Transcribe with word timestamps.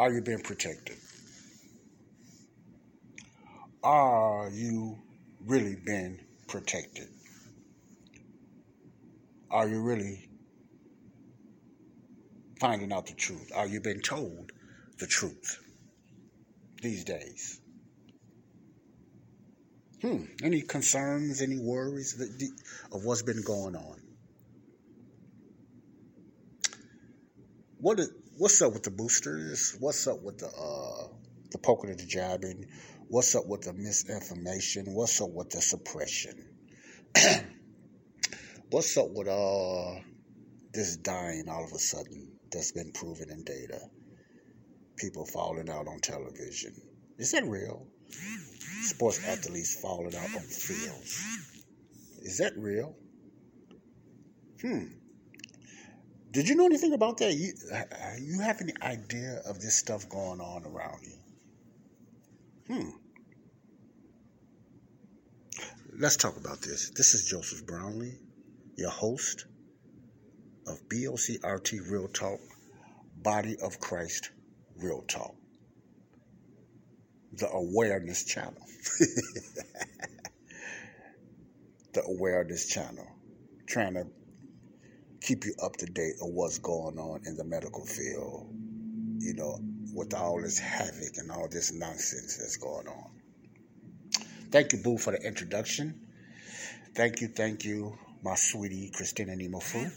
Are 0.00 0.10
you 0.10 0.22
being 0.22 0.40
protected? 0.40 0.96
Are 3.84 4.48
you 4.50 4.96
really 5.44 5.76
being 5.76 6.18
protected? 6.48 7.08
Are 9.50 9.68
you 9.68 9.82
really 9.82 10.26
finding 12.58 12.94
out 12.94 13.08
the 13.08 13.12
truth? 13.12 13.52
Are 13.54 13.66
you 13.66 13.82
being 13.82 14.00
told 14.00 14.52
the 14.98 15.06
truth 15.06 15.60
these 16.80 17.04
days? 17.04 17.60
Hmm. 20.00 20.24
Any 20.42 20.62
concerns, 20.62 21.42
any 21.42 21.58
worries 21.58 22.18
of 22.90 23.04
what's 23.04 23.20
been 23.20 23.42
going 23.42 23.76
on? 23.76 24.00
What 27.82 28.00
is, 28.00 28.10
what's 28.40 28.62
up 28.62 28.72
with 28.72 28.84
the 28.84 28.90
boosters? 28.90 29.76
What's 29.80 30.06
up 30.06 30.22
with 30.22 30.38
the 30.38 30.46
uh, 30.46 31.08
the 31.52 31.58
poking 31.58 31.90
and 31.90 32.00
the 32.00 32.06
jabbing? 32.06 32.64
What's 33.08 33.34
up 33.34 33.46
with 33.46 33.62
the 33.62 33.74
misinformation? 33.74 34.86
What's 34.94 35.20
up 35.20 35.28
with 35.30 35.50
the 35.50 35.60
suppression? 35.60 36.48
what's 38.70 38.96
up 38.96 39.08
with 39.10 39.28
uh 39.28 40.00
this 40.72 40.96
dying 40.96 41.50
all 41.50 41.64
of 41.64 41.72
a 41.72 41.78
sudden 41.78 42.32
that's 42.50 42.72
been 42.72 42.92
proven 42.92 43.30
in 43.30 43.44
data? 43.44 43.78
People 44.96 45.26
falling 45.26 45.68
out 45.68 45.86
on 45.86 46.00
television. 46.00 46.74
Is 47.18 47.32
that 47.32 47.44
real? 47.44 47.88
Sports 48.84 49.20
athletes 49.22 49.78
falling 49.82 50.16
out 50.16 50.34
on 50.34 50.40
fields. 50.40 51.20
Is 52.22 52.38
that 52.38 52.54
real? 52.56 52.96
Hmm. 54.62 54.99
Did 56.32 56.48
you 56.48 56.54
know 56.54 56.66
anything 56.66 56.92
about 56.92 57.18
that? 57.18 57.34
You, 57.34 57.52
you 58.20 58.40
have 58.40 58.60
any 58.60 58.72
idea 58.82 59.42
of 59.46 59.60
this 59.60 59.76
stuff 59.76 60.08
going 60.08 60.40
on 60.40 60.64
around 60.64 61.00
you? 61.02 61.16
Hmm. 62.68 62.90
Let's 65.98 66.16
talk 66.16 66.36
about 66.36 66.60
this. 66.60 66.90
This 66.90 67.14
is 67.14 67.24
Joseph 67.28 67.66
Brownlee, 67.66 68.20
your 68.76 68.90
host 68.90 69.46
of 70.68 70.78
BOCRT 70.88 71.90
Real 71.90 72.06
Talk, 72.06 72.38
Body 73.16 73.56
of 73.60 73.80
Christ 73.80 74.30
Real 74.76 75.02
Talk, 75.02 75.34
the 77.32 77.50
Awareness 77.50 78.24
Channel. 78.24 78.54
the 81.92 82.02
Awareness 82.04 82.68
Channel. 82.68 83.08
Trying 83.66 83.94
to 83.94 84.06
keep 85.30 85.44
you 85.44 85.54
up 85.62 85.76
to 85.76 85.86
date 85.86 86.14
of 86.20 86.28
what's 86.28 86.58
going 86.58 86.98
on 86.98 87.20
in 87.24 87.36
the 87.36 87.44
medical 87.44 87.86
field, 87.86 88.52
you 89.20 89.32
know, 89.34 89.60
with 89.94 90.12
all 90.12 90.42
this 90.42 90.58
havoc 90.58 91.18
and 91.18 91.30
all 91.30 91.46
this 91.48 91.72
nonsense 91.72 92.36
that's 92.36 92.56
going 92.56 92.88
on. 92.88 93.10
Thank 94.50 94.72
you, 94.72 94.78
Boo, 94.78 94.98
for 94.98 95.12
the 95.12 95.24
introduction. 95.24 96.00
Thank 96.96 97.20
you, 97.20 97.28
thank 97.28 97.64
you, 97.64 97.96
my 98.24 98.34
sweetie 98.34 98.90
Christina 98.92 99.36
Nemofu. 99.36 99.88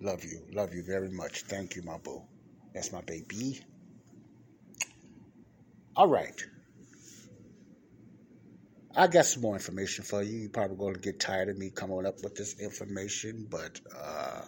Love 0.00 0.24
you, 0.24 0.40
love 0.54 0.72
you 0.72 0.82
very 0.82 1.10
much. 1.10 1.42
Thank 1.42 1.76
you, 1.76 1.82
my 1.82 1.98
boo. 1.98 2.22
That's 2.72 2.90
my 2.90 3.02
baby. 3.02 3.60
All 5.94 6.08
right. 6.08 6.42
I 8.98 9.06
got 9.06 9.26
some 9.26 9.42
more 9.42 9.54
information 9.54 10.04
for 10.04 10.24
you. 10.24 10.40
You're 10.40 10.50
probably 10.50 10.76
going 10.76 10.94
to 10.94 11.00
get 11.00 11.20
tired 11.20 11.48
of 11.48 11.56
me 11.56 11.70
coming 11.70 12.04
up 12.04 12.16
with 12.24 12.34
this 12.34 12.58
information, 12.58 13.46
but 13.48 13.80
uh, 13.96 14.42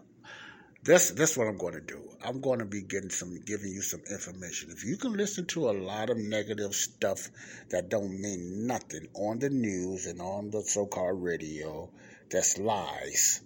this 0.83 1.13
this 1.13 1.37
what 1.37 1.47
I'm 1.47 1.57
going 1.57 1.75
to 1.75 1.81
do. 1.81 2.01
I'm 2.25 2.41
going 2.41 2.59
to 2.59 2.65
be 2.65 2.83
getting 2.83 3.11
some, 3.11 3.39
giving 3.47 3.71
you 3.71 3.81
some 3.81 4.03
information. 4.11 4.71
If 4.73 4.85
you 4.85 4.97
can 4.97 5.13
listen 5.13 5.47
to 5.47 5.71
a 5.71 5.73
lot 5.73 6.11
of 6.11 6.17
negative 6.17 6.75
stuff 6.75 7.31
that 7.71 7.91
don't 7.91 8.21
mean 8.21 8.67
nothing 8.67 9.07
on 9.15 9.39
the 9.39 9.51
news 9.51 10.07
and 10.07 10.21
on 10.21 10.51
the 10.51 10.63
so-called 10.63 11.23
radio, 11.23 11.89
that's 12.29 12.59
lies, 12.59 13.43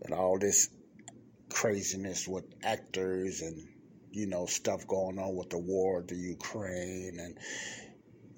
and 0.00 0.14
all 0.14 0.38
this 0.38 0.70
craziness 1.50 2.26
with 2.26 2.44
actors 2.62 3.42
and 3.42 3.68
you 4.12 4.26
know 4.28 4.46
stuff 4.46 4.86
going 4.86 5.18
on 5.18 5.36
with 5.36 5.50
the 5.50 5.58
war, 5.58 6.02
the 6.08 6.16
Ukraine, 6.16 7.18
and 7.20 7.36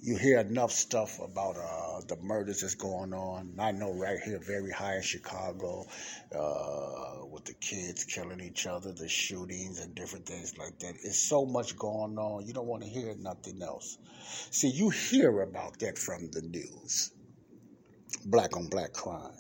you 0.07 0.17
hear 0.17 0.39
enough 0.39 0.71
stuff 0.71 1.19
about 1.19 1.57
uh, 1.57 2.01
the 2.07 2.17
murders 2.23 2.61
that's 2.61 2.77
going 2.77 3.13
on. 3.13 3.53
I 3.59 3.73
know 3.73 3.93
right 3.93 4.21
here, 4.25 4.39
very 4.39 4.71
high 4.71 4.95
in 4.95 5.03
Chicago, 5.03 5.85
uh, 6.33 7.27
with 7.29 7.45
the 7.45 7.55
kids 7.55 8.05
killing 8.05 8.41
each 8.41 8.69
other, 8.69 8.93
the 8.93 9.09
shootings 9.09 9.81
and 9.81 9.97
different 9.97 10.25
things 10.25 10.57
like 10.59 10.79
that. 10.79 10.95
It's 11.03 11.19
so 11.19 11.45
much 11.45 11.77
going 11.77 12.17
on. 12.19 12.47
You 12.47 12.53
don't 12.53 12.69
want 12.69 12.85
to 12.85 12.89
hear 12.89 13.17
nothing 13.19 13.61
else. 13.61 13.99
See, 14.53 14.69
you 14.69 14.91
hear 14.91 15.41
about 15.41 15.81
that 15.81 15.99
from 15.99 16.31
the 16.31 16.43
news. 16.43 17.11
Black 18.27 18.57
on 18.57 18.69
black 18.69 18.93
crime. 18.93 19.35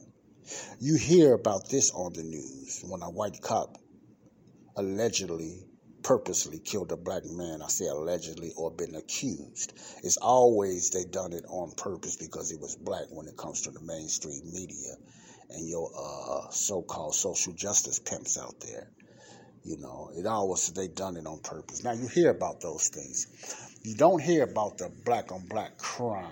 You 0.81 0.97
hear 0.97 1.35
about 1.35 1.69
this 1.69 1.93
on 1.93 2.13
the 2.13 2.25
news 2.25 2.83
when 2.85 3.03
a 3.03 3.11
white 3.11 3.41
cop 3.41 3.79
allegedly 4.75 5.63
purposely 6.07 6.61
killed 6.61 6.93
a 6.93 6.97
black 6.97 7.25
man. 7.25 7.61
I 7.61 7.67
say 7.67 7.87
allegedly 7.87 8.53
or 8.57 8.71
been 8.71 8.95
accused. 8.95 9.73
It's 10.05 10.17
always 10.19 10.91
they 10.91 11.03
done 11.03 11.33
it 11.33 11.45
on 11.49 11.73
purpose 11.73 12.15
because 12.15 12.49
he 12.49 12.57
was 12.57 12.77
black 12.77 13.07
when 13.11 13.27
it 13.27 13.37
comes 13.37 13.63
to 13.63 13.73
the 13.73 13.81
mainstream 13.81 14.41
media 14.53 14.95
and 15.51 15.69
your 15.69 15.91
uh, 15.99 16.49
so-called 16.51 17.17
social 17.17 17.55
justice 17.55 17.99
pimps 17.99 18.39
out 18.39 18.55
there. 18.61 18.89
You 19.65 19.79
know, 19.79 20.13
it 20.17 20.27
always 20.27 20.69
they 20.69 20.87
done 20.87 21.17
it 21.17 21.27
on 21.27 21.41
purpose. 21.41 21.83
Now 21.83 21.93
you 21.93 22.07
hear 22.07 22.31
about 22.31 22.61
those 22.61 22.87
things. 22.87 23.27
You 23.83 23.97
don't 23.97 24.23
hear 24.23 24.45
about 24.45 24.79
the 24.79 24.93
black 25.05 25.33
on 25.33 25.45
black 25.49 25.77
crime 25.77 26.31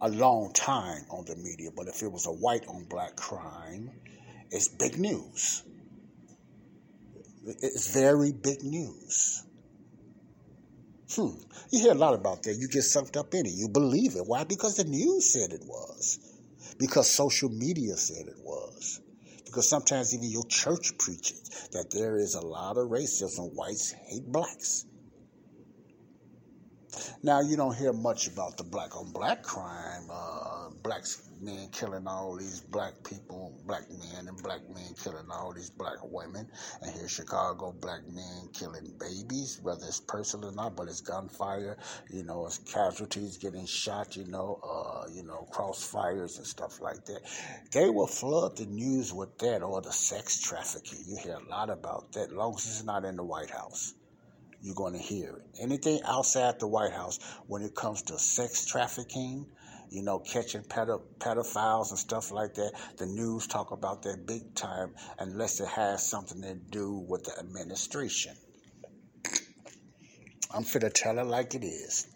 a 0.00 0.08
long 0.08 0.52
time 0.54 1.04
on 1.08 1.24
the 1.24 1.36
media, 1.36 1.70
but 1.74 1.86
if 1.86 2.02
it 2.02 2.10
was 2.10 2.26
a 2.26 2.32
white 2.32 2.66
on 2.66 2.82
black 2.90 3.14
crime, 3.14 3.92
it's 4.50 4.66
big 4.66 4.98
news. 4.98 5.62
It's 7.46 7.92
very 7.92 8.32
big 8.32 8.62
news. 8.62 9.44
Hmm. 11.14 11.38
You 11.70 11.80
hear 11.80 11.92
a 11.92 11.94
lot 11.94 12.14
about 12.14 12.42
that. 12.42 12.54
You 12.54 12.68
get 12.68 12.82
sucked 12.82 13.16
up 13.16 13.32
in 13.34 13.46
it. 13.46 13.52
You 13.54 13.68
believe 13.68 14.16
it. 14.16 14.26
Why? 14.26 14.44
Because 14.44 14.76
the 14.76 14.84
news 14.84 15.32
said 15.32 15.52
it 15.52 15.62
was. 15.64 16.18
Because 16.78 17.08
social 17.10 17.48
media 17.48 17.96
said 17.96 18.26
it 18.26 18.38
was. 18.42 19.00
Because 19.44 19.70
sometimes 19.70 20.12
even 20.14 20.28
your 20.30 20.44
church 20.46 20.98
preaches 20.98 21.68
that 21.72 21.90
there 21.90 22.18
is 22.18 22.34
a 22.34 22.44
lot 22.44 22.76
of 22.76 22.88
racism. 22.88 23.54
Whites 23.54 23.92
hate 23.92 24.26
blacks. 24.26 24.84
Now, 27.22 27.40
you 27.40 27.56
don't 27.56 27.76
hear 27.76 27.92
much 27.92 28.26
about 28.26 28.56
the 28.56 28.64
black 28.64 28.96
on 28.96 29.12
black 29.12 29.42
crime. 29.42 30.08
Uh, 30.10 30.45
blacks 30.82 31.26
men 31.40 31.68
killing 31.72 32.06
all 32.06 32.36
these 32.36 32.60
black 32.60 32.94
people, 33.04 33.58
black 33.66 33.88
men, 33.90 34.28
and 34.28 34.42
black 34.42 34.60
men 34.68 34.94
killing 35.02 35.26
all 35.30 35.52
these 35.52 35.70
black 35.70 35.98
women. 36.02 36.48
And 36.82 36.94
here, 36.94 37.08
Chicago, 37.08 37.72
black 37.72 38.06
men 38.08 38.48
killing 38.52 38.92
babies, 38.98 39.60
whether 39.62 39.86
it's 39.86 40.00
personal 40.00 40.50
or 40.50 40.52
not, 40.52 40.76
but 40.76 40.88
it's 40.88 41.00
gunfire. 41.00 41.76
You 42.10 42.24
know, 42.24 42.46
it's 42.46 42.58
casualties 42.58 43.36
getting 43.36 43.66
shot. 43.66 44.16
You 44.16 44.26
know, 44.26 44.60
uh, 44.62 45.08
you 45.12 45.22
know, 45.22 45.46
crossfires 45.52 46.38
and 46.38 46.46
stuff 46.46 46.80
like 46.80 47.04
that. 47.06 47.20
They 47.72 47.90
will 47.90 48.06
flood 48.06 48.56
the 48.56 48.66
news 48.66 49.12
with 49.12 49.36
that 49.38 49.62
or 49.62 49.80
the 49.82 49.92
sex 49.92 50.40
trafficking. 50.40 51.00
You 51.06 51.18
hear 51.22 51.34
a 51.34 51.48
lot 51.48 51.70
about 51.70 52.12
that, 52.12 52.32
long 52.32 52.54
as 52.56 52.66
it's 52.66 52.84
not 52.84 53.04
in 53.04 53.16
the 53.16 53.24
White 53.24 53.50
House 53.50 53.94
you're 54.62 54.74
going 54.74 54.94
to 54.94 54.98
hear 54.98 55.36
it. 55.36 55.60
Anything 55.60 56.00
outside 56.04 56.58
the 56.58 56.66
White 56.66 56.90
House, 56.90 57.20
when 57.46 57.62
it 57.62 57.76
comes 57.76 58.02
to 58.02 58.18
sex 58.18 58.66
trafficking, 58.66 59.46
you 59.90 60.02
know, 60.02 60.18
catching 60.18 60.62
pedo- 60.62 61.02
pedophiles 61.18 61.90
and 61.90 61.98
stuff 61.98 62.30
like 62.30 62.54
that. 62.54 62.72
The 62.96 63.06
news 63.06 63.46
talk 63.46 63.70
about 63.70 64.02
that 64.02 64.26
big 64.26 64.54
time 64.54 64.94
unless 65.18 65.60
it 65.60 65.68
has 65.68 66.08
something 66.08 66.42
to 66.42 66.54
do 66.54 67.04
with 67.08 67.24
the 67.24 67.38
administration. 67.38 68.34
I'm 70.54 70.64
to 70.64 70.90
tell 70.90 71.18
it 71.18 71.26
like 71.26 71.54
it 71.54 71.64
is. 71.64 72.06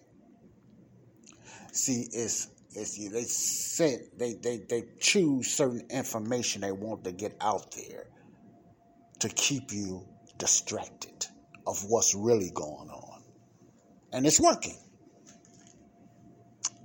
See, 1.73 2.07
it's 2.13 2.49
it's 2.73 2.97
they 3.13 3.25
said 3.25 4.01
they, 4.17 4.35
they 4.35 4.59
they 4.69 4.85
choose 5.01 5.49
certain 5.49 5.87
information 5.91 6.63
they 6.63 6.73
want 6.73 7.05
to 7.05 7.13
get 7.13 7.37
out 7.41 7.73
there 7.73 8.07
to 9.21 9.29
keep 9.29 9.73
you 9.73 10.07
distracted 10.39 11.27
of 11.67 11.85
what's 11.89 12.15
really 12.15 12.51
going 12.55 12.89
on. 12.89 13.23
And 14.13 14.27
it's 14.27 14.41
working. 14.41 14.79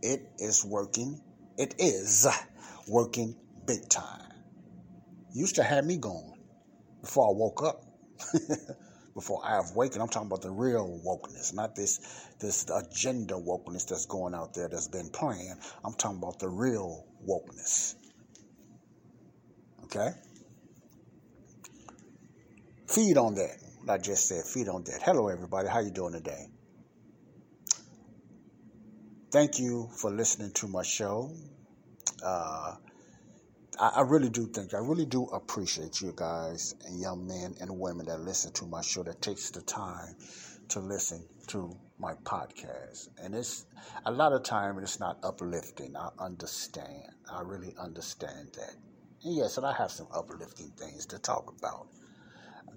It 0.02 0.30
is 0.38 0.64
working. 0.64 1.22
It 1.58 1.76
is 1.80 2.28
working 2.88 3.36
big 3.66 3.88
time. 3.90 4.22
Used 5.34 5.56
to 5.56 5.64
have 5.64 5.86
me 5.86 5.98
going 5.98 6.34
before 7.02 7.28
I 7.28 7.32
woke 7.38 7.64
up. 7.64 7.82
before 9.16 9.42
I 9.46 9.56
have 9.56 9.72
I'm 9.76 10.10
talking 10.10 10.28
about 10.28 10.42
the 10.42 10.52
real 10.52 11.00
wokeness, 11.06 11.54
not 11.54 11.76
this 11.76 12.00
this 12.40 12.66
agenda 12.70 13.36
wokeness 13.36 13.88
that's 13.88 14.06
going 14.06 14.36
out 14.36 14.54
there 14.54 14.68
that's 14.68 14.90
been 14.90 15.10
playing. 15.10 15.56
I'm 15.84 15.94
talking 15.94 16.18
about 16.18 16.40
the 16.40 16.50
real 16.50 17.06
wokeness. 17.28 17.96
Okay? 19.86 20.10
Feed 22.88 23.18
on 23.18 23.36
that. 23.36 23.58
I 23.88 23.98
just 23.98 24.28
said 24.28 24.44
feed 24.44 24.68
on 24.68 24.84
that. 24.84 25.02
Hello 25.02 25.30
everybody, 25.30 25.70
how 25.70 25.80
you 25.80 25.92
doing 25.92 26.14
today? 26.14 26.48
Thank 29.36 29.60
you 29.60 29.90
for 29.92 30.10
listening 30.12 30.50
to 30.52 30.66
my 30.66 30.82
show. 30.82 31.30
Uh, 32.24 32.74
I, 33.78 33.88
I, 33.98 34.02
really 34.04 34.30
do 34.30 34.48
think, 34.48 34.74
I 34.74 34.78
really 34.78 35.06
do 35.06 35.26
appreciate 35.26 36.00
you 36.00 36.14
guys 36.16 36.74
and 36.86 36.98
young 37.02 37.28
men 37.28 37.54
and 37.60 37.78
women 37.78 38.06
that 38.06 38.22
listen 38.22 38.54
to 38.54 38.66
my 38.66 38.82
show, 38.82 39.04
that 39.04 39.22
takes 39.22 39.50
the 39.50 39.60
time 39.60 40.16
to 40.70 40.80
listen 40.80 41.22
to 41.48 41.76
my 42.00 42.14
podcast. 42.24 43.10
And 43.22 43.36
it's 43.36 43.66
a 44.06 44.12
lot 44.12 44.32
of 44.32 44.44
time 44.44 44.80
it's 44.80 45.02
not 45.02 45.20
uplifting. 45.22 45.98
I 45.98 46.12
understand. 46.18 47.04
I 47.30 47.42
really 47.42 47.76
understand 47.78 48.54
that. 48.54 48.74
And 49.26 49.36
yes, 49.36 49.58
and 49.58 49.66
I 49.66 49.74
have 49.74 49.92
some 49.92 50.08
uplifting 50.16 50.72
things 50.78 51.06
to 51.08 51.20
talk 51.20 51.54
about. 51.60 51.88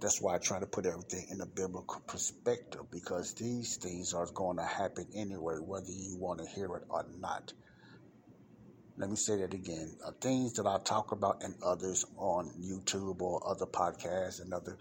That's 0.00 0.20
why 0.20 0.36
I 0.36 0.38
try 0.38 0.60
to 0.60 0.66
put 0.66 0.86
everything 0.86 1.26
in 1.30 1.40
a 1.40 1.46
biblical 1.46 2.00
perspective 2.06 2.82
because 2.90 3.34
these 3.34 3.76
things 3.76 4.14
are 4.14 4.26
going 4.34 4.58
to 4.58 4.64
happen 4.64 5.06
anyway, 5.14 5.56
whether 5.56 5.90
you 5.90 6.16
want 6.16 6.40
to 6.40 6.46
hear 6.46 6.66
it 6.76 6.84
or 6.90 7.06
not. 7.18 7.52
Let 8.96 9.10
me 9.10 9.16
say 9.16 9.36
that 9.38 9.54
again. 9.54 9.96
Uh, 10.04 10.12
things 10.20 10.54
that 10.54 10.66
I 10.66 10.78
talk 10.84 11.12
about 11.12 11.42
and 11.42 11.54
others 11.64 12.04
on 12.16 12.50
YouTube 12.60 13.22
or 13.22 13.40
other 13.48 13.66
podcasts 13.66 14.42
and 14.42 14.52
other 14.52 14.76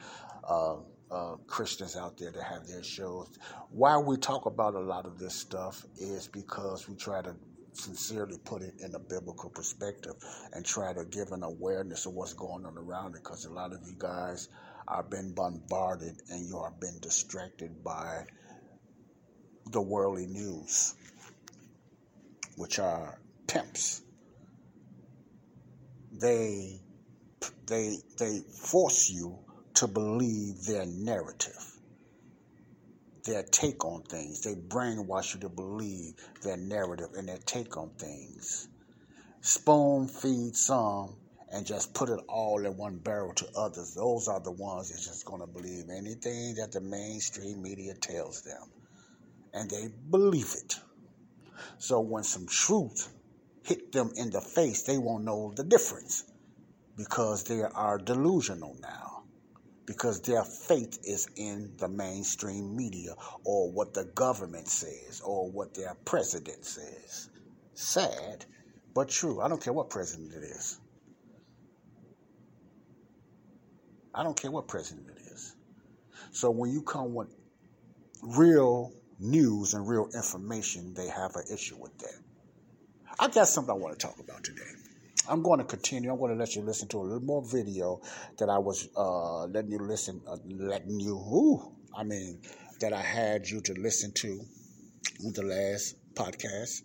uh, 0.47 0.77
uh, 1.11 1.35
Christians 1.47 1.95
out 1.95 2.17
there 2.17 2.31
that 2.31 2.43
have 2.43 2.67
their 2.67 2.83
shows. 2.83 3.29
Why 3.69 3.97
we 3.97 4.17
talk 4.17 4.45
about 4.45 4.75
a 4.75 4.79
lot 4.79 5.05
of 5.05 5.19
this 5.19 5.35
stuff 5.35 5.85
is 5.99 6.27
because 6.27 6.89
we 6.89 6.95
try 6.95 7.21
to 7.21 7.35
sincerely 7.73 8.37
put 8.43 8.63
it 8.63 8.73
in 8.79 8.95
a 8.95 8.99
biblical 8.99 9.49
perspective 9.51 10.15
and 10.53 10.65
try 10.65 10.93
to 10.93 11.05
give 11.05 11.31
an 11.31 11.43
awareness 11.43 12.05
of 12.07 12.13
what's 12.13 12.33
going 12.33 12.65
on 12.65 12.77
around 12.77 13.15
it 13.15 13.23
because 13.23 13.45
a 13.45 13.53
lot 13.53 13.71
of 13.73 13.79
you 13.87 13.95
guys 13.99 14.49
are 14.87 15.03
being 15.03 15.33
bombarded 15.33 16.21
and 16.29 16.47
you 16.47 16.57
are 16.57 16.73
being 16.79 16.97
distracted 17.01 17.83
by 17.83 18.25
the 19.71 19.81
worldly 19.81 20.27
news, 20.27 20.95
which 22.55 22.79
are 22.79 23.19
pimps. 23.47 24.01
They 26.11 26.79
they 27.67 27.97
they 28.17 28.39
force 28.39 29.09
you 29.09 29.39
to 29.75 29.87
believe 29.87 30.63
their 30.63 30.85
narrative, 30.85 31.77
their 33.25 33.43
take 33.43 33.83
on 33.85 34.03
things. 34.03 34.41
They 34.41 34.55
brainwash 34.55 35.35
you 35.35 35.41
to 35.41 35.49
believe 35.49 36.13
their 36.41 36.57
narrative 36.57 37.09
and 37.17 37.27
their 37.27 37.37
take 37.37 37.77
on 37.77 37.89
things. 37.97 38.69
Spoon 39.41 40.07
feed 40.07 40.55
some 40.55 41.15
and 41.51 41.65
just 41.65 41.93
put 41.93 42.09
it 42.09 42.19
all 42.27 42.65
in 42.65 42.75
one 42.77 42.97
barrel 42.97 43.33
to 43.33 43.47
others. 43.55 43.93
Those 43.93 44.27
are 44.27 44.39
the 44.39 44.51
ones 44.51 44.89
that's 44.89 45.07
just 45.07 45.25
going 45.25 45.41
to 45.41 45.47
believe 45.47 45.85
anything 45.89 46.55
that 46.55 46.71
the 46.71 46.81
mainstream 46.81 47.61
media 47.61 47.93
tells 47.93 48.41
them. 48.41 48.61
And 49.53 49.69
they 49.69 49.87
believe 50.09 50.53
it. 50.55 50.75
So 51.77 52.01
when 52.01 52.23
some 52.23 52.47
truth 52.47 53.09
hit 53.63 53.91
them 53.91 54.11
in 54.15 54.29
the 54.29 54.41
face, 54.41 54.83
they 54.83 54.97
won't 54.97 55.23
know 55.23 55.53
the 55.55 55.63
difference 55.63 56.25
because 56.97 57.43
they 57.43 57.61
are 57.61 57.97
delusional 57.97 58.75
now. 58.81 59.23
Because 59.85 60.19
their 60.21 60.43
faith 60.43 60.99
is 61.05 61.29
in 61.37 61.71
the 61.77 61.87
mainstream 61.87 62.75
media 62.75 63.13
or 63.45 63.71
what 63.71 63.93
the 63.93 64.03
government 64.03 64.67
says 64.67 65.21
or 65.23 65.49
what 65.49 65.73
their 65.73 65.95
president 66.03 66.65
says. 66.65 67.29
Sad, 67.73 68.43
but 68.93 69.07
true. 69.07 69.39
I 69.39 69.47
don't 69.47 69.63
care 69.63 69.71
what 69.71 69.89
president 69.89 70.33
it 70.33 70.43
is. 70.43 70.79
I 74.17 74.23
don't 74.23 74.35
care 74.35 74.49
what 74.49 74.67
president 74.67 75.07
it 75.15 75.21
is. 75.31 75.55
So 76.31 76.49
when 76.49 76.71
you 76.71 76.81
come 76.81 77.13
with 77.13 77.27
real 78.23 78.91
news 79.19 79.75
and 79.75 79.87
real 79.87 80.09
information, 80.15 80.95
they 80.95 81.07
have 81.07 81.35
an 81.35 81.43
issue 81.53 81.77
with 81.79 81.95
that. 81.99 82.15
I 83.19 83.27
got 83.27 83.47
something 83.47 83.71
I 83.71 83.77
want 83.77 83.97
to 83.97 84.07
talk 84.07 84.19
about 84.19 84.43
today. 84.43 84.71
I'm 85.29 85.43
going 85.43 85.59
to 85.59 85.65
continue. 85.65 86.11
I'm 86.11 86.17
going 86.17 86.31
to 86.31 86.37
let 86.37 86.55
you 86.55 86.63
listen 86.63 86.87
to 86.89 86.97
a 86.97 87.03
little 87.03 87.21
more 87.21 87.43
video 87.45 88.01
that 88.39 88.49
I 88.49 88.57
was 88.57 88.89
uh, 88.97 89.45
letting 89.45 89.71
you 89.71 89.79
listen, 89.79 90.21
uh, 90.27 90.37
letting 90.47 90.99
you, 90.99 91.15
ooh, 91.15 91.71
I 91.95 92.03
mean, 92.03 92.41
that 92.79 92.93
I 92.93 93.01
had 93.01 93.47
you 93.47 93.61
to 93.61 93.73
listen 93.73 94.13
to 94.13 94.41
the 95.19 95.43
last 95.43 95.95
podcast 96.15 96.81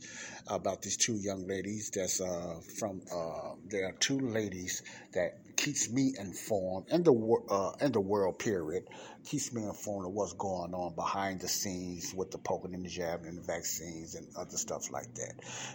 about 0.48 0.82
these 0.82 0.98
two 0.98 1.14
young 1.14 1.46
ladies 1.46 1.90
that's 1.94 2.20
uh, 2.20 2.60
from 2.78 3.00
uh, 3.10 3.54
there 3.68 3.86
are 3.86 3.92
two 3.92 4.20
ladies 4.20 4.82
that 5.14 5.38
keeps 5.62 5.88
me 5.92 6.12
informed 6.18 6.88
in 6.90 7.04
the 7.04 7.12
uh, 7.48 7.70
in 7.80 7.92
the 7.92 8.00
world 8.00 8.36
period 8.36 8.82
keeps 9.24 9.52
me 9.52 9.62
informed 9.62 10.04
of 10.04 10.12
what's 10.12 10.32
going 10.32 10.74
on 10.74 10.92
behind 10.96 11.40
the 11.40 11.46
scenes 11.46 12.12
with 12.16 12.32
the 12.32 12.38
poking 12.38 12.74
and 12.74 12.84
the 12.84 12.88
jabbing 12.88 13.28
and 13.28 13.38
the 13.38 13.42
vaccines 13.42 14.16
and 14.16 14.26
other 14.36 14.56
stuff 14.56 14.90
like 14.90 15.14
that 15.14 15.34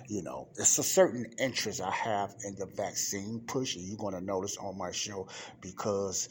you 0.09 0.21
know 0.21 0.49
it's 0.57 0.77
a 0.77 0.83
certain 0.83 1.25
interest 1.39 1.79
i 1.79 1.89
have 1.89 2.35
in 2.43 2.53
the 2.55 2.65
vaccine 2.65 3.39
push 3.47 3.77
and 3.77 3.87
you're 3.87 3.97
going 3.97 4.13
to 4.13 4.19
notice 4.19 4.57
on 4.57 4.77
my 4.77 4.91
show 4.91 5.25
because 5.61 6.27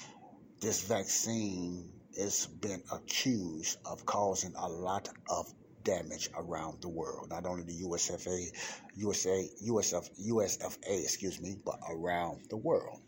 this 0.60 0.82
vaccine 0.82 1.90
has 2.18 2.44
been 2.60 2.82
accused 2.92 3.78
of 3.86 4.04
causing 4.04 4.52
a 4.54 4.68
lot 4.68 5.08
of 5.30 5.50
damage 5.82 6.28
around 6.36 6.82
the 6.82 6.88
world. 6.88 7.30
Not 7.30 7.46
only 7.46 7.62
the 7.62 7.84
USFA, 7.84 8.46
USA, 8.96 9.48
USF, 9.68 10.10
USFA, 10.28 11.04
excuse 11.04 11.40
me, 11.40 11.56
but 11.64 11.78
around 11.88 12.40
the 12.50 12.56
world. 12.56 13.00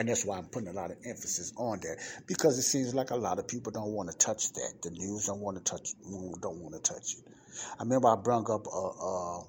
And 0.00 0.08
that's 0.08 0.24
why 0.24 0.38
I'm 0.38 0.46
putting 0.46 0.70
a 0.70 0.74
lot 0.74 0.90
of 0.90 0.98
emphasis 1.06 1.52
on 1.58 1.80
that 1.82 1.98
because 2.26 2.58
it 2.58 2.62
seems 2.62 2.94
like 2.94 3.10
a 3.12 3.16
lot 3.16 3.38
of 3.38 3.46
people 3.46 3.72
don't 3.72 3.92
want 3.92 4.10
to 4.10 4.18
touch 4.18 4.52
that. 4.54 4.74
The 4.82 4.90
news 4.90 5.26
don't 5.26 5.40
want 5.40 5.58
to 5.58 5.64
touch, 5.64 5.92
don't 6.02 6.58
want 6.60 6.74
to 6.74 6.80
touch 6.80 7.14
it. 7.18 7.24
I 7.78 7.84
remember 7.84 8.08
I 8.08 8.16
brought 8.16 8.50
up 8.50 8.66
uh, 8.66 9.40
uh, 9.40 9.44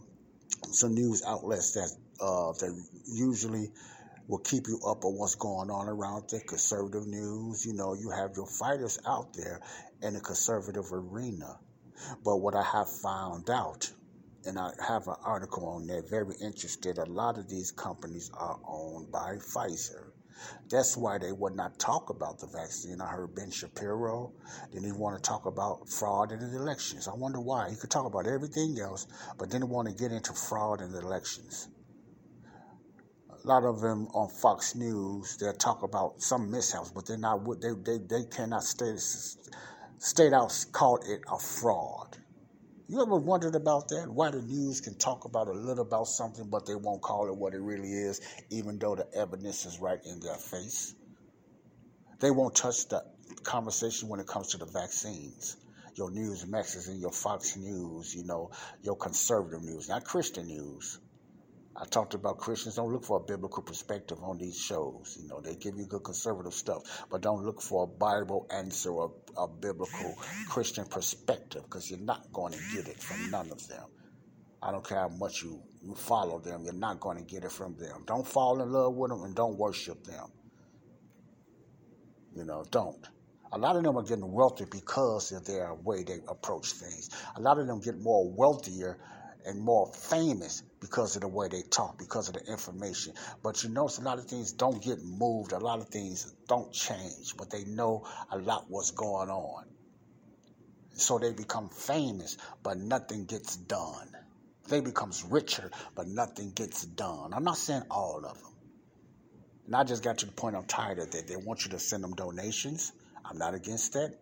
some 0.74 0.96
news 0.96 1.24
outlets 1.27 1.74
that 1.74 1.91
uh, 2.22 2.53
that 2.53 2.86
usually 3.08 3.72
will 4.27 4.39
keep 4.39 4.67
you 4.67 4.79
up 4.88 5.05
on 5.05 5.17
what's 5.17 5.36
going 5.36 5.72
on 5.72 5.88
around 5.89 6.29
the 6.29 6.41
conservative 6.41 7.08
news. 7.08 7.65
You 7.65 7.74
know, 7.74 7.96
you 7.96 8.12
have 8.12 8.31
your 8.36 8.48
fighters 8.48 9.00
out 9.08 9.34
there 9.34 9.62
in 10.03 10.13
the 10.15 10.22
conservative 10.22 10.91
arena 10.93 11.58
but 12.24 12.38
what 12.38 12.55
I 12.55 12.63
have 12.63 12.89
found 12.89 13.50
out, 13.50 13.91
and 14.46 14.58
I 14.60 14.72
have 14.88 15.08
an 15.08 15.15
article 15.24 15.67
on 15.67 15.88
there, 15.88 16.03
very 16.03 16.36
interested, 16.41 16.98
a 16.98 17.05
lot 17.05 17.38
of 17.38 17.50
these 17.50 17.72
companies 17.72 18.31
are 18.34 18.60
owned 18.67 19.12
by 19.12 19.38
Pfizer. 19.38 20.12
That's 20.69 20.98
why 20.98 21.17
they 21.19 21.31
would 21.31 21.55
not 21.55 21.79
talk 21.79 22.10
about 22.10 22.39
the 22.39 22.48
vaccine. 22.48 23.01
I 23.01 23.07
heard 23.07 23.36
Ben 23.36 23.51
Shapiro 23.51 24.33
didn't 24.71 24.88
even 24.88 25.00
want 25.00 25.17
to 25.17 25.27
talk 25.27 25.45
about 25.45 25.89
fraud 25.89 26.31
in 26.31 26.39
the 26.39 26.57
elections. 26.57 27.07
I 27.07 27.15
wonder 27.15 27.41
why. 27.41 27.69
He 27.69 27.75
could 27.77 27.91
talk 27.91 28.05
about 28.05 28.27
everything 28.27 28.79
else, 28.79 29.07
but 29.38 29.50
didn't 29.50 29.69
want 29.69 29.88
to 29.89 29.93
get 29.95 30.12
into 30.12 30.33
fraud 30.33 30.81
in 30.81 30.91
the 30.91 31.00
elections. 31.00 31.69
a 33.43 33.48
lot 33.48 33.63
of 33.63 33.81
them 33.81 34.07
on 34.13 34.29
Fox 34.29 34.75
News, 34.75 35.38
they'll 35.38 35.53
talk 35.53 35.83
about 35.83 36.21
some 36.21 36.51
mishaps, 36.51 36.91
but 36.91 37.05
they're 37.07 37.17
not. 37.17 37.43
They 37.62 37.71
they 37.83 38.00
they 38.00 38.24
cannot 38.25 38.63
state 38.63 39.00
state 40.00 40.33
out 40.33 40.53
call 40.74 40.98
it 40.98 41.21
a 41.31 41.39
fraud. 41.39 42.17
You 42.91 43.01
ever 43.01 43.15
wondered 43.15 43.55
about 43.55 43.88
that? 43.88 44.12
Why 44.12 44.31
the 44.31 44.41
news 44.41 44.81
can 44.81 44.95
talk 44.95 45.24
about 45.24 45.48
a 45.48 45.53
little 45.53 45.86
about 45.86 46.07
something, 46.07 46.50
but 46.50 46.65
they 46.65 46.75
won't 46.75 47.01
call 47.01 47.29
it 47.29 47.38
what 47.38 47.53
it 47.53 47.62
really 47.62 47.93
is, 47.93 48.19
even 48.50 48.79
though 48.79 48.95
the 48.95 49.07
evidence 49.15 49.65
is 49.65 49.79
right 49.79 50.00
in 50.03 50.19
their 50.19 50.36
face. 50.36 50.93
They 52.19 52.31
won't 52.31 52.53
touch 52.53 52.89
the 52.89 53.01
conversation 53.43 54.10
when 54.10 54.19
it 54.19 54.27
comes 54.27 54.50
to 54.50 54.57
the 54.57 54.65
vaccines. 54.65 55.55
Your 55.95 56.12
news 56.12 56.43
and 56.43 57.00
your 57.00 57.13
Fox 57.13 57.55
News, 57.55 58.13
you 58.13 58.25
know, 58.25 58.51
your 58.81 58.98
conservative 58.98 59.63
news, 59.63 59.88
not 59.88 60.03
Christian 60.03 60.48
news. 60.48 61.00
I 61.75 61.86
talked 61.86 62.13
about 62.13 62.38
Christians 62.38 62.75
don't 62.75 62.92
look 62.92 63.06
for 63.06 63.18
a 63.18 63.24
biblical 63.24 63.63
perspective 63.63 64.18
on 64.22 64.38
these 64.38 64.60
shows. 64.60 65.18
You 65.22 65.30
know, 65.30 65.40
they 65.40 65.56
give 65.56 65.78
you 65.78 65.86
good 65.86 66.04
conservative 66.04 66.54
stuff, 66.54 67.06
but 67.10 67.22
don't 67.22 67.44
look 67.44 67.62
for 67.62 67.84
a 67.84 67.88
Bible 67.88 68.46
answer 68.51 68.92
or 68.92 69.13
a 69.38 69.48
biblical 69.48 70.16
Christian 70.50 70.86
perspective 70.86 71.63
because 71.63 71.90
you're 71.90 72.00
not 72.00 72.32
going 72.34 72.54
to 72.54 72.60
get 72.75 72.88
it 72.88 73.01
from 73.01 73.32
none 73.32 73.51
of 73.51 73.66
them. 73.68 73.86
I 74.62 74.72
don't 74.72 74.88
care 74.88 75.00
how 75.00 75.10
much 75.10 75.42
you, 75.44 75.62
you 75.82 75.96
follow 75.96 76.40
them, 76.40 76.63
you're 76.66 76.74
not 76.74 77.00
going 77.00 77.18
to 77.18 77.24
get 77.24 77.46
it 77.46 77.51
from 77.51 77.75
them. 77.78 78.04
Don't 78.06 78.28
fall 78.28 78.62
in 78.62 78.72
love 78.72 78.94
with 78.94 79.10
them 79.10 79.24
and 79.24 79.34
don't 79.34 79.58
worship 79.58 80.04
them. 80.04 80.28
You 82.36 82.44
know, 82.44 82.66
don't. 82.70 83.08
A 83.54 83.58
lot 83.58 83.75
of 83.75 83.84
them 83.84 83.98
are 83.98 84.04
getting 84.04 84.32
wealthy 84.32 84.66
because 84.70 85.32
of 85.32 85.46
their 85.46 85.74
way 85.74 86.04
they 86.04 86.20
approach 86.28 86.74
things. 86.74 87.10
A 87.36 87.42
lot 87.42 87.60
of 87.60 87.68
them 87.68 87.82
get 87.82 88.00
more 88.00 88.30
wealthier 88.30 89.00
and 89.46 89.60
more 89.60 89.92
famous 89.94 90.63
because 90.82 91.16
of 91.16 91.22
the 91.22 91.28
way 91.28 91.48
they 91.48 91.62
talk, 91.62 91.98
because 91.98 92.28
of 92.28 92.34
the 92.34 92.52
information. 92.52 93.14
But 93.44 93.64
you 93.64 93.70
notice 93.70 94.00
a 94.00 94.02
lot 94.02 94.18
of 94.18 94.26
things 94.26 94.52
don't 94.52 94.84
get 94.84 94.98
moved, 95.04 95.54
a 95.54 95.60
lot 95.60 95.80
of 95.80 95.88
things 95.88 96.34
don't 96.48 96.74
change, 96.74 97.38
but 97.38 97.50
they 97.52 97.64
know 97.66 98.06
a 98.32 98.38
lot 98.38 98.66
what's 98.68 98.92
going 98.92 99.30
on. 99.30 99.66
So 100.94 101.20
they 101.20 101.32
become 101.32 101.70
famous, 101.70 102.38
but 102.64 102.78
nothing 102.78 103.26
gets 103.26 103.56
done. 103.56 104.10
They 104.68 104.82
becomes 104.82 105.24
richer, 105.24 105.72
but 105.96 106.08
nothing 106.08 106.52
gets 106.52 106.86
done. 106.86 107.34
I'm 107.34 107.44
not 107.44 107.58
saying 107.58 107.84
all 107.90 108.26
of 108.26 108.38
them. 108.42 108.52
And 109.68 109.76
I 109.76 109.84
just 109.84 110.04
got 110.04 110.18
to 110.20 110.26
the 110.26 110.32
point 110.32 110.56
I'm 110.56 110.66
tired 110.66 111.00
of 111.00 111.12
that. 111.12 111.28
They 111.28 111.36
want 111.36 111.64
you 111.64 111.72
to 111.72 111.80
send 111.80 112.04
them 112.04 112.14
donations. 112.16 112.92
I'm 113.24 113.38
not 113.38 113.54
against 113.54 113.94
that. 113.94 114.18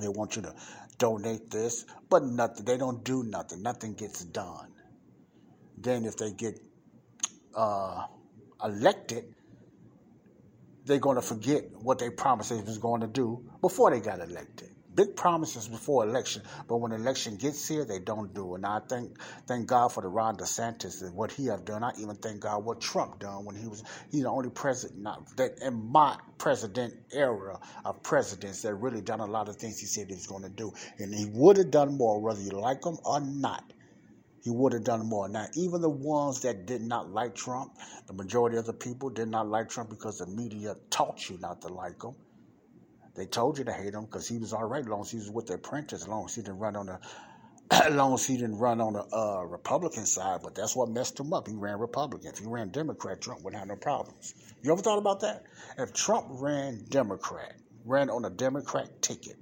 They 0.00 0.08
want 0.08 0.36
you 0.36 0.42
to 0.42 0.54
donate 0.98 1.50
this, 1.50 1.84
but 2.08 2.24
nothing. 2.24 2.64
They 2.64 2.76
don't 2.78 3.04
do 3.04 3.22
nothing. 3.22 3.62
Nothing 3.62 3.94
gets 3.94 4.24
done. 4.24 4.72
Then 5.78 6.04
if 6.04 6.16
they 6.16 6.32
get 6.32 6.58
uh, 7.54 8.06
elected, 8.64 9.34
they're 10.84 10.98
going 10.98 11.16
to 11.16 11.22
forget 11.22 11.64
what 11.74 11.98
they 11.98 12.10
promised 12.10 12.50
they 12.50 12.60
was 12.60 12.78
going 12.78 13.00
to 13.00 13.06
do 13.08 13.44
before 13.60 13.90
they 13.90 14.00
got 14.00 14.20
elected 14.20 14.76
big 14.96 15.14
promises 15.14 15.68
before 15.68 16.04
election, 16.04 16.42
but 16.66 16.78
when 16.78 16.90
election 16.90 17.36
gets 17.36 17.68
here, 17.68 17.84
they 17.84 17.98
don't 17.98 18.34
do. 18.34 18.54
And 18.54 18.64
I 18.64 18.80
thank 18.88 19.16
thank 19.46 19.66
God 19.66 19.92
for 19.92 20.00
the 20.02 20.08
Ron 20.08 20.36
DeSantis 20.36 21.02
and 21.02 21.14
what 21.14 21.30
he 21.30 21.46
have 21.46 21.64
done. 21.64 21.84
I 21.84 21.92
even 22.00 22.16
thank 22.16 22.40
God 22.40 22.64
what 22.64 22.80
Trump 22.80 23.20
done 23.20 23.44
when 23.44 23.54
he 23.54 23.68
was 23.68 23.84
he's 24.10 24.22
the 24.22 24.30
only 24.30 24.50
president 24.50 25.02
not, 25.02 25.36
that 25.36 25.58
in 25.62 25.74
my 25.92 26.16
president 26.38 26.94
era 27.12 27.60
of 27.84 28.02
presidents 28.02 28.62
that 28.62 28.74
really 28.74 29.02
done 29.02 29.20
a 29.20 29.26
lot 29.26 29.48
of 29.48 29.56
things 29.56 29.78
he 29.78 29.86
said 29.86 30.08
he 30.08 30.14
was 30.14 30.26
going 30.26 30.42
to 30.42 30.48
do, 30.48 30.72
and 30.98 31.14
he 31.14 31.26
would 31.26 31.58
have 31.58 31.70
done 31.70 31.96
more 31.96 32.20
whether 32.20 32.40
you 32.40 32.50
like 32.50 32.84
him 32.84 32.96
or 33.04 33.20
not. 33.20 33.72
He 34.46 34.50
would 34.52 34.74
have 34.74 34.84
done 34.84 35.04
more. 35.04 35.28
Now, 35.28 35.48
even 35.54 35.80
the 35.80 35.90
ones 35.90 36.38
that 36.42 36.66
did 36.66 36.80
not 36.80 37.10
like 37.10 37.34
Trump, 37.34 37.72
the 38.06 38.12
majority 38.12 38.56
of 38.56 38.64
the 38.64 38.72
people 38.72 39.10
did 39.10 39.26
not 39.26 39.48
like 39.48 39.68
Trump 39.68 39.90
because 39.90 40.18
the 40.18 40.26
media 40.28 40.76
taught 40.88 41.28
you 41.28 41.36
not 41.38 41.62
to 41.62 41.68
like 41.68 42.00
him. 42.04 42.14
They 43.16 43.26
told 43.26 43.58
you 43.58 43.64
to 43.64 43.72
hate 43.72 43.92
him 43.92 44.04
because 44.04 44.28
he 44.28 44.38
was 44.38 44.52
all 44.52 44.62
right 44.62 44.82
as 44.82 44.86
long 44.86 45.00
as 45.00 45.10
he 45.10 45.16
was 45.16 45.32
with 45.32 45.48
the 45.48 45.54
apprentice, 45.54 46.02
as 46.02 46.06
long 46.06 46.26
as 46.26 46.36
he 46.36 46.42
didn't 46.42 46.60
run 46.60 46.76
on 46.76 46.86
the 46.86 47.00
as 47.72 47.92
long 47.92 48.14
as 48.14 48.24
he 48.24 48.36
didn't 48.36 48.58
run 48.58 48.80
on 48.80 48.92
the 48.92 49.04
uh, 49.12 49.42
Republican 49.42 50.06
side, 50.06 50.42
but 50.44 50.54
that's 50.54 50.76
what 50.76 50.90
messed 50.90 51.18
him 51.18 51.32
up. 51.32 51.48
He 51.48 51.54
ran 51.56 51.80
Republican. 51.80 52.30
If 52.30 52.38
he 52.38 52.46
ran 52.46 52.68
Democrat, 52.68 53.20
Trump 53.20 53.42
wouldn't 53.42 53.58
have 53.58 53.66
no 53.66 53.74
problems. 53.74 54.32
You 54.62 54.70
ever 54.70 54.80
thought 54.80 54.98
about 54.98 55.18
that? 55.22 55.42
If 55.76 55.92
Trump 55.92 56.26
ran 56.30 56.84
Democrat, 56.88 57.56
ran 57.84 58.10
on 58.10 58.24
a 58.24 58.30
Democrat 58.30 59.02
ticket, 59.02 59.38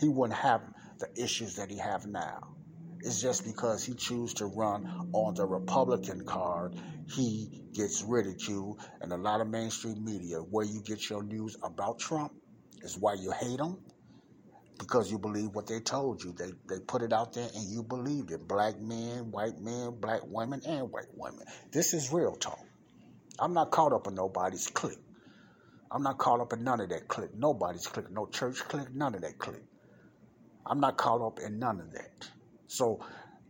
he 0.00 0.08
wouldn't 0.08 0.36
have 0.36 0.62
the 0.98 1.08
issues 1.16 1.54
that 1.54 1.70
he 1.70 1.78
have 1.78 2.06
now. 2.08 2.55
It's 3.00 3.20
just 3.20 3.44
because 3.44 3.84
he 3.84 3.94
chooses 3.94 4.34
to 4.34 4.46
run 4.46 5.10
on 5.12 5.34
the 5.34 5.46
Republican 5.46 6.24
card, 6.24 6.74
he 7.08 7.48
gets 7.74 8.02
ridiculed, 8.02 8.80
and 9.00 9.12
a 9.12 9.16
lot 9.16 9.40
of 9.40 9.48
mainstream 9.48 10.04
media, 10.04 10.38
where 10.38 10.64
you 10.64 10.82
get 10.82 11.08
your 11.10 11.22
news 11.22 11.56
about 11.62 11.98
Trump, 11.98 12.32
is 12.82 12.98
why 12.98 13.14
you 13.14 13.32
hate 13.32 13.60
him 13.60 13.78
because 14.78 15.10
you 15.10 15.18
believe 15.18 15.50
what 15.54 15.66
they 15.66 15.80
told 15.80 16.22
you. 16.22 16.32
They 16.32 16.52
they 16.68 16.80
put 16.80 17.02
it 17.02 17.12
out 17.12 17.32
there 17.32 17.48
and 17.54 17.64
you 17.70 17.82
believed 17.82 18.30
it. 18.30 18.46
Black 18.46 18.78
men, 18.80 19.30
white 19.30 19.58
men, 19.60 19.96
black 20.00 20.20
women, 20.24 20.62
and 20.66 20.90
white 20.90 21.12
women. 21.14 21.44
This 21.72 21.94
is 21.94 22.12
real 22.12 22.36
talk. 22.36 22.58
I'm 23.38 23.52
not 23.54 23.70
caught 23.70 23.92
up 23.92 24.06
in 24.06 24.14
nobody's 24.14 24.66
clique. 24.68 24.98
I'm 25.90 26.02
not 26.02 26.18
caught 26.18 26.40
up 26.40 26.52
in 26.52 26.64
none 26.64 26.80
of 26.80 26.88
that 26.90 27.08
clique. 27.08 27.34
Nobody's 27.36 27.86
clique. 27.86 28.10
No 28.10 28.26
church 28.26 28.58
clique. 28.68 28.94
None 28.94 29.14
of 29.14 29.22
that 29.22 29.38
clique. 29.38 29.64
I'm 30.66 30.80
not 30.80 30.96
caught 30.96 31.24
up 31.24 31.38
in 31.40 31.58
none 31.58 31.80
of 31.80 31.92
that. 31.92 32.28
So 32.68 33.00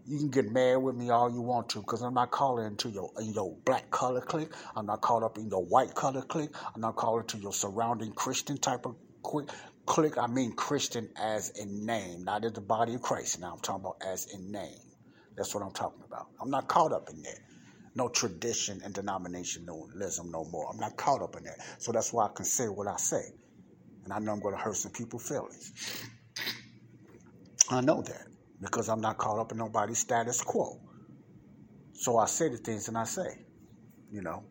you 0.06 0.18
can 0.18 0.30
get 0.30 0.52
mad 0.52 0.76
with 0.76 0.94
me 0.94 1.10
all 1.10 1.30
you 1.30 1.40
want 1.40 1.68
to 1.70 1.80
because 1.80 2.02
I'm 2.02 2.14
not 2.14 2.30
calling 2.30 2.66
into 2.66 2.88
your 2.88 3.10
your 3.20 3.56
black 3.64 3.90
color 3.90 4.20
clique. 4.20 4.52
I'm 4.76 4.86
not 4.86 5.00
caught 5.00 5.22
up 5.22 5.38
in 5.38 5.48
your 5.48 5.64
white 5.64 5.94
color 5.94 6.22
clique. 6.22 6.54
I'm 6.74 6.80
not 6.80 6.96
calling 6.96 7.26
to 7.26 7.38
your 7.38 7.52
surrounding 7.52 8.12
Christian 8.12 8.56
type 8.58 8.86
of 8.86 8.94
quick 9.22 9.50
click, 9.86 10.18
I 10.18 10.26
mean 10.26 10.52
Christian 10.52 11.08
as 11.16 11.50
in 11.50 11.86
name, 11.86 12.24
not 12.24 12.44
as 12.44 12.52
the 12.52 12.60
body 12.60 12.94
of 12.94 13.02
Christ. 13.02 13.40
Now 13.40 13.52
I'm 13.54 13.60
talking 13.60 13.84
about 13.84 14.02
as 14.06 14.26
in 14.34 14.50
name. 14.50 14.80
That's 15.36 15.54
what 15.54 15.62
I'm 15.62 15.72
talking 15.72 16.02
about. 16.06 16.26
I'm 16.40 16.50
not 16.50 16.68
caught 16.68 16.92
up 16.92 17.08
in 17.10 17.22
that. 17.22 17.38
No 17.94 18.08
tradition 18.08 18.80
and 18.84 18.94
denominationalism 18.94 20.30
no 20.30 20.44
more. 20.44 20.68
I'm 20.70 20.78
not 20.78 20.96
caught 20.96 21.22
up 21.22 21.36
in 21.36 21.44
that. 21.44 21.58
So 21.78 21.92
that's 21.92 22.12
why 22.12 22.26
I 22.26 22.28
can 22.34 22.44
say 22.44 22.66
what 22.66 22.86
I 22.86 22.96
say. 22.96 23.22
And 24.04 24.12
I 24.12 24.18
know 24.18 24.32
I'm 24.32 24.40
going 24.40 24.54
to 24.54 24.60
hurt 24.60 24.76
some 24.76 24.92
people's 24.92 25.28
feelings. 25.28 25.72
I 27.70 27.80
know 27.80 28.02
that 28.02 28.26
because 28.60 28.88
I'm 28.88 29.00
not 29.00 29.18
caught 29.18 29.38
up 29.38 29.52
in 29.52 29.58
nobody's 29.58 29.98
status 29.98 30.42
quo. 30.42 30.80
So 31.92 32.18
I 32.18 32.26
say 32.26 32.48
the 32.48 32.58
things 32.58 32.88
and 32.88 32.98
I 32.98 33.04
say, 33.04 33.44
you 34.10 34.22
know. 34.22 34.44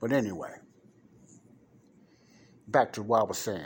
But 0.00 0.12
anyway, 0.12 0.54
back 2.68 2.92
to 2.94 3.02
what 3.02 3.20
I 3.20 3.24
was 3.24 3.38
saying. 3.38 3.64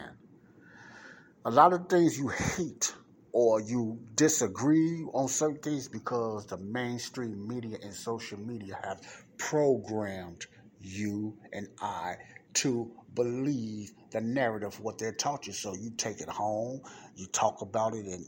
A 1.45 1.51
lot 1.51 1.73
of 1.73 1.89
things 1.89 2.19
you 2.19 2.29
hate 2.29 2.95
or 3.33 3.61
you 3.61 3.99
disagree 4.15 5.05
on 5.13 5.29
certain 5.29 5.59
things 5.59 5.89
because 5.89 6.47
the 6.47 6.59
mainstream 6.59 7.47
media 7.47 7.79
and 7.83 7.95
social 7.95 8.39
media 8.39 8.79
have 8.85 9.01
programmed 9.37 10.47
you 10.81 11.37
and 11.53 11.69
I 11.81 12.17
to 12.55 12.91
believe 13.15 13.93
the 14.11 14.21
narrative 14.21 14.75
of 14.75 14.81
what 14.81 14.99
they're 14.99 15.13
taught 15.13 15.47
you. 15.47 15.53
So 15.53 15.75
you 15.75 15.91
take 15.97 16.21
it 16.21 16.29
home, 16.29 16.81
you 17.15 17.27
talk 17.27 17.61
about 17.63 17.95
it 17.95 18.07
in 18.07 18.25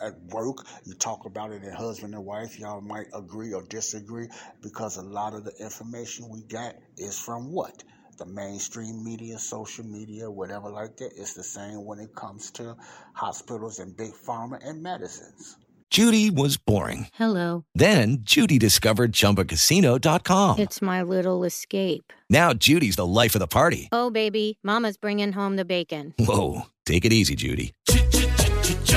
at 0.00 0.14
work, 0.30 0.66
you 0.84 0.94
talk 0.94 1.24
about 1.24 1.52
it 1.52 1.62
in 1.62 1.72
husband 1.72 2.14
and 2.14 2.24
wife, 2.24 2.58
y'all 2.58 2.80
might 2.80 3.06
agree 3.14 3.52
or 3.52 3.62
disagree 3.62 4.28
because 4.62 4.96
a 4.96 5.02
lot 5.02 5.34
of 5.34 5.44
the 5.44 5.52
information 5.60 6.28
we 6.28 6.42
got 6.42 6.74
is 6.96 7.18
from 7.18 7.52
what? 7.52 7.82
the 8.18 8.26
mainstream 8.26 9.04
media, 9.04 9.38
social 9.38 9.84
media, 9.84 10.28
whatever 10.28 10.68
like 10.68 10.96
that. 10.96 11.12
It's 11.16 11.34
the 11.34 11.44
same 11.44 11.84
when 11.84 12.00
it 12.00 12.14
comes 12.14 12.50
to 12.52 12.76
hospitals 13.12 13.78
and 13.78 13.96
big 13.96 14.10
pharma 14.10 14.58
and 14.62 14.82
medicines. 14.82 15.56
Judy 15.90 16.28
was 16.30 16.58
boring. 16.58 17.08
Hello. 17.14 17.64
Then 17.74 18.18
Judy 18.20 18.58
discovered 18.58 19.12
ChumbaCasino.com. 19.12 20.58
It's 20.58 20.82
my 20.82 21.02
little 21.02 21.44
escape. 21.44 22.12
Now 22.28 22.52
Judy's 22.52 22.96
the 22.96 23.06
life 23.06 23.34
of 23.34 23.38
the 23.38 23.46
party. 23.46 23.88
Oh 23.90 24.10
baby, 24.10 24.58
Mama's 24.62 24.98
bringing 24.98 25.32
home 25.32 25.56
the 25.56 25.64
bacon. 25.64 26.14
Whoa, 26.18 26.66
take 26.84 27.06
it 27.06 27.12
easy, 27.12 27.36
Judy. 27.36 27.72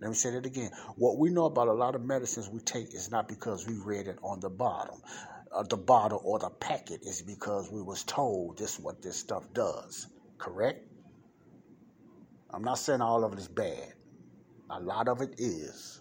Let 0.00 0.08
me 0.10 0.14
say 0.14 0.30
that 0.32 0.46
again. 0.46 0.70
What 0.96 1.18
we 1.18 1.30
know 1.30 1.46
about 1.46 1.68
a 1.68 1.72
lot 1.72 1.94
of 1.94 2.04
medicines 2.04 2.48
we 2.50 2.60
take 2.60 2.94
is 2.94 3.10
not 3.10 3.28
because 3.28 3.66
we 3.66 3.74
read 3.74 4.08
it 4.08 4.18
on 4.22 4.40
the 4.40 4.50
bottom, 4.50 5.00
uh, 5.52 5.64
the 5.64 5.76
bottle 5.76 6.20
or 6.24 6.38
the 6.38 6.50
packet. 6.50 7.00
Is 7.04 7.22
because 7.22 7.70
we 7.70 7.82
was 7.82 8.04
told 8.04 8.58
this 8.58 8.74
is 8.74 8.80
what 8.80 9.02
this 9.02 9.16
stuff 9.18 9.44
does. 9.54 10.08
Correct? 10.38 10.86
I'm 12.50 12.62
not 12.62 12.78
saying 12.78 13.02
all 13.02 13.24
of 13.24 13.32
it 13.32 13.38
is 13.38 13.48
bad. 13.48 13.94
A 14.70 14.80
lot 14.80 15.08
of 15.08 15.20
it 15.22 15.34
is. 15.38 16.00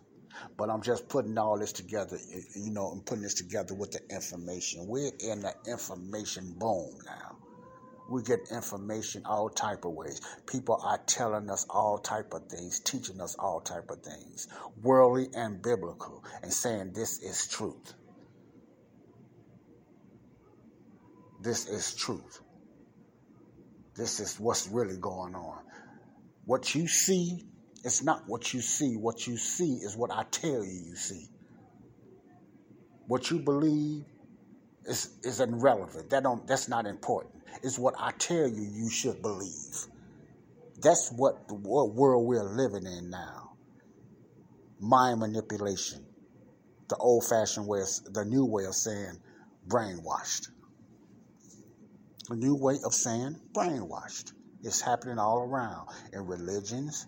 But 0.57 0.69
I'm 0.69 0.81
just 0.81 1.09
putting 1.09 1.37
all 1.37 1.57
this 1.59 1.73
together, 1.73 2.17
you 2.55 2.71
know, 2.71 2.91
and 2.91 3.05
putting 3.05 3.23
this 3.23 3.33
together 3.33 3.73
with 3.73 3.91
the 3.91 4.01
information. 4.13 4.87
We're 4.87 5.11
in 5.19 5.41
the 5.41 5.53
information 5.67 6.55
boom 6.57 6.97
now. 7.05 7.26
We 8.09 8.23
get 8.23 8.39
information 8.51 9.23
all 9.25 9.49
type 9.49 9.85
of 9.85 9.91
ways. 9.91 10.21
People 10.45 10.79
are 10.83 10.99
telling 11.05 11.49
us 11.49 11.65
all 11.69 11.97
type 11.97 12.33
of 12.33 12.47
things, 12.47 12.79
teaching 12.79 13.19
us 13.21 13.35
all 13.37 13.59
type 13.59 13.89
of 13.89 14.01
things, 14.01 14.47
worldly 14.81 15.27
and 15.35 15.61
biblical, 15.61 16.23
and 16.41 16.51
saying 16.53 16.93
this 16.93 17.21
is 17.21 17.47
truth. 17.47 17.93
This 21.41 21.67
is 21.67 21.93
truth. 21.95 22.41
This 23.95 24.19
is 24.19 24.39
what's 24.39 24.67
really 24.69 24.97
going 24.97 25.35
on. 25.35 25.59
What 26.45 26.75
you 26.75 26.87
see 26.87 27.45
is 27.83 28.03
not 28.03 28.23
what 28.27 28.53
you 28.53 28.61
see. 28.61 28.95
What 28.95 29.27
you 29.27 29.37
see 29.37 29.73
is 29.73 29.97
what 29.97 30.11
I 30.11 30.23
tell 30.31 30.63
you 30.63 30.81
you 30.87 30.95
see. 30.95 31.27
What 33.07 33.31
you 33.31 33.39
believe 33.39 34.05
is, 34.85 35.09
is 35.23 35.39
irrelevant. 35.41 36.09
That 36.09 36.23
don't, 36.23 36.47
that's 36.47 36.69
not 36.69 36.85
important. 36.85 37.36
It's 37.63 37.79
what 37.79 37.95
I 37.99 38.11
tell 38.11 38.47
you 38.47 38.61
you 38.61 38.89
should 38.89 39.21
believe. 39.21 39.87
That's 40.81 41.11
what 41.11 41.47
the 41.47 41.55
world 41.55 41.95
we're 41.95 42.43
living 42.43 42.85
in 42.85 43.09
now. 43.09 43.53
Mind 44.79 45.19
manipulation. 45.19 46.05
The 46.89 46.97
old 46.97 47.25
fashioned 47.25 47.67
way, 47.67 47.81
of, 47.81 48.13
the 48.13 48.23
new 48.25 48.45
way 48.45 48.65
of 48.65 48.75
saying 48.75 49.19
brainwashed. 49.67 50.49
A 52.29 52.35
new 52.35 52.55
way 52.55 52.75
of 52.85 52.93
saying 52.93 53.39
brainwashed. 53.53 54.33
It's 54.63 54.81
happening 54.81 55.19
all 55.19 55.39
around 55.39 55.89
in 56.13 56.25
religions, 56.25 57.05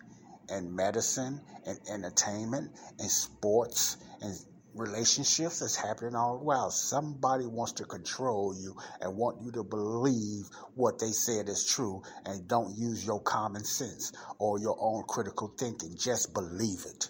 and 0.51 0.75
medicine 0.75 1.41
and 1.65 1.79
entertainment 1.89 2.71
and 2.99 3.09
sports 3.09 3.97
and 4.21 4.37
relationships 4.73 5.59
that's 5.59 5.75
happening 5.75 6.15
all 6.15 6.37
the 6.37 6.43
while. 6.43 6.69
Somebody 6.69 7.45
wants 7.45 7.73
to 7.73 7.85
control 7.85 8.55
you 8.59 8.75
and 9.01 9.15
want 9.15 9.41
you 9.41 9.51
to 9.53 9.63
believe 9.63 10.45
what 10.75 10.99
they 10.99 11.11
said 11.11 11.49
is 11.49 11.65
true 11.65 12.01
and 12.25 12.47
don't 12.47 12.75
use 12.77 13.05
your 13.05 13.21
common 13.21 13.63
sense 13.63 14.11
or 14.37 14.59
your 14.59 14.77
own 14.79 15.03
critical 15.07 15.53
thinking. 15.57 15.95
Just 15.97 16.33
believe 16.33 16.85
it. 16.85 17.09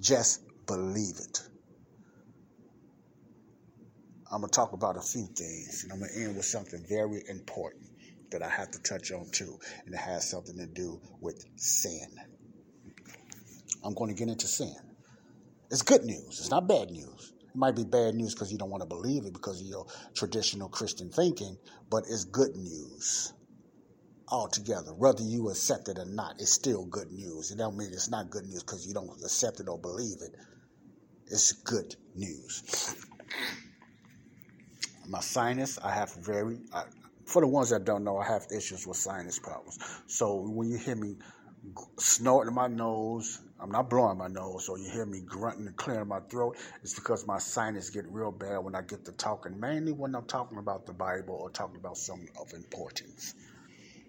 Just 0.00 0.42
believe 0.66 1.16
it. 1.18 1.42
I'm 4.30 4.40
going 4.40 4.50
to 4.50 4.56
talk 4.56 4.72
about 4.72 4.96
a 4.96 5.02
few 5.02 5.26
things 5.26 5.84
and 5.84 5.92
I'm 5.92 5.98
going 5.98 6.10
to 6.10 6.20
end 6.20 6.36
with 6.36 6.46
something 6.46 6.82
very 6.88 7.22
important 7.28 7.84
that 8.30 8.42
I 8.42 8.48
have 8.48 8.70
to 8.70 8.82
touch 8.82 9.12
on 9.12 9.30
too, 9.30 9.58
and 9.84 9.94
it 9.94 9.98
has 9.98 10.28
something 10.28 10.56
to 10.56 10.66
do 10.66 11.00
with 11.20 11.44
sin. 11.56 12.08
I'm 13.84 13.94
going 13.94 14.14
to 14.14 14.18
get 14.18 14.30
into 14.30 14.46
sin. 14.46 14.74
It's 15.72 15.80
good 15.80 16.04
news. 16.04 16.38
It's 16.38 16.50
not 16.50 16.68
bad 16.68 16.90
news. 16.90 17.32
It 17.40 17.56
might 17.56 17.74
be 17.74 17.84
bad 17.84 18.14
news 18.14 18.34
because 18.34 18.52
you 18.52 18.58
don't 18.58 18.68
want 18.68 18.82
to 18.82 18.86
believe 18.86 19.24
it 19.24 19.32
because 19.32 19.58
of 19.58 19.66
your 19.66 19.86
traditional 20.14 20.68
Christian 20.68 21.08
thinking, 21.10 21.56
but 21.90 22.04
it's 22.10 22.24
good 22.24 22.54
news 22.54 23.32
altogether. 24.28 24.92
Whether 24.92 25.22
you 25.22 25.48
accept 25.48 25.88
it 25.88 25.98
or 25.98 26.04
not, 26.04 26.34
it's 26.40 26.52
still 26.52 26.84
good 26.84 27.10
news. 27.10 27.50
It 27.50 27.56
don't 27.56 27.78
mean 27.78 27.88
it's 27.90 28.10
not 28.10 28.28
good 28.28 28.44
news 28.44 28.62
because 28.62 28.86
you 28.86 28.92
don't 28.92 29.08
accept 29.24 29.60
it 29.60 29.68
or 29.68 29.78
believe 29.78 30.18
it. 30.20 30.34
It's 31.28 31.52
good 31.52 31.96
news. 32.14 32.94
My 35.08 35.20
sinus, 35.20 35.78
I 35.78 35.90
have 35.94 36.14
very, 36.16 36.58
I, 36.74 36.82
for 37.24 37.40
the 37.40 37.48
ones 37.48 37.70
that 37.70 37.86
don't 37.86 38.04
know, 38.04 38.18
I 38.18 38.26
have 38.26 38.42
issues 38.54 38.86
with 38.86 38.98
sinus 38.98 39.38
problems. 39.38 39.78
So 40.06 40.44
when 40.50 40.68
you 40.68 40.76
hear 40.76 40.96
me 40.96 41.16
snorting 41.98 42.54
my 42.54 42.66
nose, 42.66 43.40
I'm 43.62 43.70
not 43.70 43.88
blowing 43.88 44.18
my 44.18 44.26
nose, 44.26 44.68
or 44.68 44.76
you 44.76 44.90
hear 44.90 45.06
me 45.06 45.20
grunting 45.20 45.68
and 45.68 45.76
clearing 45.76 46.08
my 46.08 46.18
throat. 46.28 46.56
It's 46.82 46.94
because 46.94 47.28
my 47.28 47.38
sinus 47.38 47.90
get 47.90 48.08
real 48.08 48.32
bad 48.32 48.58
when 48.58 48.74
I 48.74 48.82
get 48.82 49.04
to 49.04 49.12
talking, 49.12 49.60
mainly 49.60 49.92
when 49.92 50.16
I'm 50.16 50.26
talking 50.26 50.58
about 50.58 50.84
the 50.84 50.92
Bible 50.92 51.38
or 51.40 51.48
talking 51.48 51.76
about 51.76 51.96
something 51.96 52.28
of 52.40 52.52
importance. 52.54 53.36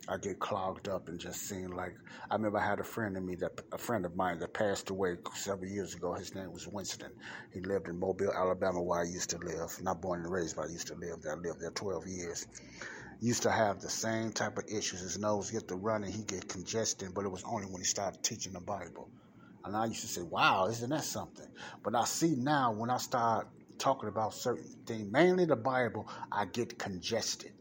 I 0.10 0.18
get 0.18 0.40
clogged 0.40 0.90
up 0.90 1.08
and 1.08 1.20
just 1.20 1.48
seem 1.48 1.70
like 1.70 1.94
I 2.32 2.36
remember 2.36 2.58
I 2.58 2.66
had 2.66 2.80
a 2.80 2.84
friend 2.84 3.16
of 3.16 3.24
me 3.24 3.36
that 3.36 3.62
a 3.72 3.78
friend 3.78 4.08
of 4.08 4.16
mine 4.16 4.40
that 4.40 4.56
passed 4.56 4.90
away 4.90 5.18
several 5.36 5.70
years 5.70 5.94
ago. 5.94 6.16
His 6.16 6.34
name 6.34 6.52
was 6.52 6.68
Winston. 6.68 7.12
He 7.54 7.62
lived 7.62 7.88
in 7.88 8.00
Mobile, 8.00 8.34
Alabama, 8.36 8.82
where 8.82 9.02
I 9.02 9.04
used 9.04 9.30
to 9.30 9.38
live. 9.38 9.78
Not 9.84 10.02
born 10.02 10.24
and 10.24 10.32
raised, 10.32 10.56
but 10.56 10.66
I 10.66 10.72
used 10.72 10.88
to 10.88 10.96
live 10.96 11.22
there. 11.22 11.34
I 11.34 11.36
lived 11.36 11.62
there 11.62 11.70
12 11.70 12.08
years 12.08 12.48
used 13.22 13.44
to 13.44 13.52
have 13.52 13.80
the 13.80 13.90
same 13.90 14.32
type 14.34 14.58
of 14.58 14.66
issues. 14.68 15.00
His 15.00 15.18
nose 15.18 15.52
get 15.52 15.68
to 15.70 15.76
running, 15.76 16.12
he 16.12 16.24
get 16.24 16.50
congested, 16.50 17.14
but 17.14 17.24
it 17.24 17.32
was 17.32 17.44
only 17.46 17.68
when 17.68 17.82
he 17.82 17.86
started 17.86 18.22
teaching 18.22 18.52
the 18.52 18.60
Bible. 18.60 19.08
And 19.66 19.76
I 19.76 19.86
used 19.86 20.02
to 20.02 20.08
say, 20.08 20.22
wow, 20.22 20.68
isn't 20.68 20.90
that 20.90 21.04
something? 21.04 21.48
But 21.84 21.96
I 21.96 22.06
see 22.06 22.36
now 22.36 22.74
when 22.74 22.90
I 22.90 22.98
start 22.98 23.48
talking 23.80 24.10
about 24.10 24.34
certain 24.34 24.66
things, 24.86 25.12
mainly 25.12 25.46
the 25.46 25.56
Bible, 25.56 26.10
I 26.32 26.46
get 26.46 26.78
congested. 26.78 27.52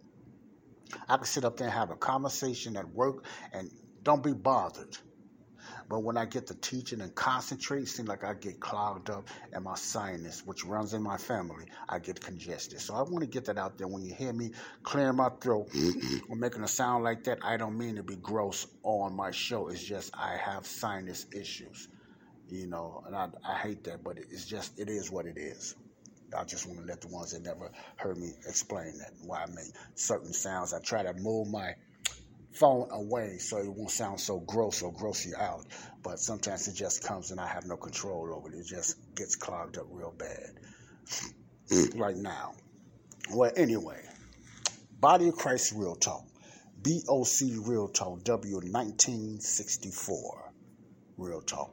I 1.09 1.17
can 1.17 1.27
sit 1.27 1.45
up 1.45 1.57
there 1.57 1.69
and 1.69 1.77
have 1.77 1.91
a 1.91 1.97
conversation 1.97 2.77
at 2.77 2.88
work 2.93 3.25
and 3.53 3.71
don't 4.03 4.23
be 4.23 4.33
bothered. 4.33 4.97
But 5.92 6.05
when 6.05 6.16
I 6.16 6.24
get 6.24 6.46
to 6.46 6.55
teaching 6.55 7.02
and 7.02 7.14
concentrate, 7.14 7.83
it 7.83 7.88
seems 7.88 8.09
like 8.09 8.24
I 8.24 8.33
get 8.33 8.59
clogged 8.61 9.11
up 9.11 9.28
and 9.52 9.62
my 9.62 9.74
sinus, 9.74 10.40
which 10.46 10.64
runs 10.64 10.94
in 10.94 11.02
my 11.02 11.18
family, 11.18 11.66
I 11.87 11.98
get 11.98 12.18
congested. 12.18 12.81
So 12.81 12.94
I 12.94 13.02
want 13.02 13.20
to 13.20 13.26
get 13.26 13.44
that 13.44 13.59
out 13.59 13.76
there. 13.76 13.87
When 13.87 14.02
you 14.02 14.14
hear 14.14 14.33
me 14.33 14.52
clearing 14.85 15.16
my 15.16 15.28
throat 15.42 15.68
or 16.31 16.37
making 16.37 16.62
a 16.62 16.66
sound 16.66 17.05
like 17.05 17.24
that, 17.24 17.40
I 17.42 17.59
don't 17.59 17.76
mean 17.76 17.96
to 17.96 18.02
be 18.02 18.16
gross 18.16 18.66
on 18.83 19.14
my 19.14 19.33
show. 19.33 19.68
It's 19.68 19.85
just 19.85 20.16
I 20.16 20.38
have 20.38 20.64
sinus 20.64 21.26
issues, 21.31 21.88
you 22.48 22.68
know, 22.68 23.02
and 23.07 23.14
I, 23.14 23.28
I 23.46 23.59
hate 23.59 23.85
that, 23.85 24.02
but 24.02 24.16
it's 24.16 24.46
just, 24.46 24.81
it 24.81 24.88
is 24.88 25.11
what 25.11 25.26
it 25.26 25.37
is. 25.37 25.76
I 26.35 26.44
just 26.44 26.66
want 26.66 26.81
to 26.81 26.87
let 26.87 27.02
the 27.02 27.09
ones 27.09 27.33
that 27.33 27.42
never 27.42 27.70
heard 27.96 28.16
me 28.16 28.31
explain 28.48 28.96
that, 28.96 29.11
why 29.26 29.42
I 29.42 29.46
make 29.48 29.74
certain 29.94 30.33
sounds. 30.33 30.72
I 30.72 30.81
try 30.81 31.02
to 31.02 31.12
move 31.12 31.48
my 31.48 31.74
phone 32.53 32.88
away 32.91 33.38
so 33.38 33.59
it 33.59 33.69
won't 33.69 33.91
sound 33.91 34.21
so 34.21 34.41
gross 34.41 34.83
or 34.83 34.93
gross 34.93 35.25
you 35.27 35.35
out. 35.37 35.67
But 36.03 36.19
sometimes 36.19 36.67
it 36.69 36.75
just 36.75 37.05
comes 37.05 37.31
and 37.31 37.41
I 37.41 37.47
have 37.47 37.65
no 37.67 37.77
control 37.77 38.35
over 38.35 38.53
it. 38.53 38.59
It 38.59 38.67
just 38.67 38.97
gets 39.15 39.37
clogged 39.37 39.79
up 39.79 39.87
real 39.91 40.12
bad 40.17 40.51
right 41.97 42.17
now. 42.17 42.55
Well, 43.33 43.53
anyway, 43.57 44.03
Body 45.01 45.29
of 45.29 45.37
Christ 45.37 45.73
Real 45.75 45.95
Talk. 45.95 46.27
BOC 46.83 47.65
Real 47.65 47.88
Talk, 47.88 48.25
W1964 48.25 50.51
Real 51.17 51.41
Talk. 51.41 51.73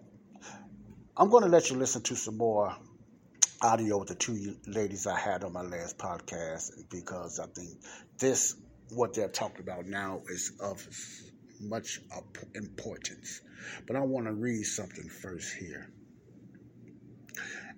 I'm 1.17 1.29
going 1.29 1.43
to 1.43 1.49
let 1.49 1.71
you 1.71 1.77
listen 1.77 2.03
to 2.03 2.15
some 2.15 2.37
more 2.37 2.73
audio 3.61 3.97
with 3.97 4.07
the 4.07 4.15
two 4.15 4.55
ladies 4.67 5.05
I 5.05 5.19
had 5.19 5.43
on 5.43 5.51
my 5.51 5.63
last 5.63 5.97
podcast 5.97 6.71
because 6.89 7.39
I 7.39 7.47
think 7.47 7.71
this 8.19 8.55
what 8.91 9.13
they're 9.13 9.29
talking 9.29 9.61
about 9.61 9.85
now 9.85 10.21
is 10.29 10.53
of 10.59 10.87
much 11.61 12.01
importance. 12.55 13.41
But 13.87 13.95
I 13.95 14.01
want 14.01 14.25
to 14.27 14.33
read 14.33 14.63
something 14.63 15.09
first 15.09 15.53
here. 15.53 15.91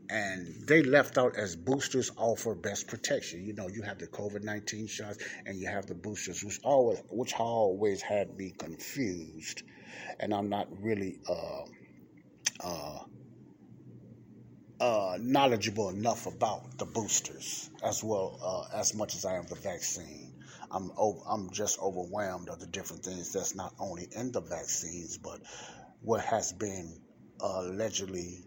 And 0.10 0.67
they 0.67 0.84
left 0.84 1.17
out 1.17 1.38
as 1.38 1.56
boosters 1.56 2.12
offer 2.17 2.54
best 2.54 2.88
protection. 2.88 3.45
You 3.45 3.54
know, 3.54 3.69
you 3.69 3.82
have 3.84 3.97
the 3.97 4.08
COVID 4.08 4.43
nineteen 4.43 4.86
shots 4.88 5.24
and 5.45 5.58
you 5.58 5.67
have 5.67 5.86
the 5.86 5.95
boosters, 5.95 6.43
which 6.43 6.60
always 6.63 7.02
which 7.10 7.34
always 7.39 8.02
had 8.02 8.36
me 8.36 8.54
confused. 8.58 9.63
And 10.19 10.34
I'm 10.34 10.50
not 10.50 10.67
really 10.82 11.19
uh, 11.30 11.63
uh, 12.62 13.00
uh, 14.82 15.17
knowledgeable 15.21 15.89
enough 15.89 16.26
about 16.28 16.78
the 16.78 16.86
boosters 16.86 17.69
as 17.82 18.04
well 18.04 18.38
uh, 18.43 18.78
as 18.78 18.93
much 18.93 19.15
as 19.15 19.24
I 19.24 19.36
am 19.36 19.45
the 19.45 19.56
vaccine. 19.56 20.31
I'm 20.73 20.91
I'm 21.27 21.49
just 21.51 21.79
overwhelmed 21.79 22.49
of 22.49 22.60
the 22.60 22.67
different 22.67 23.03
things 23.03 23.34
that's 23.34 23.55
not 23.55 23.73
only 23.79 24.07
in 24.15 24.31
the 24.31 24.41
vaccines, 24.41 25.17
but 25.17 25.39
what 26.01 26.21
has 26.21 26.53
been 26.53 26.99
allegedly, 27.39 28.45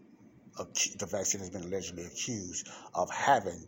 the 0.56 1.06
vaccine 1.06 1.40
has 1.40 1.50
been 1.50 1.62
allegedly 1.62 2.04
accused 2.04 2.68
of 2.94 3.10
having 3.10 3.66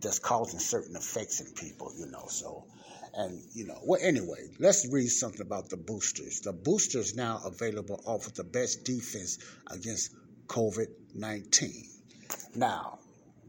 that's 0.00 0.18
causing 0.18 0.60
certain 0.60 0.96
effects 0.96 1.40
in 1.40 1.52
people, 1.54 1.92
you 1.96 2.06
know. 2.06 2.26
So, 2.28 2.64
and 3.14 3.42
you 3.52 3.66
know, 3.66 3.78
well, 3.84 4.00
anyway, 4.02 4.48
let's 4.58 4.88
read 4.92 5.08
something 5.08 5.40
about 5.40 5.68
the 5.68 5.76
boosters. 5.76 6.40
The 6.40 6.52
boosters 6.52 7.14
now 7.14 7.40
available 7.44 8.00
offer 8.06 8.30
the 8.30 8.44
best 8.44 8.84
defense 8.84 9.38
against 9.70 10.14
COVID 10.46 10.86
nineteen. 11.14 11.84
Now, 12.54 12.98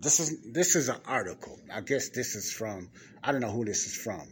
this 0.02 0.20
is 0.20 0.52
this 0.52 0.76
is 0.76 0.90
an 0.90 1.00
article. 1.06 1.60
I 1.72 1.82
guess 1.82 2.10
this 2.10 2.36
is 2.36 2.52
from 2.52 2.90
I 3.24 3.32
don't 3.32 3.42
know 3.42 3.52
who 3.52 3.66
this 3.66 3.86
is 3.86 3.96
from. 3.96 4.28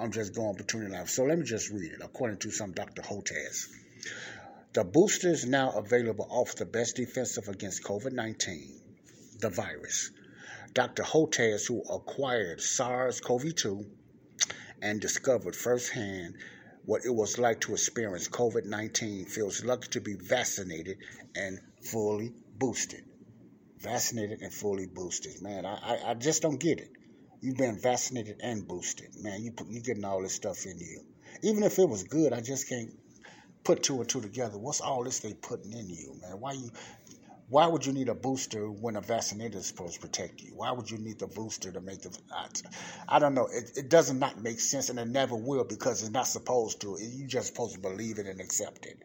I'm 0.00 0.12
just 0.12 0.34
going 0.34 0.56
between 0.56 0.84
the 0.84 0.90
lines. 0.90 1.10
So 1.10 1.24
let 1.24 1.38
me 1.38 1.44
just 1.44 1.70
read 1.70 1.92
it. 1.92 2.00
According 2.02 2.38
to 2.38 2.50
some 2.50 2.72
Dr. 2.72 3.02
Hotez, 3.02 3.68
the 4.72 4.84
boosters 4.84 5.44
now 5.44 5.72
available 5.72 6.26
offer 6.30 6.56
the 6.56 6.66
best 6.66 6.96
defensive 6.96 7.48
against 7.48 7.82
COVID 7.82 8.12
19, 8.12 8.80
the 9.40 9.50
virus. 9.50 10.10
Dr. 10.72 11.02
Hotez, 11.02 11.66
who 11.66 11.82
acquired 11.82 12.60
SARS 12.60 13.20
CoV 13.20 13.54
2 13.54 13.84
and 14.82 15.00
discovered 15.00 15.56
firsthand 15.56 16.34
what 16.84 17.04
it 17.04 17.10
was 17.10 17.38
like 17.38 17.60
to 17.62 17.72
experience 17.72 18.28
COVID 18.28 18.66
19, 18.66 19.24
feels 19.24 19.64
lucky 19.64 19.88
to 19.88 20.00
be 20.00 20.14
vaccinated 20.14 20.98
and 21.34 21.58
fully 21.82 22.32
boosted. 22.56 23.04
Vaccinated 23.78 24.42
and 24.42 24.52
fully 24.54 24.86
boosted. 24.86 25.42
Man, 25.42 25.66
I, 25.66 25.74
I, 25.74 26.10
I 26.10 26.14
just 26.14 26.42
don't 26.42 26.60
get 26.60 26.78
it. 26.78 26.90
You've 27.40 27.56
been 27.56 27.78
vaccinated 27.78 28.40
and 28.42 28.66
boosted. 28.66 29.10
Man, 29.22 29.42
you, 29.42 29.52
you 29.68 29.80
getting 29.80 30.04
all 30.04 30.22
this 30.22 30.34
stuff 30.34 30.66
in 30.66 30.78
you. 30.78 31.02
Even 31.42 31.62
if 31.62 31.78
it 31.78 31.88
was 31.88 32.02
good, 32.02 32.32
I 32.32 32.40
just 32.40 32.68
can't 32.68 32.90
put 33.62 33.84
two 33.84 34.00
and 34.00 34.08
two 34.08 34.20
together. 34.20 34.58
What's 34.58 34.80
all 34.80 35.04
this 35.04 35.20
they 35.20 35.34
putting 35.34 35.72
in 35.72 35.88
you, 35.88 36.16
man? 36.20 36.40
Why 36.40 36.52
you 36.52 36.70
why 37.48 37.66
would 37.66 37.86
you 37.86 37.92
need 37.92 38.08
a 38.08 38.14
booster 38.14 38.70
when 38.70 38.96
a 38.96 39.00
vaccinator 39.00 39.58
is 39.58 39.66
supposed 39.66 39.94
to 39.94 40.00
protect 40.00 40.42
you? 40.42 40.50
Why 40.54 40.70
would 40.72 40.90
you 40.90 40.98
need 40.98 41.18
the 41.18 41.28
booster 41.28 41.72
to 41.72 41.80
make 41.80 42.02
the? 42.02 42.18
I, 42.30 42.48
I 43.08 43.18
don't 43.18 43.34
know. 43.34 43.48
It, 43.50 43.70
it 43.76 43.88
does 43.88 44.12
not 44.12 44.42
make 44.42 44.60
sense, 44.60 44.90
and 44.90 44.98
it 44.98 45.08
never 45.08 45.36
will 45.36 45.64
because 45.64 46.02
it's 46.02 46.10
not 46.10 46.26
supposed 46.26 46.80
to. 46.82 46.98
You're 47.00 47.28
just 47.28 47.48
supposed 47.48 47.74
to 47.74 47.80
believe 47.80 48.18
it 48.18 48.26
and 48.26 48.40
accept 48.40 48.84
it 48.84 49.02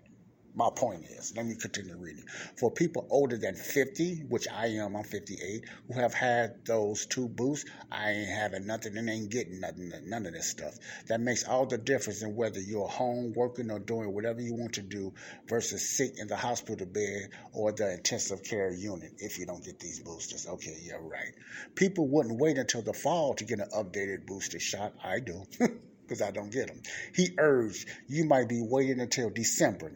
my 0.56 0.70
point 0.76 1.06
is, 1.06 1.36
let 1.36 1.46
me 1.46 1.56
continue 1.56 1.96
reading. 1.98 2.26
For 2.60 2.70
people 2.70 3.08
older 3.10 3.38
than 3.38 3.56
50, 3.56 4.26
which 4.30 4.48
I 4.48 4.68
am, 4.68 4.96
I'm 4.96 5.04
58, 5.04 5.64
who 5.88 6.00
have 6.00 6.14
had 6.14 6.64
those 6.66 7.08
two 7.08 7.28
boosts, 7.28 7.70
I 7.92 8.12
ain't 8.12 8.30
having 8.30 8.68
nothing 8.68 8.96
and 8.98 9.10
ain't 9.10 9.32
getting 9.32 9.60
nothing, 9.60 9.92
none 10.06 10.28
of 10.28 10.34
this 10.34 10.48
stuff. 10.48 10.76
That 11.08 11.22
makes 11.22 11.44
all 11.44 11.66
the 11.66 11.80
difference 11.80 12.22
in 12.22 12.36
whether 12.36 12.60
you're 12.60 12.88
home 12.88 13.34
working 13.36 13.72
or 13.72 13.80
doing 13.80 14.14
whatever 14.14 14.42
you 14.42 14.54
want 14.54 14.74
to 14.74 14.84
do 14.84 15.14
versus 15.48 15.90
sick 15.90 16.20
in 16.20 16.28
the 16.28 16.36
hospital 16.36 16.86
bed 16.86 17.30
or 17.52 17.72
the 17.72 17.94
intensive 17.94 18.44
care 18.44 18.72
unit 18.72 19.14
if 19.18 19.40
you 19.40 19.48
don't 19.48 19.64
get 19.64 19.80
these 19.80 20.02
boosters. 20.02 20.48
Okay, 20.48 20.78
yeah, 20.84 20.98
right. 21.02 21.34
People 21.74 22.08
wouldn't 22.08 22.40
wait 22.40 22.60
until 22.60 22.84
the 22.84 22.94
fall 22.94 23.34
to 23.36 23.44
get 23.44 23.60
an 23.60 23.70
updated 23.76 24.28
booster 24.28 24.60
shot. 24.60 24.94
I 25.04 25.20
do. 25.20 25.44
Because 26.04 26.22
I 26.22 26.32
don't 26.32 26.52
get 26.52 26.68
them. 26.68 26.82
He 27.16 27.30
urged 27.38 27.88
you 28.10 28.26
might 28.26 28.50
be 28.50 28.62
waiting 28.62 29.00
until 29.00 29.30
December 29.30 29.90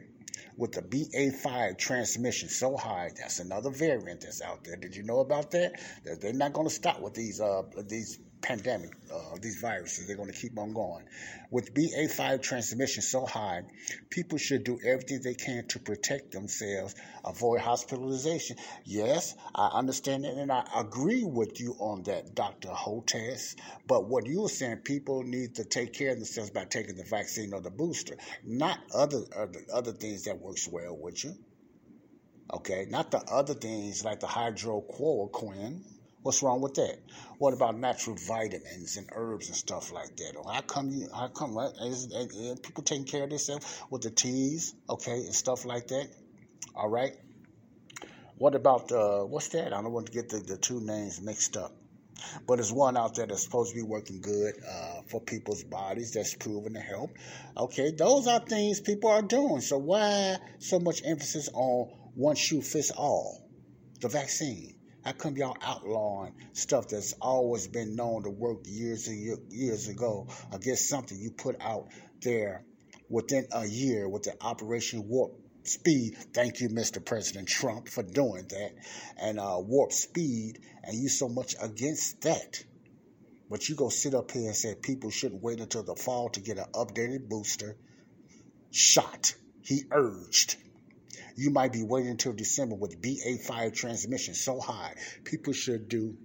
with 0.58 0.72
the 0.72 0.82
BA5 0.82 1.78
transmission 1.78 2.50
so 2.50 2.76
high. 2.76 3.12
That's 3.16 3.40
another 3.40 3.70
variant 3.70 4.22
that's 4.22 4.42
out 4.42 4.64
there. 4.64 4.76
Did 4.76 4.96
you 4.96 5.04
know 5.04 5.20
about 5.20 5.52
that? 5.52 5.80
They're 6.04 6.34
not 6.34 6.54
going 6.54 6.68
to 6.68 6.74
stop 6.74 7.00
with 7.00 7.14
these 7.14 7.40
uh, 7.40 7.62
these 7.88 8.20
pandemic, 8.42 8.92
uh, 9.14 9.38
these 9.42 9.60
viruses. 9.60 10.08
They're 10.08 10.16
going 10.16 10.32
to 10.32 10.38
keep 10.38 10.58
on 10.58 10.74
going. 10.74 11.06
With 11.52 11.74
BA5 11.74 12.42
transmission 12.42 13.02
so 13.02 13.26
high, 13.26 13.64
people 14.10 14.38
should 14.38 14.64
do 14.64 14.80
everything 14.86 15.22
they 15.22 15.34
can 15.34 15.68
to 15.70 15.80
protect 15.80 16.32
themselves, 16.32 16.96
avoid 17.26 17.62
hospitalization. 17.62 18.58
Yes, 18.86 19.36
I 19.56 19.68
understand 19.74 20.24
that, 20.26 20.34
and 20.34 20.52
I 20.52 20.66
agree 20.76 21.24
with 21.24 21.60
you 21.60 21.76
on 21.80 22.04
that, 22.04 22.36
Dr. 22.36 22.70
Hotez. 22.70 23.56
But 23.88 24.08
what 24.08 24.26
you 24.26 24.42
were 24.44 24.50
saying, 24.50 24.78
people 24.78 25.24
need 25.24 25.56
to 25.56 25.64
take 25.64 25.94
care 25.94 26.12
of 26.12 26.18
themselves 26.18 26.52
by 26.52 26.66
taking 26.66 26.96
the 26.96 27.04
vaccine 27.04 27.54
or 27.54 27.62
the 27.62 27.72
booster, 27.72 28.18
not 28.44 28.80
other 28.94 29.22
other, 29.36 29.60
other 29.74 29.92
things 29.92 30.24
that 30.24 30.40
works 30.40 30.68
well 30.68 30.96
with 30.96 31.24
you. 31.24 31.34
Okay, 32.54 32.86
not 32.90 33.12
the 33.12 33.20
other 33.30 33.54
things 33.54 34.06
like 34.06 34.22
the 34.22 34.28
hydrochloroquine 34.28 35.82
What's 36.28 36.44
wrong 36.44 36.60
with 36.60 36.74
that? 36.74 36.98
What 37.38 37.54
about 37.54 37.80
natural 37.80 38.18
vitamins 38.18 38.98
and 38.98 39.08
herbs 39.14 39.48
and 39.48 39.56
stuff 39.56 39.94
like 39.94 40.18
that? 40.18 40.36
Or 40.36 40.52
how 40.52 40.60
come 40.60 40.90
you? 40.90 41.08
How 41.16 41.30
come 41.30 41.58
right? 41.58 41.72
Is, 41.84 42.12
is, 42.12 42.36
is 42.36 42.60
people 42.60 42.84
taking 42.84 43.06
care 43.06 43.24
of 43.24 43.30
themselves 43.30 43.82
with 43.90 44.02
the 44.02 44.10
teas, 44.10 44.76
okay, 44.90 45.14
and 45.14 45.34
stuff 45.34 45.64
like 45.64 45.88
that? 45.88 46.10
All 46.76 46.90
right. 46.90 47.14
What 48.38 48.56
about 48.56 48.92
uh, 48.92 49.20
what's 49.24 49.48
that? 49.56 49.68
I 49.68 49.82
don't 49.82 49.94
want 49.94 50.08
to 50.08 50.12
get 50.12 50.28
the, 50.28 50.40
the 50.40 50.58
two 50.58 50.82
names 50.82 51.22
mixed 51.22 51.56
up. 51.56 51.72
But 52.46 52.56
there's 52.56 52.74
one 52.74 52.98
out 52.98 53.16
there 53.16 53.26
that's 53.26 53.44
supposed 53.44 53.70
to 53.70 53.78
be 53.78 53.84
working 53.84 54.20
good 54.20 54.56
uh, 54.70 55.04
for 55.10 55.22
people's 55.22 55.64
bodies 55.64 56.12
that's 56.12 56.34
proven 56.36 56.74
to 56.74 56.82
help. 56.82 57.12
Okay, 57.56 57.92
those 57.98 58.28
are 58.28 58.42
things 58.42 58.82
people 58.82 59.12
are 59.12 59.22
doing. 59.22 59.62
So 59.62 59.78
why 59.78 60.36
so 60.60 60.78
much 60.78 61.04
emphasis 61.06 61.48
on 61.54 61.88
one 62.16 62.36
shoe 62.36 62.62
fits 62.62 62.92
all? 62.92 63.48
The 64.02 64.10
vaccine. 64.10 64.77
How 65.08 65.14
come 65.14 65.38
y'all 65.38 65.56
outlawing 65.62 66.34
stuff 66.52 66.90
that's 66.90 67.14
always 67.22 67.66
been 67.66 67.96
known 67.96 68.24
to 68.24 68.30
work 68.30 68.58
years 68.66 69.08
and 69.08 69.40
years 69.50 69.88
ago 69.88 70.28
against 70.52 70.90
something 70.90 71.18
you 71.18 71.32
put 71.32 71.56
out 71.62 71.88
there 72.22 72.66
within 73.10 73.48
a 73.54 73.66
year 73.66 74.10
with 74.10 74.24
the 74.24 74.34
Operation 74.42 75.08
Warp 75.08 75.32
Speed? 75.64 76.18
Thank 76.34 76.60
you, 76.60 76.68
Mr. 76.68 77.04
President 77.06 77.48
Trump, 77.48 77.88
for 77.88 78.04
doing 78.04 78.48
that. 78.50 78.72
And 79.16 79.40
uh, 79.40 79.60
Warp 79.62 79.94
Speed, 79.94 80.60
and 80.84 80.98
you 80.98 81.08
so 81.08 81.30
much 81.30 81.56
against 81.62 82.20
that. 82.24 82.62
But 83.50 83.70
you 83.70 83.76
go 83.76 83.88
sit 83.88 84.14
up 84.14 84.32
here 84.32 84.48
and 84.48 84.56
say 84.58 84.76
people 84.76 85.10
shouldn't 85.10 85.42
wait 85.42 85.62
until 85.62 85.84
the 85.84 85.96
fall 85.96 86.28
to 86.32 86.42
get 86.42 86.58
an 86.58 86.66
updated 86.74 87.30
booster 87.30 87.78
shot. 88.72 89.36
He 89.62 89.84
urged 89.90 90.58
you 91.38 91.52
might 91.52 91.72
be 91.72 91.84
waiting 91.84 92.10
until 92.10 92.34
December 92.34 92.76
with 92.76 93.00
BA5 93.00 93.74
transmission 93.74 94.34
so 94.34 94.60
high. 94.60 94.96
People 95.24 95.54
should 95.54 95.88
do. 95.88 96.18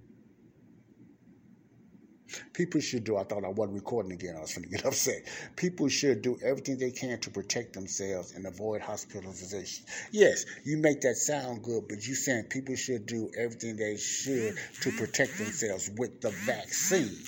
People 2.55 2.81
should 2.81 3.05
do. 3.05 3.19
I 3.19 3.25
thought 3.25 3.45
I 3.45 3.49
wasn't 3.49 3.75
recording 3.75 4.13
again. 4.13 4.37
I 4.39 4.41
was 4.41 4.55
going 4.55 4.67
to 4.67 4.75
get 4.75 4.87
upset. 4.87 5.25
People 5.55 5.89
should 5.89 6.23
do 6.23 6.39
everything 6.43 6.79
they 6.79 6.91
can 6.91 7.21
to 7.21 7.31
protect 7.31 7.75
themselves 7.75 8.33
and 8.33 8.47
avoid 8.47 8.81
hospitalization. 8.81 9.85
Yes, 10.13 10.47
you 10.65 10.79
make 10.79 11.03
that 11.03 11.17
sound 11.17 11.63
good, 11.63 11.89
but 11.89 12.07
you 12.07 12.15
saying 12.15 12.45
people 12.45 12.75
should 12.75 13.05
do 13.05 13.31
everything 13.39 13.77
they 13.77 13.99
should 13.99 14.57
to 14.81 14.93
protect 14.93 15.37
themselves 15.37 15.91
with 15.99 16.23
the 16.23 16.31
vaccine. 16.31 17.19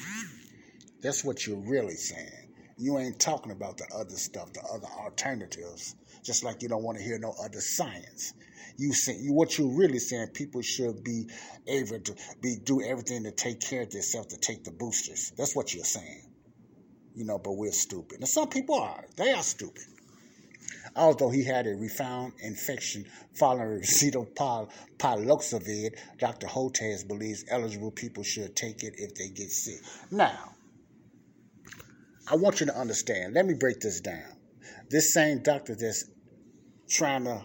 That's 1.02 1.22
what 1.22 1.46
you're 1.46 1.58
really 1.58 1.96
saying. 1.96 2.53
You 2.76 2.98
ain't 2.98 3.20
talking 3.20 3.52
about 3.52 3.76
the 3.76 3.86
other 3.94 4.16
stuff, 4.16 4.52
the 4.52 4.62
other 4.62 4.88
alternatives 5.04 5.94
just 6.24 6.42
like 6.42 6.62
you 6.62 6.68
don't 6.68 6.82
want 6.82 6.98
to 6.98 7.04
hear 7.04 7.18
no 7.18 7.34
other 7.44 7.60
science. 7.60 8.32
You 8.76 8.92
say 8.92 9.28
what 9.28 9.56
you're 9.56 9.78
really 9.78 9.98
saying. 9.98 10.28
People 10.28 10.62
should 10.62 11.04
be 11.04 11.28
able 11.68 12.00
to 12.00 12.14
be 12.40 12.56
do 12.64 12.82
everything 12.82 13.22
to 13.24 13.30
take 13.30 13.60
care 13.60 13.82
of 13.82 13.90
themselves 13.90 14.28
to 14.28 14.38
take 14.38 14.64
the 14.64 14.72
boosters. 14.72 15.32
That's 15.36 15.54
what 15.54 15.74
you're 15.74 15.84
saying. 15.84 16.22
You 17.14 17.24
know, 17.24 17.38
but 17.38 17.52
we're 17.52 17.70
stupid. 17.70 18.20
And 18.20 18.28
some 18.28 18.48
people 18.48 18.80
are. 18.80 19.04
They 19.16 19.32
are 19.32 19.42
stupid. 19.42 19.84
Although 20.96 21.30
he 21.30 21.44
had 21.44 21.66
a 21.66 21.74
refound 21.74 22.32
infection 22.42 23.04
following 23.34 23.82
Paxlovid, 23.82 25.98
Dr. 26.18 26.46
Hotez 26.46 27.06
believes 27.06 27.44
eligible 27.48 27.90
people 27.90 28.24
should 28.24 28.56
take 28.56 28.82
it 28.82 28.94
if 28.96 29.14
they 29.14 29.28
get 29.28 29.50
sick. 29.50 29.80
Now, 30.10 30.53
I 32.26 32.36
want 32.36 32.60
you 32.60 32.66
to 32.66 32.76
understand. 32.76 33.34
Let 33.34 33.46
me 33.46 33.54
break 33.54 33.80
this 33.80 34.00
down. 34.00 34.24
This 34.88 35.12
same 35.12 35.42
doctor 35.42 35.74
that's 35.74 36.04
trying 36.88 37.24
to 37.24 37.44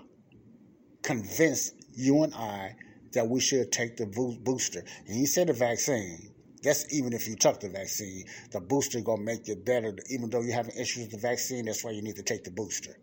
convince 1.01 1.73
you 1.93 2.23
and 2.23 2.33
I 2.33 2.75
that 3.13 3.27
we 3.27 3.41
should 3.41 3.71
take 3.71 3.97
the 3.97 4.05
booster. 4.05 4.83
And 5.05 5.15
he 5.15 5.25
said 5.25 5.47
the 5.47 5.53
vaccine. 5.53 6.33
That's 6.63 6.93
even 6.93 7.13
if 7.13 7.27
you 7.27 7.35
took 7.35 7.59
the 7.59 7.69
vaccine, 7.69 8.25
the 8.51 8.59
booster 8.59 9.01
gonna 9.01 9.21
make 9.21 9.47
you 9.47 9.55
better. 9.55 9.95
Even 10.09 10.29
though 10.29 10.41
you're 10.41 10.53
having 10.53 10.75
issues 10.75 11.03
with 11.03 11.11
the 11.11 11.17
vaccine, 11.17 11.65
that's 11.65 11.83
why 11.83 11.91
you 11.91 12.01
need 12.01 12.17
to 12.17 12.23
take 12.23 12.43
the 12.43 12.51
booster. 12.51 12.97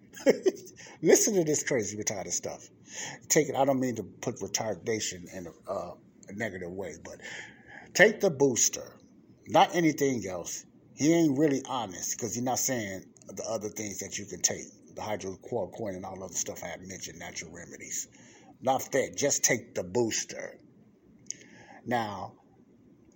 Listen 1.02 1.34
to 1.34 1.44
this 1.44 1.62
crazy 1.62 1.96
retarded 1.96 2.32
stuff. 2.32 2.68
Take 3.28 3.48
it. 3.48 3.54
I 3.54 3.64
don't 3.64 3.80
mean 3.80 3.96
to 3.96 4.02
put 4.02 4.36
retardation 4.40 5.24
in 5.34 5.46
a, 5.46 5.70
uh, 5.70 5.94
a 6.28 6.32
negative 6.34 6.70
way, 6.70 6.94
but 7.02 7.16
take 7.94 8.20
the 8.20 8.30
booster, 8.30 8.92
not 9.48 9.74
anything 9.74 10.26
else. 10.26 10.64
He 10.96 11.12
ain't 11.12 11.38
really 11.38 11.62
honest 11.68 12.16
because 12.16 12.34
he's 12.34 12.44
not 12.44 12.58
saying 12.58 13.04
the 13.28 13.44
other 13.44 13.68
things 13.68 13.98
that 14.00 14.18
you 14.18 14.24
can 14.24 14.40
take 14.40 14.64
the 14.94 15.02
hydrochloroquine 15.02 15.94
and 15.94 16.04
all 16.06 16.24
other 16.24 16.34
stuff 16.34 16.64
I 16.64 16.68
have 16.68 16.80
mentioned, 16.80 17.18
natural 17.18 17.52
remedies. 17.52 18.08
Not 18.62 18.90
that, 18.92 19.14
just 19.16 19.44
take 19.44 19.74
the 19.74 19.84
booster. 19.84 20.58
Now, 21.84 22.32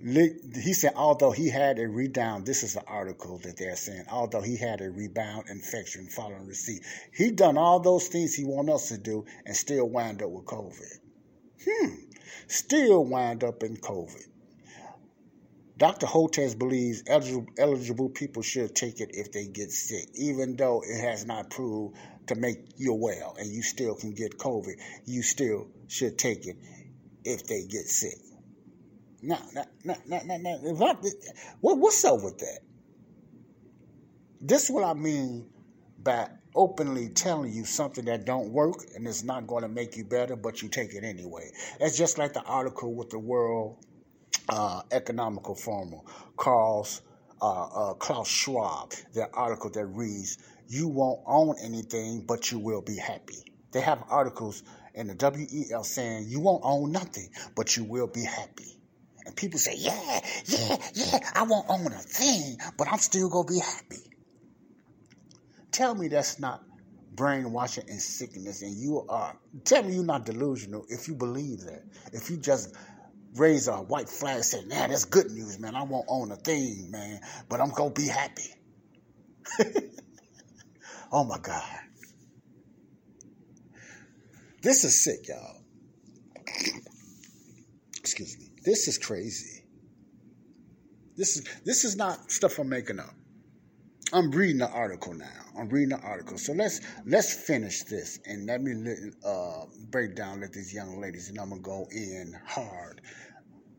he 0.03 0.73
said, 0.73 0.93
although 0.95 1.31
he 1.31 1.49
had 1.49 1.79
a 1.79 1.89
rebound, 1.89 2.47
this 2.47 2.63
is 2.63 2.77
an 2.77 2.85
article 2.87 3.39
that 3.39 3.57
they're 3.57 3.77
saying, 3.77 4.05
although 4.11 4.41
he 4.41 4.57
had 4.57 4.81
a 4.81 4.91
rebound 4.91 5.49
infection 5.49 6.07
following 6.07 6.47
receipt, 6.47 6.83
he 7.13 7.31
done 7.31 7.59
all 7.59 7.81
those 7.81 8.09
things 8.09 8.35
he 8.35 8.45
want 8.45 8.71
us 8.71 8.89
to 8.89 8.99
do 8.99 9.25
and 9.45 9.57
still 9.57 9.89
wind 9.89 10.23
up 10.23 10.31
with 10.31 10.45
COVID. 10.45 10.99
Hmm. 11.67 11.95
Still 12.47 13.05
wind 13.05 13.45
up 13.45 13.63
in 13.63 13.77
COVID. 13.77 14.30
Dr. 15.81 16.07
Hotez 16.07 16.59
believes 16.59 17.03
eligible, 17.07 18.11
people 18.11 18.43
should 18.43 18.77
take 18.77 19.01
it 19.01 19.13
if 19.15 19.33
they 19.33 19.47
get 19.47 19.73
sick, 19.73 20.11
even 20.15 20.55
though 20.55 20.83
it 20.87 21.01
has 21.01 21.25
not 21.25 21.49
proved 21.49 21.97
to 22.27 22.35
make 22.35 22.59
you 22.77 22.93
well 22.93 23.35
and 23.39 23.51
you 23.51 23.63
still 23.63 23.95
can 23.95 24.13
get 24.13 24.37
COVID. 24.37 24.75
You 25.07 25.23
still 25.23 25.69
should 25.89 26.19
take 26.19 26.47
it 26.47 26.59
if 27.25 27.47
they 27.47 27.63
get 27.63 27.87
sick. 27.87 28.19
Now, 29.23 29.39
no, 29.55 29.65
no, 29.83 29.97
no, 30.07 30.21
no, 30.23 30.37
no. 30.37 30.57
What, 30.75 31.79
what's 31.79 32.05
up 32.05 32.23
with 32.23 32.37
that? 32.41 32.59
This 34.43 34.65
is 34.65 34.71
what 34.71 34.85
I 34.85 34.93
mean 34.93 35.49
by 36.03 36.29
openly 36.55 37.09
telling 37.09 37.55
you 37.55 37.65
something 37.65 38.05
that 38.05 38.27
don't 38.27 38.51
work 38.51 38.85
and 38.95 39.07
it's 39.07 39.23
not 39.23 39.47
going 39.47 39.63
to 39.63 39.69
make 39.69 39.97
you 39.97 40.05
better, 40.05 40.37
but 40.37 40.61
you 40.61 40.69
take 40.69 40.93
it 40.93 41.05
anyway. 41.05 41.51
That's 41.79 41.97
just 41.97 42.19
like 42.19 42.35
the 42.35 42.43
article 42.43 42.93
with 42.93 43.09
the 43.09 43.19
World 43.19 43.79
uh, 44.51 44.83
Economical 44.91 45.55
Forum, 45.55 45.95
Carl's 46.37 47.03
uh, 47.41 47.91
uh, 47.91 47.95
Klaus 47.95 48.29
Schwab, 48.29 48.93
the 49.15 49.29
article 49.33 49.71
that 49.71 49.87
reads, 49.87 50.39
"You 50.69 50.89
won't 50.89 51.21
own 51.27 51.57
anything, 51.63 52.25
but 52.27 52.51
you 52.53 52.59
will 52.59 52.83
be 52.83 52.97
happy." 52.97 53.45
They 53.73 53.81
have 53.81 54.03
articles 54.09 54.63
in 54.95 55.07
the 55.07 55.15
WEF 55.15 55.85
saying, 55.85 56.27
"You 56.29 56.41
won't 56.41 56.63
own 56.65 56.93
nothing, 56.93 57.31
but 57.55 57.77
you 57.77 57.85
will 57.85 58.09
be 58.09 58.25
happy." 58.25 58.81
And 59.27 59.37
people 59.37 59.59
say, 59.59 59.75
yeah, 59.77 60.21
yeah, 60.47 60.77
yeah, 60.95 61.19
I 61.35 61.43
won't 61.43 61.67
own 61.69 61.87
a 61.87 61.99
thing, 61.99 62.57
but 62.77 62.89
I'm 62.91 62.99
still 62.99 63.29
going 63.29 63.47
to 63.47 63.53
be 63.53 63.61
happy. 63.61 64.11
Tell 65.71 65.95
me 65.95 66.09
that's 66.09 66.41
not 66.41 66.65
brainwashing 67.15 67.85
and 67.89 68.01
sickness, 68.01 68.63
and 68.63 68.75
you 68.75 69.07
are. 69.09 69.37
Tell 69.65 69.83
me 69.83 69.95
you're 69.95 70.05
not 70.05 70.25
delusional 70.25 70.85
if 70.89 71.07
you 71.07 71.15
believe 71.15 71.61
that. 71.61 71.85
If 72.13 72.31
you 72.31 72.39
just 72.39 72.75
raise 73.37 73.69
a 73.69 73.77
white 73.77 74.09
flag 74.09 74.37
and 74.37 74.45
say, 74.45 74.65
nah, 74.67 74.87
that's 74.87 75.05
good 75.05 75.31
news, 75.31 75.59
man. 75.59 75.75
I 75.75 75.83
won't 75.83 76.07
own 76.09 76.33
a 76.33 76.37
thing, 76.37 76.91
man, 76.91 77.21
but 77.49 77.61
I'm 77.61 77.71
going 77.71 77.93
to 77.95 78.01
be 78.01 78.09
happy. 78.09 78.55
oh 81.13 81.25
my 81.25 81.39
God. 81.39 81.63
This 84.63 84.85
is 84.85 85.03
sick, 85.03 85.29
y'all. 85.29 85.63
Excuse 87.99 88.39
me. 88.39 88.51
This 88.65 88.89
is 88.89 88.99
crazy. 88.99 89.65
This 91.17 91.37
is 91.37 91.49
this 91.65 91.85
is 91.85 91.97
not 91.97 92.31
stuff 92.31 92.59
I'm 92.59 92.69
making 92.69 92.99
up. 92.99 93.15
I'm 94.13 94.31
reading 94.33 94.59
the 94.59 94.69
article 94.69 95.15
now. 95.15 95.27
I'm 95.57 95.69
reading 95.69 95.91
the 95.91 96.01
article. 96.01 96.37
So 96.37 96.53
let's 96.53 96.81
let's 97.07 97.33
finish 97.33 97.85
this 97.85 98.19
and 98.27 98.47
let 98.47 98.61
me 98.61 98.73
uh, 99.25 99.65
break 99.91 100.17
down 100.17 100.41
let 100.41 100.53
these 100.53 100.75
young 100.75 101.01
ladies 101.01 101.29
and 101.29 101.39
I'm 101.39 101.51
gonna 101.51 101.63
go 101.63 101.87
in 101.93 102.35
hard. 102.47 103.01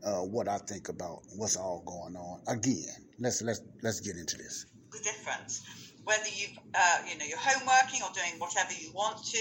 Uh, 0.03 0.21
what 0.21 0.47
I 0.47 0.57
think 0.57 0.89
about 0.89 1.19
what's 1.35 1.57
all 1.57 1.83
going 1.85 2.15
on. 2.15 2.41
Again, 2.47 3.09
let's 3.19 3.41
let's 3.41 3.61
let's 3.83 3.99
get 3.99 4.15
into 4.15 4.37
this. 4.37 4.65
The 4.91 4.99
difference 5.03 5.63
whether 6.03 6.27
you've, 6.27 6.57
uh, 6.73 6.97
you 7.07 7.17
know, 7.17 7.25
you're 7.25 7.37
home 7.37 7.67
working 7.67 8.01
or 8.01 8.09
doing 8.13 8.39
whatever 8.39 8.73
you 8.73 8.91
want 8.91 9.23
to, 9.23 9.39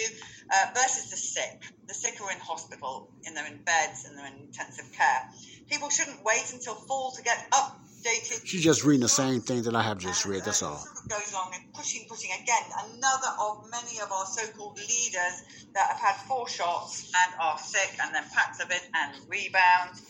uh, 0.53 0.67
versus 0.75 1.11
the 1.11 1.17
sick. 1.17 1.63
The 1.87 1.95
sick 1.95 2.21
are 2.21 2.31
in 2.31 2.39
hospital 2.39 3.11
and 3.25 3.37
they're 3.37 3.47
in 3.47 3.63
beds 3.65 4.05
and 4.05 4.17
they're 4.17 4.27
in 4.27 4.47
intensive 4.47 4.93
care. 4.93 5.31
People 5.71 5.89
shouldn't 5.89 6.23
wait 6.25 6.53
until 6.53 6.75
fall 6.75 7.13
to 7.13 7.23
get 7.23 7.51
updated. 7.51 7.80
She's 8.45 8.63
just 8.63 8.85
reading 8.85 9.03
the 9.03 9.09
same 9.09 9.41
thing 9.41 9.63
that 9.63 9.75
I 9.75 9.83
have 9.83 9.99
just 9.99 10.25
read. 10.25 10.45
That's 10.45 10.63
all. 10.63 10.83
Goes 11.09 11.35
on 11.35 11.53
and 11.55 11.73
pushing, 11.75 12.07
pushing 12.09 12.31
again. 12.33 12.63
Another 12.95 13.29
of 13.41 13.69
many 13.71 14.01
of 14.01 14.11
our 14.11 14.27
so-called 14.27 14.79
leaders 14.79 15.67
that 15.75 15.87
have 15.91 15.99
had 15.99 16.17
four 16.27 16.49
shots 16.49 17.13
and 17.15 17.35
are 17.41 17.59
sick, 17.59 17.99
and 18.03 18.15
then 18.15 18.25
Paxlovid 18.25 18.81
and 18.95 19.17
rebound. 19.29 20.01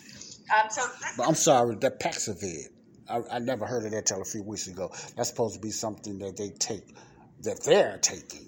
Um, 0.55 0.69
so 0.69 0.87
but 1.17 1.27
I'm 1.27 1.35
sorry, 1.35 1.75
that 1.75 1.99
Paxlovid 1.99 2.67
I, 3.11 3.21
I 3.31 3.39
never 3.39 3.65
heard 3.65 3.85
of 3.85 3.91
that 3.91 4.05
till 4.05 4.21
a 4.21 4.25
few 4.25 4.43
weeks 4.43 4.67
ago. 4.67 4.91
That's 5.15 5.29
supposed 5.29 5.55
to 5.55 5.59
be 5.59 5.71
something 5.71 6.19
that 6.19 6.37
they 6.37 6.49
take, 6.49 6.95
that 7.41 7.63
they're 7.63 7.97
taking. 7.97 8.47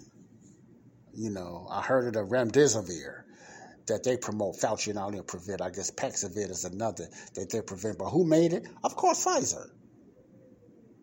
You 1.14 1.30
know, 1.30 1.68
I 1.70 1.82
heard 1.82 2.08
of 2.08 2.14
the 2.14 2.24
remdesivir 2.36 3.23
that 3.88 4.04
they 4.04 4.18
promote. 4.18 4.56
Fauci 4.58 4.90
and 4.90 5.00
only 5.00 5.22
prevent. 5.22 5.62
I 5.62 5.70
guess 5.70 5.92
Paxlovid 5.92 6.50
is 6.50 6.66
another 6.66 7.08
that 7.36 7.50
they 7.50 7.62
prevent. 7.62 7.98
But 7.98 8.10
who 8.10 8.26
made 8.26 8.54
it? 8.54 8.68
Of 8.84 8.96
course, 8.96 9.26
Pfizer. 9.26 9.70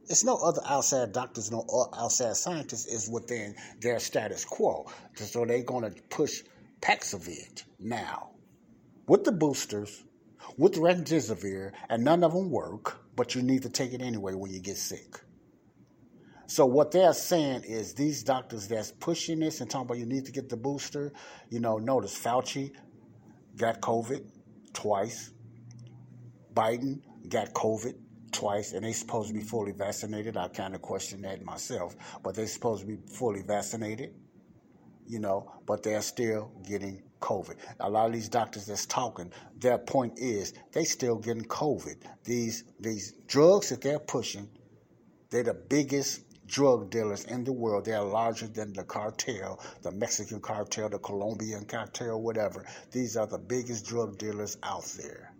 It's 0.08 0.24
no 0.24 0.36
other 0.36 0.62
outside 0.66 1.12
doctors, 1.12 1.52
no 1.52 1.64
outside 1.94 2.36
scientists 2.36 2.86
is 2.86 3.08
within 3.08 3.54
their 3.80 4.00
status 4.00 4.44
quo. 4.44 4.90
So 5.14 5.44
they're 5.44 5.62
going 5.62 5.84
to 5.84 6.02
push 6.08 6.42
Paxlovid 6.80 7.62
now 7.78 8.30
with 9.06 9.22
the 9.22 9.30
boosters, 9.30 10.02
with 10.56 10.74
remdesivir, 10.74 11.72
and 11.88 12.02
none 12.02 12.24
of 12.24 12.32
them 12.32 12.50
work 12.50 13.00
but 13.20 13.34
you 13.34 13.42
need 13.42 13.62
to 13.62 13.68
take 13.68 13.92
it 13.92 14.00
anyway 14.00 14.32
when 14.32 14.50
you 14.50 14.60
get 14.60 14.78
sick. 14.78 15.20
So 16.50 16.66
what 16.66 16.90
they're 16.90 17.12
saying 17.12 17.62
is 17.62 17.94
these 17.94 18.24
doctors 18.24 18.66
that's 18.66 18.90
pushing 18.90 19.38
this 19.38 19.60
and 19.60 19.70
talking 19.70 19.86
about 19.86 19.98
you 19.98 20.04
need 20.04 20.26
to 20.26 20.32
get 20.32 20.48
the 20.48 20.56
booster, 20.56 21.12
you 21.48 21.60
know, 21.60 21.78
notice 21.78 22.12
Fauci 22.18 22.72
got 23.56 23.80
COVID 23.80 24.24
twice. 24.72 25.30
Biden 26.52 27.02
got 27.28 27.52
COVID 27.52 27.94
twice, 28.32 28.72
and 28.72 28.84
they 28.84 28.92
supposed 28.92 29.28
to 29.28 29.34
be 29.34 29.42
fully 29.42 29.70
vaccinated. 29.70 30.36
I 30.36 30.48
kind 30.48 30.74
of 30.74 30.82
question 30.82 31.22
that 31.22 31.40
myself, 31.44 31.94
but 32.24 32.34
they 32.34 32.46
supposed 32.46 32.80
to 32.80 32.88
be 32.88 32.96
fully 32.96 33.42
vaccinated, 33.42 34.12
you 35.06 35.20
know, 35.20 35.52
but 35.66 35.84
they're 35.84 36.02
still 36.02 36.50
getting 36.68 37.00
COVID. 37.20 37.58
A 37.78 37.88
lot 37.88 38.06
of 38.06 38.12
these 38.12 38.28
doctors 38.28 38.66
that's 38.66 38.86
talking, 38.86 39.30
their 39.56 39.78
point 39.78 40.18
is 40.18 40.52
they 40.72 40.82
still 40.82 41.14
getting 41.14 41.44
COVID. 41.44 41.98
These 42.24 42.64
these 42.80 43.12
drugs 43.28 43.68
that 43.68 43.82
they're 43.82 44.00
pushing, 44.00 44.48
they're 45.30 45.44
the 45.44 45.54
biggest 45.54 46.22
drug 46.50 46.90
dealers 46.90 47.24
in 47.24 47.44
the 47.44 47.52
world. 47.52 47.84
They 47.84 47.92
are 47.92 48.04
larger 48.04 48.48
than 48.48 48.72
the 48.72 48.82
cartel, 48.82 49.60
the 49.82 49.92
Mexican 49.92 50.40
cartel, 50.40 50.88
the 50.88 50.98
Colombian 50.98 51.64
cartel, 51.64 52.20
whatever. 52.20 52.66
These 52.90 53.16
are 53.16 53.26
the 53.26 53.38
biggest 53.38 53.86
drug 53.86 54.18
dealers 54.18 54.56
out 54.62 54.84
there. 54.98 55.32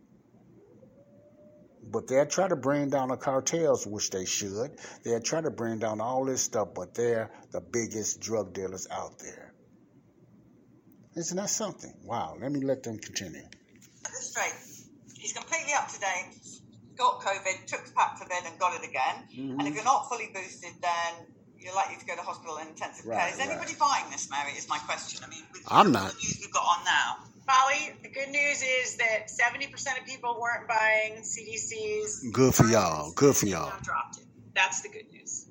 But 1.83 2.07
they're 2.07 2.27
trying 2.27 2.51
to 2.51 2.57
bring 2.57 2.91
down 2.91 3.09
the 3.09 3.17
cartels, 3.17 3.87
which 3.87 4.11
they 4.11 4.25
should. 4.25 4.79
They're 5.03 5.21
trying 5.21 5.45
to 5.45 5.51
bring 5.51 5.81
down 5.81 6.01
all 6.01 6.25
this 6.25 6.43
stuff, 6.43 6.69
but 6.75 6.95
they're 6.95 7.31
the 7.51 7.61
biggest 7.61 8.21
drug 8.21 8.53
dealers 8.53 8.87
out 8.91 9.19
there. 9.19 9.53
Isn't 11.17 11.37
that 11.37 11.51
something? 11.51 11.93
Wow. 12.05 12.37
Let 12.41 12.53
me 12.53 12.61
let 12.61 12.85
them 12.85 12.99
continue. 12.99 13.43
Straight. 14.05 14.55
He's 15.17 15.33
completely 15.33 15.73
up 15.77 15.89
to 15.89 15.99
date. 15.99 16.40
Got 17.01 17.25
COVID, 17.25 17.65
took 17.65 17.87
the 17.87 17.93
Paxlovid 17.97 18.45
and 18.45 18.59
got 18.59 18.77
it 18.77 18.87
again. 18.87 19.25
Mm-hmm. 19.33 19.59
And 19.59 19.69
if 19.69 19.75
you're 19.75 19.85
not 19.85 20.11
fully 20.11 20.29
boosted, 20.35 20.77
then 20.83 21.25
you're 21.57 21.75
likely 21.75 21.97
to 21.97 22.05
go 22.05 22.15
to 22.15 22.21
hospital 22.21 22.59
in 22.59 22.69
intensive 22.69 23.07
right, 23.07 23.19
care. 23.19 23.33
Is 23.33 23.41
anybody 23.41 23.73
right. 23.73 24.05
buying 24.05 24.11
this, 24.11 24.29
Mary? 24.31 24.53
Is 24.53 24.69
my 24.69 24.77
question. 24.85 25.25
I 25.25 25.31
mean, 25.31 25.45
I'm 25.67 25.93
not. 25.93 26.13
The 26.13 26.17
news 26.17 26.39
we've 26.43 26.53
got 26.53 26.61
on 26.61 26.85
now. 26.85 27.17
Polly, 27.47 27.97
the 28.03 28.11
good 28.11 28.29
news 28.29 28.63
is 28.63 28.97
that 28.99 29.29
70% 29.33 29.73
of 29.99 30.05
people 30.05 30.39
weren't 30.39 30.69
buying 30.69 31.23
CDC's. 31.23 32.29
Good 32.33 32.55
for 32.55 32.67
y'all. 32.67 33.13
Good 33.13 33.35
for 33.35 33.47
y'all. 33.47 33.73
Dropped 33.83 34.19
it. 34.19 34.27
That's 34.55 34.83
the 34.83 34.91
good 34.91 35.11
news. 35.11 35.47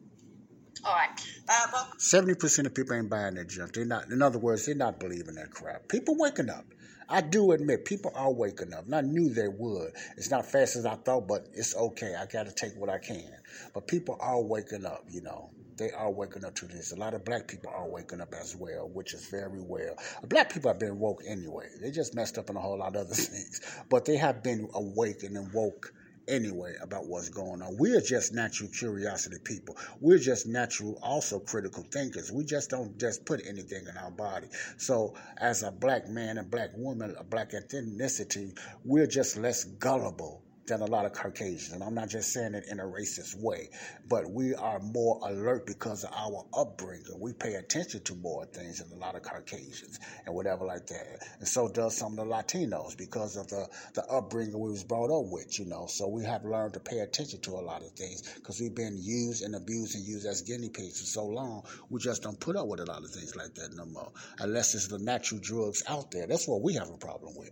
All 0.86 0.94
right. 0.94 1.10
Uh, 1.50 1.84
Seventy 1.98 2.36
percent 2.36 2.68
of 2.68 2.76
people 2.76 2.96
ain't 2.96 3.10
buying 3.10 3.36
that 3.36 3.50
junk. 3.50 3.74
They're 3.74 3.86
not. 3.86 4.10
In 4.12 4.22
other 4.22 4.38
words, 4.38 4.66
they're 4.66 4.76
not 4.76 5.00
believing 5.00 5.36
that 5.36 5.52
crap. 5.52 5.88
People 5.90 6.16
waking 6.18 6.50
up. 6.50 6.66
I 7.10 7.22
do 7.22 7.52
admit, 7.54 7.86
people 7.86 8.12
are 8.16 8.32
waking 8.32 8.74
up. 8.74 8.86
And 8.86 8.96
I 8.96 9.02
knew 9.02 9.30
they 9.30 9.48
would. 9.48 9.92
It's 10.16 10.30
not 10.30 10.46
fast 10.46 10.76
as 10.76 10.86
I 10.86 10.96
thought, 10.96 11.28
but 11.28 11.48
it's 11.54 11.76
okay. 11.76 12.16
I 12.16 12.26
got 12.28 12.46
to 12.46 12.52
take 12.52 12.76
what 12.76 12.90
I 12.90 13.00
can. 13.00 13.32
But 13.74 13.88
people 13.88 14.18
are 14.20 14.40
waking 14.42 14.86
up. 14.86 15.06
You 15.10 15.24
know, 15.24 15.50
they 15.78 15.92
are 15.92 16.12
waking 16.12 16.46
up 16.46 16.56
to 16.56 16.66
this. 16.68 16.92
A 16.92 16.96
lot 16.96 17.16
of 17.16 17.26
black 17.26 17.48
people 17.48 17.72
are 17.76 17.90
waking 17.90 18.22
up 18.22 18.34
as 18.40 18.56
well, 18.56 18.90
which 18.94 19.14
is 19.14 19.26
very 19.28 19.62
well. 19.62 19.96
Black 20.28 20.54
people 20.54 20.70
have 20.70 20.80
been 20.80 21.00
woke 21.00 21.24
anyway. 21.28 21.68
They 21.82 21.90
just 21.90 22.14
messed 22.14 22.38
up 22.38 22.50
in 22.50 22.58
a 22.58 22.60
whole 22.60 22.78
lot 22.78 22.96
of 22.96 23.08
other 23.08 23.16
things, 23.16 23.62
but 23.90 24.06
they 24.06 24.18
have 24.18 24.44
been 24.44 24.70
awakened 24.76 25.36
and 25.36 25.52
woke 25.52 25.94
anyway 26.30 26.76
about 26.82 27.08
what's 27.08 27.30
going 27.30 27.62
on. 27.62 27.76
We're 27.78 28.02
just 28.02 28.34
natural 28.34 28.70
curiosity 28.70 29.38
people. 29.44 29.76
We're 30.00 30.20
just 30.20 30.48
natural, 30.48 31.00
also 31.02 31.40
critical 31.40 31.84
thinkers. 31.92 32.32
We 32.32 32.46
just 32.46 32.70
don't 32.70 32.98
just 33.00 33.26
put 33.26 33.42
anything 33.46 33.86
in 33.90 33.98
our 33.98 34.12
body. 34.12 34.48
So, 34.78 35.16
as 35.38 35.64
a 35.64 35.72
black 35.72 36.08
man 36.08 36.38
and 36.38 36.50
black 36.50 36.70
woman, 36.76 37.16
a 37.20 37.24
black 37.24 37.52
ethnicity, 37.52 38.58
we're 38.86 39.08
just 39.08 39.38
less 39.38 39.64
gullible 39.64 40.44
than 40.70 40.82
a 40.82 40.86
lot 40.86 41.06
of 41.06 41.14
Caucasians. 41.14 41.74
And 41.74 41.84
I'm 41.84 41.94
not 41.94 42.10
just 42.10 42.32
saying 42.32 42.54
it 42.54 42.66
in 42.72 42.80
a 42.80 42.84
racist 42.84 43.36
way, 43.36 43.70
but 44.08 44.30
we 44.30 44.56
are 44.56 44.80
more 44.80 45.20
alert 45.24 45.66
because 45.66 46.04
of 46.04 46.12
our 46.14 46.46
upbringing. 46.58 47.20
We 47.20 47.34
pay 47.34 47.56
attention 47.56 48.04
to 48.04 48.16
more 48.16 48.46
things 48.46 48.80
than 48.80 48.98
a 48.98 49.02
lot 49.02 49.16
of 49.16 49.24
Caucasians 49.24 50.00
and 50.26 50.34
whatever 50.34 50.66
like 50.66 50.88
that. 50.88 51.28
And 51.40 51.48
so 51.48 51.68
does 51.68 51.98
some 51.98 52.18
of 52.18 52.26
the 52.26 52.34
Latinos 52.34 52.98
because 52.98 53.36
of 53.36 53.48
the, 53.48 53.68
the 53.94 54.06
upbringing 54.06 54.58
we 54.58 54.72
was 54.72 54.84
brought 54.84 55.12
up 55.12 55.32
with, 55.32 55.60
you 55.60 55.66
know. 55.66 55.88
So 55.88 56.08
we 56.08 56.24
have 56.26 56.46
learned 56.46 56.74
to 56.74 56.80
pay 56.80 57.00
attention 57.00 57.42
to 57.42 57.52
a 57.52 57.62
lot 57.62 57.82
of 57.82 57.92
things 57.92 58.22
because 58.36 58.60
we've 58.60 58.76
been 58.76 58.98
used 58.98 59.44
and 59.44 59.56
abused 59.56 59.96
and 59.96 60.06
used 60.06 60.26
as 60.26 60.42
guinea 60.42 60.70
pigs 60.70 61.00
for 61.00 61.06
so 61.06 61.26
long. 61.26 61.64
We 61.90 62.00
just 62.00 62.24
don't 62.24 62.40
put 62.40 62.56
up 62.56 62.68
with 62.68 62.80
a 62.80 62.86
lot 62.86 63.04
of 63.04 63.10
things 63.10 63.36
like 63.36 63.56
that 63.56 63.74
no 63.74 63.86
more, 63.86 64.12
unless 64.40 64.76
it's 64.76 64.88
the 64.88 65.00
natural 65.00 65.42
drugs 65.42 65.84
out 65.88 66.12
there. 66.12 66.28
That's 66.28 66.48
what 66.48 66.62
we 66.62 66.74
have 66.76 66.90
a 66.90 66.98
problem 66.98 67.34
with. 67.36 67.52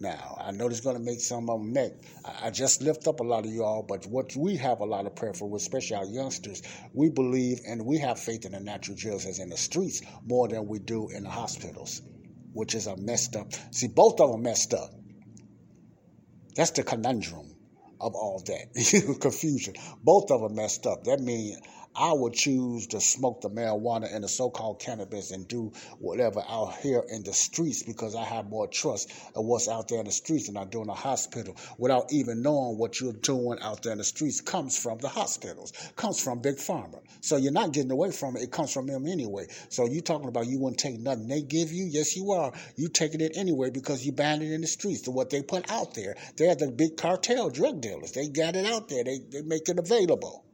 Now, 0.00 0.36
I 0.40 0.52
know 0.52 0.68
it's 0.68 0.80
going 0.80 0.96
to 0.96 1.02
make 1.02 1.20
some 1.20 1.50
of 1.50 1.60
them 1.60 1.72
mad. 1.72 1.92
I 2.24 2.50
just 2.50 2.82
lift 2.82 3.08
up 3.08 3.18
a 3.18 3.24
lot 3.24 3.44
of 3.44 3.52
y'all, 3.52 3.82
but 3.82 4.06
what 4.06 4.36
we 4.36 4.56
have 4.56 4.78
a 4.78 4.84
lot 4.84 5.06
of 5.06 5.16
prayer 5.16 5.34
for, 5.34 5.54
especially 5.56 5.96
our 5.96 6.04
youngsters, 6.04 6.62
we 6.94 7.10
believe 7.10 7.60
and 7.66 7.84
we 7.84 7.98
have 7.98 8.20
faith 8.20 8.46
in 8.46 8.52
the 8.52 8.60
natural 8.60 8.96
drugs 8.96 9.26
as 9.26 9.40
in 9.40 9.48
the 9.48 9.56
streets 9.56 10.02
more 10.24 10.46
than 10.46 10.68
we 10.68 10.78
do 10.78 11.08
in 11.08 11.24
the 11.24 11.30
hospitals, 11.30 12.00
which 12.52 12.76
is 12.76 12.86
a 12.86 12.96
messed 12.96 13.34
up. 13.34 13.52
See, 13.72 13.88
both 13.88 14.20
of 14.20 14.30
them 14.30 14.42
messed 14.42 14.72
up. 14.72 14.90
That's 16.54 16.70
the 16.70 16.84
conundrum 16.84 17.56
of 18.00 18.14
all 18.14 18.40
that 18.46 19.18
confusion. 19.20 19.74
Both 20.04 20.30
of 20.30 20.42
them 20.42 20.54
messed 20.54 20.86
up. 20.86 21.04
That 21.04 21.18
means 21.20 21.58
I 22.00 22.12
would 22.12 22.34
choose 22.34 22.86
to 22.88 23.00
smoke 23.00 23.40
the 23.40 23.50
marijuana 23.50 24.14
and 24.14 24.22
the 24.22 24.28
so-called 24.28 24.78
cannabis 24.78 25.32
and 25.32 25.48
do 25.48 25.72
whatever 25.98 26.44
out 26.48 26.76
here 26.76 27.02
in 27.08 27.24
the 27.24 27.32
streets 27.32 27.82
because 27.82 28.14
I 28.14 28.22
have 28.22 28.48
more 28.48 28.68
trust 28.68 29.10
of 29.34 29.44
what's 29.44 29.66
out 29.66 29.88
there 29.88 29.98
in 29.98 30.04
the 30.04 30.12
streets 30.12 30.46
than 30.46 30.56
I 30.56 30.64
do 30.64 30.80
in 30.80 30.86
the 30.86 30.94
hospital 30.94 31.56
without 31.76 32.12
even 32.12 32.40
knowing 32.40 32.78
what 32.78 33.00
you're 33.00 33.14
doing 33.14 33.58
out 33.62 33.82
there 33.82 33.90
in 33.90 33.98
the 33.98 34.04
streets 34.04 34.40
comes 34.40 34.78
from 34.78 34.98
the 34.98 35.08
hospitals, 35.08 35.72
comes 35.96 36.22
from 36.22 36.38
Big 36.38 36.54
Pharma. 36.58 37.00
So 37.20 37.36
you're 37.36 37.50
not 37.50 37.72
getting 37.72 37.90
away 37.90 38.12
from 38.12 38.36
it. 38.36 38.44
It 38.44 38.52
comes 38.52 38.72
from 38.72 38.86
them 38.86 39.04
anyway. 39.04 39.48
So 39.68 39.84
you're 39.84 40.00
talking 40.00 40.28
about 40.28 40.46
you 40.46 40.60
wouldn't 40.60 40.78
take 40.78 41.00
nothing 41.00 41.26
they 41.26 41.42
give 41.42 41.72
you? 41.72 41.84
Yes, 41.84 42.16
you 42.16 42.30
are. 42.30 42.52
You're 42.76 42.90
taking 42.90 43.20
it 43.20 43.32
anyway 43.34 43.70
because 43.70 44.06
you 44.06 44.12
banned 44.12 44.44
it 44.44 44.52
in 44.52 44.60
the 44.60 44.68
streets 44.68 45.02
to 45.02 45.10
what 45.10 45.30
they 45.30 45.42
put 45.42 45.68
out 45.68 45.94
there. 45.94 46.14
They're 46.36 46.54
the 46.54 46.70
big 46.70 46.96
cartel 46.96 47.50
drug 47.50 47.80
dealers. 47.80 48.12
They 48.12 48.28
got 48.28 48.54
it 48.54 48.66
out 48.66 48.88
there. 48.88 49.02
They, 49.02 49.18
they 49.18 49.42
make 49.42 49.68
it 49.68 49.80
available. 49.80 50.44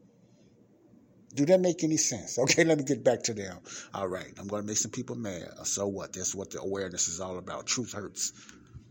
Do 1.34 1.44
that 1.46 1.60
make 1.60 1.82
any 1.82 1.96
sense? 1.96 2.38
Okay, 2.44 2.64
let 2.64 2.78
me 2.78 2.84
get 2.84 3.02
back 3.02 3.22
to 3.24 3.34
them. 3.34 3.58
All 3.92 4.06
right, 4.08 4.32
I'm 4.38 4.46
going 4.46 4.62
to 4.62 4.66
make 4.66 4.76
some 4.76 4.90
people 4.90 5.16
mad. 5.16 5.48
Uh, 5.58 5.64
so 5.64 5.86
what? 5.86 6.12
That's 6.12 6.34
what 6.34 6.50
the 6.50 6.60
awareness 6.60 7.08
is 7.08 7.20
all 7.20 7.38
about. 7.38 7.66
Truth 7.66 7.92
hurts. 7.92 8.32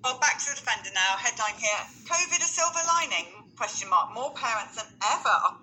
Well, 0.03 0.19
back 0.19 0.39
to 0.39 0.49
the 0.49 0.55
defender 0.55 0.89
now. 0.93 1.15
Headline 1.17 1.55
here: 1.57 1.83
COVID 2.05 2.39
a 2.39 2.49
silver 2.49 2.79
lining? 2.87 3.27
Question 3.55 3.89
mark. 3.89 4.13
More 4.13 4.33
parents 4.33 4.75
than 4.75 4.85
ever 5.01 5.29
are 5.29 5.57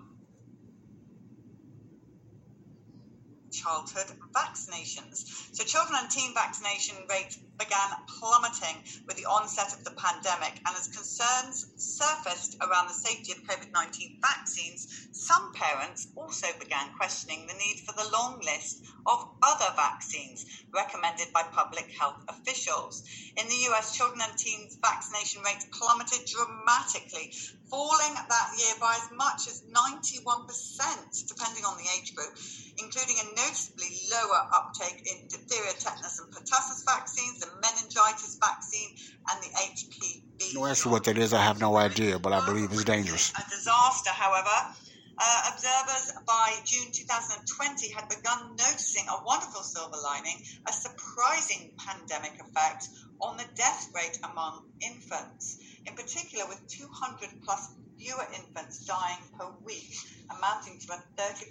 childhood 3.51 4.17
vaccinations. 4.31 5.27
So, 5.53 5.63
children 5.63 5.99
and 6.01 6.09
teen 6.09 6.33
vaccination 6.33 6.95
rates 7.09 7.37
began 7.59 7.89
plummeting 8.07 8.83
with 9.05 9.17
the 9.17 9.25
onset 9.25 9.73
of 9.73 9.83
the 9.83 9.91
pandemic, 9.91 10.59
and 10.65 10.75
as 10.75 10.87
concerns 10.87 11.67
surfaced 11.75 12.57
around 12.61 12.87
the 12.87 12.93
safety 12.93 13.33
of 13.33 13.43
COVID 13.43 13.71
19 13.71 14.19
vaccines, 14.21 15.09
some 15.11 15.53
parents 15.53 16.07
also 16.15 16.47
began 16.59 16.93
questioning 16.97 17.45
the 17.45 17.53
need 17.53 17.83
for 17.85 17.93
the 17.93 18.09
long 18.11 18.39
list 18.41 18.83
of 19.05 19.29
other 19.43 19.73
vaccines 19.75 20.45
recommended 20.73 21.31
by 21.33 21.43
public 21.43 21.91
health 21.99 22.23
officials. 22.27 23.03
In 23.37 23.47
the 23.47 23.69
US, 23.71 23.95
children 23.95 24.21
and 24.21 24.37
teens 24.37 24.77
vaccination 24.81 25.43
rates 25.43 25.67
plummeted 25.71 26.25
dramatically, 26.25 27.33
falling 27.69 28.13
that 28.13 28.49
year 28.57 28.75
by 28.79 28.95
as 28.95 29.09
much 29.15 29.47
as 29.47 29.63
91%, 29.63 31.27
depending 31.27 31.65
on 31.65 31.77
the 31.77 31.87
age 31.97 32.15
group, 32.15 32.33
including 32.77 33.15
a 33.19 33.40
noticeably 33.43 33.87
lower 34.11 34.41
uptake 34.53 35.01
in 35.05 35.27
diphtheria, 35.27 35.73
tetanus, 35.73 36.19
and 36.19 36.33
pertussis 36.33 36.83
vaccines, 36.85 37.39
the 37.39 37.47
meningitis 37.61 38.37
vaccine, 38.39 38.89
and 39.29 39.43
the 39.43 39.49
HPV. 39.57 40.55
No 40.55 40.65
answer 40.65 40.89
what 40.89 41.03
that 41.05 41.17
is. 41.17 41.33
I 41.33 41.43
have 41.43 41.59
no 41.59 41.75
idea, 41.77 42.19
but 42.19 42.33
I 42.33 42.45
believe 42.45 42.71
it's 42.71 42.83
dangerous. 42.83 43.31
A 43.31 43.49
disaster, 43.49 44.11
however. 44.11 44.75
Uh, 45.23 45.51
observers 45.53 46.13
by 46.25 46.55
June 46.65 46.91
2020 46.91 47.91
had 47.91 48.09
begun 48.09 48.55
noticing 48.57 49.05
a 49.07 49.23
wonderful 49.23 49.61
silver 49.61 49.97
lining, 50.03 50.41
a 50.67 50.73
surprising 50.73 51.71
pandemic 51.77 52.41
effect 52.41 52.87
on 53.21 53.37
the 53.37 53.45
death 53.53 53.91
rate 53.93 54.17
among 54.23 54.63
infants, 54.81 55.59
in 55.85 55.93
particular 55.93 56.47
with 56.47 56.65
200 56.67 57.29
plus 57.43 57.69
fewer 58.01 58.25
infants 58.35 58.85
dying 58.85 59.21
per 59.37 59.47
week, 59.63 59.93
amounting 60.35 60.79
to 60.79 60.93
a 60.93 61.03
30% 61.17 61.45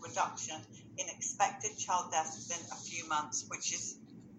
reduction 0.00 0.56
in 0.98 1.06
expected 1.08 1.76
child 1.76 2.12
deaths 2.12 2.48
within 2.48 2.64
a 2.70 2.76
few 2.76 3.08
months, 3.08 3.44
which 3.48 3.72
is, 3.74 3.98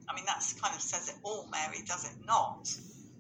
I 0.10 0.16
mean, 0.16 0.26
that 0.26 0.42
kind 0.62 0.74
of 0.74 0.82
says 0.82 1.10
it 1.10 1.16
all, 1.24 1.48
Mary, 1.52 1.84
does 1.86 2.06
it 2.06 2.26
not? 2.26 2.70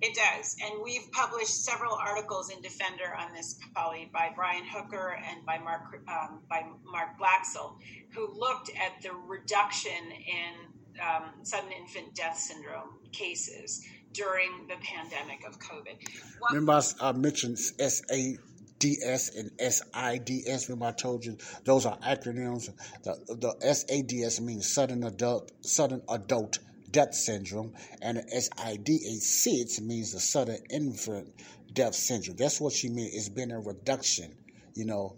It 0.01 0.15
does. 0.15 0.55
And 0.63 0.81
we've 0.83 1.11
published 1.11 1.65
several 1.65 1.93
articles 1.93 2.49
in 2.49 2.61
Defender 2.61 3.15
on 3.17 3.33
this, 3.33 3.59
Polly, 3.75 4.09
by 4.13 4.31
Brian 4.33 4.63
Hooker 4.63 5.19
and 5.27 5.45
by 5.45 5.57
Mark, 5.57 6.01
um, 6.07 6.41
by 6.49 6.63
Mark 6.85 7.19
Blaxill, 7.19 7.75
who 8.11 8.31
looked 8.33 8.69
at 8.69 9.01
the 9.01 9.11
reduction 9.11 9.91
in 9.91 11.01
um, 11.01 11.43
sudden 11.43 11.71
infant 11.71 12.15
death 12.15 12.37
syndrome 12.37 12.99
cases 13.11 13.83
during 14.13 14.67
the 14.67 14.75
pandemic 14.81 15.45
of 15.47 15.59
COVID. 15.59 15.97
What- 16.39 16.53
Remember, 16.53 16.81
I, 17.01 17.11
mentioned 17.13 17.57
SA. 17.59 18.37
DS 18.79 19.35
and 19.35 19.49
SIDS. 19.57 20.69
Remember, 20.69 20.85
I 20.85 20.91
told 20.91 21.25
you 21.25 21.37
those 21.63 21.85
are 21.87 21.97
acronyms. 21.99 22.69
The, 23.03 23.15
the 23.27 23.73
SADS 23.73 24.39
means 24.41 24.71
sudden 24.71 25.03
adult, 25.03 25.51
sudden 25.61 26.01
adult 26.09 26.59
death 26.91 27.13
syndrome, 27.13 27.73
and 28.01 28.17
SIDS 28.31 29.81
means 29.81 30.13
the 30.13 30.19
sudden 30.19 30.59
infant 30.69 31.33
death 31.73 31.95
syndrome. 31.95 32.37
That's 32.37 32.61
what 32.61 32.73
she 32.73 32.89
means. 32.89 33.15
It's 33.15 33.29
been 33.29 33.51
a 33.51 33.59
reduction, 33.59 34.35
you 34.75 34.85
know, 34.85 35.17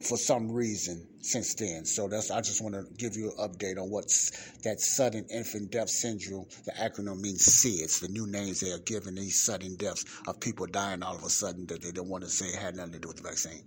for 0.00 0.16
some 0.16 0.50
reason 0.50 1.06
since 1.20 1.54
then. 1.54 1.84
So 1.84 2.08
that's 2.08 2.30
I 2.30 2.40
just 2.40 2.62
want 2.62 2.74
to 2.74 2.84
give 2.96 3.16
you 3.16 3.32
an 3.38 3.48
update 3.48 3.78
on 3.78 3.90
what's 3.90 4.30
that 4.62 4.80
sudden 4.80 5.26
infant 5.32 5.70
death 5.70 5.90
syndrome. 5.90 6.46
The 6.64 6.72
acronym 6.72 7.20
means 7.20 7.44
SIDS, 7.44 8.00
the 8.00 8.08
new 8.08 8.26
names 8.26 8.60
they 8.60 8.72
are 8.72 8.78
giving 8.78 9.14
these 9.14 9.42
sudden 9.42 9.76
deaths 9.76 10.04
of 10.26 10.40
people 10.40 10.66
dying 10.66 11.02
all 11.02 11.16
of 11.16 11.24
a 11.24 11.30
sudden 11.30 11.66
that 11.66 11.82
they 11.82 11.92
don't 11.92 12.08
want 12.08 12.24
to 12.24 12.30
say 12.30 12.56
had 12.56 12.76
nothing 12.76 12.92
to 12.92 12.98
do 12.98 13.08
with 13.08 13.18
the 13.18 13.22
vaccine 13.22 13.62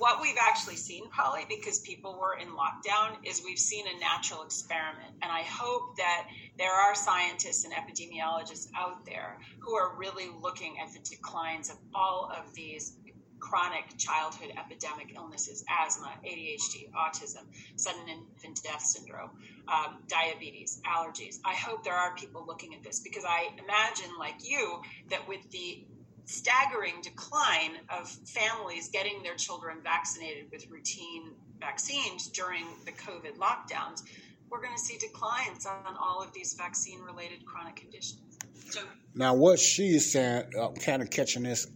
what 0.00 0.22
we've 0.22 0.38
actually 0.40 0.76
seen, 0.76 1.10
Polly, 1.10 1.44
because 1.46 1.80
people 1.80 2.18
were 2.18 2.34
in 2.34 2.48
lockdown, 2.48 3.18
is 3.22 3.42
we've 3.44 3.58
seen 3.58 3.84
a 3.86 4.00
natural 4.00 4.42
experiment. 4.42 5.12
And 5.20 5.30
I 5.30 5.42
hope 5.42 5.98
that 5.98 6.26
there 6.56 6.72
are 6.72 6.94
scientists 6.94 7.66
and 7.66 7.74
epidemiologists 7.74 8.68
out 8.74 9.04
there 9.04 9.38
who 9.58 9.74
are 9.74 9.94
really 9.98 10.30
looking 10.40 10.78
at 10.80 10.90
the 10.94 11.00
declines 11.00 11.68
of 11.68 11.76
all 11.94 12.32
of 12.34 12.54
these 12.54 12.96
chronic 13.40 13.96
childhood 13.98 14.52
epidemic 14.56 15.12
illnesses 15.16 15.64
asthma, 15.68 16.12
ADHD, 16.24 16.90
autism, 16.92 17.44
sudden 17.76 18.08
infant 18.08 18.62
death 18.62 18.82
syndrome, 18.82 19.30
um, 19.68 19.98
diabetes, 20.06 20.80
allergies. 20.86 21.38
I 21.44 21.54
hope 21.54 21.82
there 21.82 21.94
are 21.94 22.14
people 22.14 22.44
looking 22.46 22.74
at 22.74 22.82
this 22.82 23.00
because 23.00 23.24
I 23.26 23.48
imagine, 23.58 24.10
like 24.18 24.36
you, 24.48 24.82
that 25.08 25.26
with 25.26 25.50
the 25.50 25.84
staggering 26.26 26.94
decline 27.02 27.72
of 27.88 28.08
families 28.08 28.88
getting 28.88 29.22
their 29.22 29.34
children 29.34 29.78
vaccinated 29.82 30.44
with 30.52 30.68
routine 30.70 31.32
vaccines 31.58 32.28
during 32.28 32.64
the 32.84 32.92
COVID 32.92 33.36
lockdowns, 33.36 34.02
we're 34.48 34.60
going 34.60 34.74
to 34.74 34.80
see 34.80 34.96
declines 34.98 35.66
on 35.66 35.96
all 36.00 36.22
of 36.22 36.32
these 36.32 36.54
vaccine 36.54 37.00
related 37.00 37.44
chronic 37.44 37.76
conditions. 37.76 38.38
So, 38.70 38.82
now, 39.14 39.34
what 39.34 39.58
she 39.58 39.88
is 39.88 40.12
saying, 40.12 40.52
uh, 40.58 40.68
kind 40.72 41.02
of 41.02 41.10
catching 41.10 41.42
this 41.42 41.66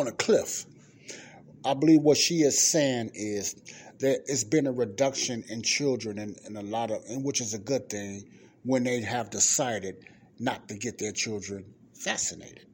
on 0.00 0.08
a 0.08 0.12
cliff, 0.12 0.66
I 1.64 1.74
believe 1.74 2.02
what 2.02 2.16
she 2.16 2.42
is 2.42 2.60
saying 2.60 3.10
is 3.14 3.54
that 3.98 4.20
it's 4.26 4.44
been 4.44 4.66
a 4.66 4.72
reduction 4.72 5.42
in 5.48 5.62
children 5.62 6.18
and, 6.18 6.36
and 6.44 6.56
a 6.56 6.62
lot 6.62 6.90
of, 6.90 7.02
and 7.08 7.24
which 7.24 7.40
is 7.40 7.54
a 7.54 7.58
good 7.58 7.88
thing 7.88 8.24
when 8.62 8.84
they 8.84 9.00
have 9.00 9.30
decided 9.30 9.96
not 10.38 10.68
to 10.68 10.74
get 10.74 10.98
their 10.98 11.12
children 11.12 11.64
vaccinated 12.02 12.66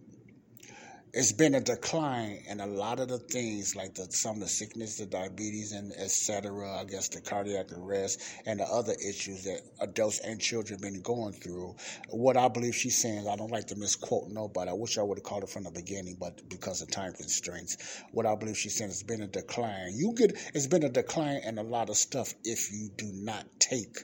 it's 1.15 1.33
been 1.33 1.55
a 1.55 1.61
decline 1.61 2.43
in 2.49 2.61
a 2.61 2.67
lot 2.67 2.99
of 2.99 3.09
the 3.09 3.19
things 3.19 3.77
like 3.77 3.95
the, 3.95 4.07
some 4.11 4.37
of 4.37 4.41
the 4.41 4.49
sickness, 4.49 4.97
the 4.97 5.05
diabetes, 5.05 5.73
and 5.73 5.93
etc. 5.93 6.81
I 6.81 6.85
guess 6.85 7.09
the 7.09 7.21
cardiac 7.21 7.71
arrest 7.73 8.23
and 8.47 8.61
the 8.61 8.65
other 8.65 8.95
issues 8.95 9.45
that 9.45 9.61
adults 9.81 10.21
and 10.21 10.41
children 10.41 10.79
have 10.79 10.81
been 10.81 11.03
going 11.03 11.35
through. 11.35 11.77
What 12.09 12.39
I 12.39 12.49
believe 12.49 12.75
she's 12.75 12.97
saying, 12.97 13.29
I 13.29 13.37
don't 13.37 13.51
like 13.51 13.67
to 13.67 13.77
misquote 13.77 14.31
nobody. 14.31 14.71
I 14.71 14.73
wish 14.73 14.97
I 14.97 15.03
would 15.03 15.19
have 15.19 15.23
called 15.23 15.43
it 15.43 15.51
from 15.51 15.65
the 15.65 15.71
beginning, 15.71 16.17
but 16.19 16.49
because 16.49 16.81
of 16.81 16.91
time 16.91 17.13
constraints, 17.13 17.77
what 18.13 18.25
I 18.25 18.35
believe 18.35 18.57
she's 18.57 18.77
saying 18.77 18.91
has 18.91 19.03
been 19.03 19.21
a 19.21 19.27
decline. 19.27 19.93
You 19.95 20.15
get 20.17 20.33
it's 20.55 20.67
been 20.67 20.83
a 20.83 20.89
decline 20.89 21.43
in 21.45 21.59
a 21.59 21.63
lot 21.63 21.91
of 21.91 21.97
stuff 21.99 22.33
if 22.43 22.73
you 22.73 22.89
do 22.97 23.11
not 23.13 23.45
take 23.59 23.99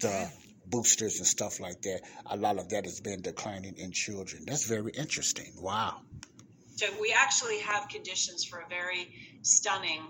the 0.00 0.30
boosters 0.66 1.18
and 1.18 1.26
stuff 1.26 1.58
like 1.58 1.82
that. 1.82 2.02
A 2.26 2.36
lot 2.36 2.58
of 2.58 2.68
that 2.68 2.84
has 2.84 3.00
been 3.00 3.20
declining 3.22 3.74
in 3.78 3.90
children. 3.90 4.44
That's 4.46 4.66
very 4.66 4.92
interesting. 4.92 5.52
Wow. 5.58 6.02
So 6.76 6.86
we 7.00 7.14
actually 7.16 7.58
have 7.60 7.88
conditions 7.88 8.44
for 8.44 8.58
a 8.60 8.68
very 8.68 9.08
stunning 9.40 10.02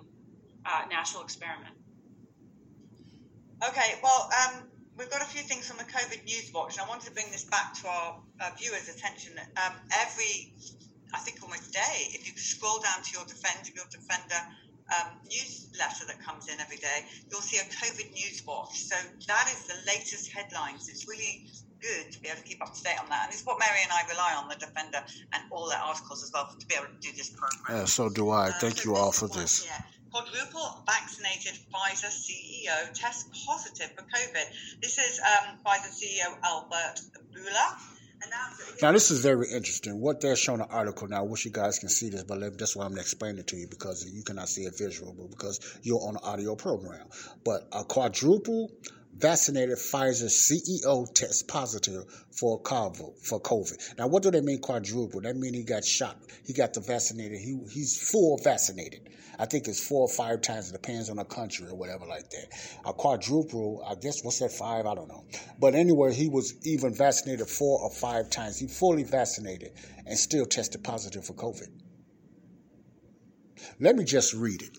uh, 0.65 0.83
experiment. 1.23 1.75
Okay, 3.67 3.95
well, 4.03 4.29
um, 4.43 4.65
we've 4.99 5.11
got 5.11 5.23
a 5.23 5.27
few 5.27 5.43
things 5.43 5.69
from 5.69 5.79
the 5.79 5.85
COVID 5.85 6.25
News 6.25 6.51
Watch, 6.53 6.75
and 6.75 6.85
I 6.85 6.89
wanted 6.89 7.07
to 7.07 7.13
bring 7.13 7.31
this 7.31 7.45
back 7.45 7.73
to 7.83 7.89
our 7.89 8.21
uh, 8.41 8.51
viewers' 8.59 8.89
attention. 8.89 9.33
Um, 9.65 9.73
every, 9.95 10.53
I 11.15 11.19
think, 11.19 11.41
almost 11.43 11.73
day, 11.73 12.11
if 12.11 12.27
you 12.27 12.37
scroll 12.37 12.81
down 12.81 13.03
to 13.03 13.13
your 13.13 13.25
Defender, 13.25 13.71
your 13.75 13.87
Defender 13.89 14.43
um, 14.91 15.13
newsletter 15.25 16.07
that 16.07 16.21
comes 16.21 16.49
in 16.49 16.61
every 16.61 16.79
day, 16.79 17.07
you'll 17.31 17.41
see 17.41 17.59
a 17.59 17.63
COVID 17.63 18.13
News 18.13 18.43
Watch. 18.45 18.81
So 18.81 18.97
that 19.29 19.49
is 19.55 19.67
the 19.67 19.79
latest 19.87 20.33
headlines. 20.33 20.89
It's 20.89 21.07
really 21.07 21.47
good 21.87 22.13
to 22.13 22.21
be 22.21 22.29
able 22.29 22.43
to 22.43 22.47
keep 22.47 22.63
up 22.63 22.75
to 22.75 22.83
date 22.83 22.99
on 23.01 23.09
that. 23.09 23.27
And 23.27 23.33
it's 23.33 23.47
what 23.47 23.59
Mary 23.59 23.79
and 23.83 23.93
I 23.93 24.03
rely 24.11 24.35
on, 24.37 24.49
the 24.49 24.57
Defender 24.57 25.03
and 25.33 25.43
all 25.51 25.69
their 25.69 25.79
articles 25.79 26.23
as 26.23 26.31
well, 26.33 26.51
to 26.59 26.67
be 26.67 26.75
able 26.75 26.87
to 26.87 27.01
do 27.01 27.15
this 27.17 27.31
program. 27.31 27.81
Yeah, 27.81 27.85
so 27.85 28.09
do 28.09 28.31
I. 28.31 28.49
Uh, 28.49 28.53
Thank 28.61 28.79
so 28.79 28.91
you 28.91 28.97
all 28.97 29.13
for 29.13 29.29
this. 29.29 29.67
Yeah. 29.67 29.81
Quadruple 30.11 30.83
vaccinated 30.87 31.59
Pfizer 31.71 32.11
CEO 32.11 32.77
tests 32.95 33.29
positive 33.47 33.91
for 33.97 34.03
COVID. 34.03 34.47
This 34.81 34.99
is 34.99 35.21
um, 35.21 35.59
Pfizer 35.65 35.93
CEO 35.93 36.37
Albert 36.43 37.03
Bourla. 37.33 37.79
Now, 38.83 38.93
this 38.93 39.11
is 39.11 39.21
very 39.21 39.47
interesting. 39.53 40.01
What 40.01 40.21
they're 40.21 40.37
showing 40.37 40.61
the 40.61 40.67
article 40.67 41.07
now, 41.07 41.19
I 41.19 41.23
wish 41.23 41.45
you 41.45 41.51
guys 41.51 41.79
can 41.79 41.89
see 41.89 42.09
this, 42.09 42.23
but 42.25 42.41
that's 42.59 42.75
why 42.75 42.85
I'm 42.85 42.91
going 42.91 42.97
to 42.97 43.03
explain 43.03 43.39
it 43.39 43.47
to 43.49 43.57
you 43.57 43.69
because 43.69 44.11
you 44.11 44.23
cannot 44.23 44.49
see 44.49 44.63
it 44.63 44.77
visual, 44.77 45.15
but 45.17 45.31
because 45.31 45.79
you're 45.83 46.01
on 46.01 46.17
an 46.17 46.23
audio 46.23 46.57
program. 46.57 47.07
But 47.45 47.69
a 47.73 47.85
quadruple 47.85 48.71
vaccinated 49.19 49.79
Pfizer 49.79 50.29
CEO 50.29 51.13
tests 51.15 51.43
positive 51.43 52.05
for 52.31 52.61
COVID. 52.63 53.99
Now, 53.99 54.09
what 54.09 54.23
do 54.23 54.31
they 54.31 54.41
mean 54.41 54.61
quadruple? 54.61 55.21
That 55.23 55.37
mean 55.37 55.55
he 55.55 55.63
got 55.63 55.85
shot. 55.85 56.17
He 56.45 56.53
got 56.53 56.75
the 56.75 56.81
vaccinated. 56.81 57.39
He 57.39 57.59
he's 57.71 57.97
full 57.99 58.39
vaccinated. 58.43 59.09
I 59.39 59.47
think 59.47 59.69
it's 59.69 59.87
four 59.87 60.03
or 60.03 60.09
five 60.09 60.41
times. 60.41 60.71
It 60.71 60.73
depends 60.73 61.11
on 61.11 61.17
the 61.17 61.25
country 61.25 61.67
or 61.69 61.75
whatever 61.75 62.07
like 62.07 62.31
that. 62.31 62.47
A 62.87 62.93
quadruple, 62.93 63.85
I 63.87 63.95
guess, 63.95 64.25
what's 64.25 64.39
that 64.39 64.53
five? 64.53 64.87
I 64.87 64.95
don't 64.95 65.09
know. 65.09 65.25
But 65.59 65.75
anyway, 65.75 66.15
he 66.15 66.29
was 66.29 66.55
even 66.67 66.95
vaccinated 66.95 67.47
four 67.47 67.81
or 67.81 67.91
five 67.91 68.31
times. 68.31 68.59
He 68.59 68.67
fully 68.67 69.03
vaccinated 69.05 69.73
and 70.07 70.19
still 70.19 70.47
tested 70.47 70.83
positive 70.83 71.25
for 71.25 71.35
COVID. 71.35 71.69
Let 73.81 73.97
me 73.97 74.05
just 74.05 74.33
read 74.33 74.63
it. 74.63 74.79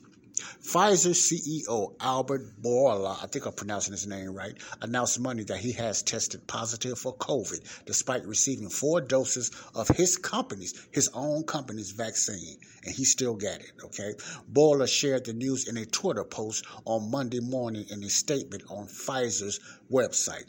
Pfizer 0.62 1.16
CEO 1.16 1.96
Albert 2.00 2.62
Bourla, 2.62 3.24
I 3.24 3.28
think 3.28 3.46
I'm 3.46 3.54
pronouncing 3.54 3.94
his 3.94 4.08
name 4.08 4.34
right, 4.34 4.54
announced 4.82 5.20
Monday 5.20 5.44
that 5.46 5.58
he 5.58 5.72
has 5.74 6.04
tested 6.04 6.48
positive 6.48 6.98
for 7.00 7.16
COVID 7.16 7.86
despite 7.86 8.26
receiving 8.26 8.70
four 8.70 9.02
doses 9.02 9.52
of 9.74 9.88
his 9.90 10.18
company's, 10.18 10.74
his 10.92 11.10
own 11.14 11.44
company's 11.44 11.92
vaccine, 11.92 12.58
and 12.84 12.94
he 12.94 13.06
still 13.06 13.36
got 13.36 13.60
it. 13.60 13.72
Okay, 13.84 14.14
Bourla 14.52 14.88
shared 14.88 15.26
the 15.26 15.34
news 15.34 15.68
in 15.68 15.78
a 15.78 15.86
Twitter 15.86 16.24
post 16.24 16.66
on 16.86 17.12
Monday 17.12 17.40
morning 17.40 17.86
in 17.90 18.04
a 18.04 18.10
statement 18.10 18.64
on 18.70 18.88
Pfizer's 18.88 19.60
website. 19.92 20.46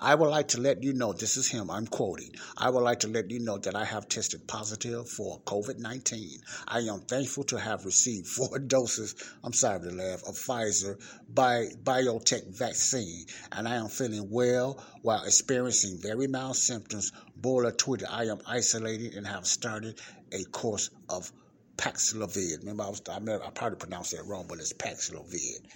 I 0.00 0.14
would 0.14 0.28
like 0.30 0.48
to 0.48 0.60
let 0.60 0.84
you 0.84 0.92
know, 0.92 1.12
this 1.12 1.36
is 1.36 1.50
him, 1.50 1.70
I'm 1.70 1.86
quoting. 1.86 2.32
I 2.56 2.70
would 2.70 2.82
like 2.82 3.00
to 3.00 3.08
let 3.08 3.30
you 3.32 3.40
know 3.40 3.58
that 3.58 3.74
I 3.74 3.84
have 3.84 4.08
tested 4.08 4.46
positive 4.46 5.08
for 5.08 5.40
COVID 5.40 5.78
19. 5.78 6.40
I 6.68 6.78
am 6.80 7.00
thankful 7.00 7.42
to 7.44 7.58
have 7.58 7.84
received 7.84 8.26
four 8.36 8.60
doses, 8.60 9.16
I'm 9.42 9.52
sorry 9.52 9.80
to 9.80 9.90
laugh, 9.90 10.22
of 10.28 10.36
Pfizer 10.36 11.00
by 11.28 11.66
biotech 11.82 12.46
vaccine, 12.56 13.26
and 13.50 13.66
I 13.66 13.74
am 13.76 13.88
feeling 13.88 14.30
well 14.30 14.84
while 15.02 15.24
experiencing 15.24 15.98
very 16.00 16.28
mild 16.28 16.56
symptoms. 16.56 17.10
Bourla 17.40 17.72
tweeted, 17.72 18.06
I 18.08 18.24
am 18.26 18.38
isolated 18.46 19.14
and 19.14 19.26
have 19.26 19.46
started 19.46 20.00
a 20.30 20.44
course 20.44 20.90
of 21.08 21.32
Paxlovid. 21.76 22.60
Remember, 22.60 22.84
I, 22.84 22.88
was, 22.88 23.02
I, 23.08 23.16
I 23.16 23.50
probably 23.50 23.78
pronounced 23.78 24.12
that 24.12 24.24
wrong, 24.26 24.46
but 24.48 24.58
it's 24.58 24.72
Paxlovid. 24.72 25.66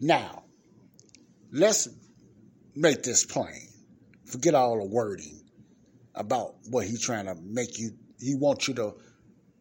Now, 0.00 0.44
let's 1.50 1.88
make 2.74 3.02
this 3.02 3.24
plain. 3.24 3.68
Forget 4.24 4.54
all 4.54 4.78
the 4.78 4.84
wording 4.86 5.44
about 6.14 6.54
what 6.70 6.86
he's 6.86 7.02
trying 7.02 7.26
to 7.26 7.34
make 7.42 7.78
you. 7.78 7.90
He 8.20 8.34
wants 8.34 8.68
you 8.68 8.74
to. 8.74 8.94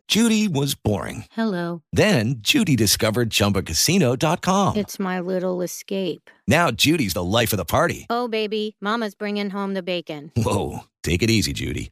Judy 0.07 0.47
was 0.47 0.76
boring. 0.76 1.26
Hello. 1.32 1.82
Then 1.91 2.36
Judy 2.39 2.76
discovered 2.76 3.30
ChumbaCasino.com. 3.30 4.76
It's 4.76 4.99
my 4.99 5.20
little 5.20 5.61
escape. 5.61 6.30
Now 6.47 6.72
Judy's 6.72 7.14
the 7.14 7.24
life 7.24 7.53
of 7.53 7.57
the 7.57 7.66
party. 7.66 8.05
Oh 8.09 8.28
baby, 8.28 8.76
Mama's 8.82 9.16
bringing 9.16 9.49
home 9.49 9.74
the 9.74 9.84
bacon. 9.84 10.32
Whoa, 10.36 10.80
take 11.03 11.24
it 11.24 11.30
easy, 11.30 11.53
Judy. 11.53 11.91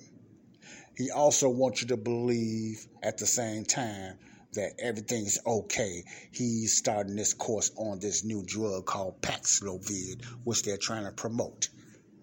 He 1.01 1.09
also 1.09 1.49
wants 1.49 1.81
you 1.81 1.87
to 1.87 1.97
believe 1.97 2.85
at 3.01 3.17
the 3.17 3.25
same 3.25 3.65
time 3.65 4.19
that 4.53 4.73
everything's 4.77 5.39
okay. 5.47 6.03
He's 6.31 6.77
starting 6.77 7.15
this 7.15 7.33
course 7.33 7.71
on 7.75 7.99
this 7.99 8.23
new 8.23 8.43
drug 8.45 8.85
called 8.85 9.19
Paxlovid, 9.19 10.23
which 10.43 10.61
they're 10.61 10.77
trying 10.77 11.05
to 11.05 11.11
promote. 11.11 11.69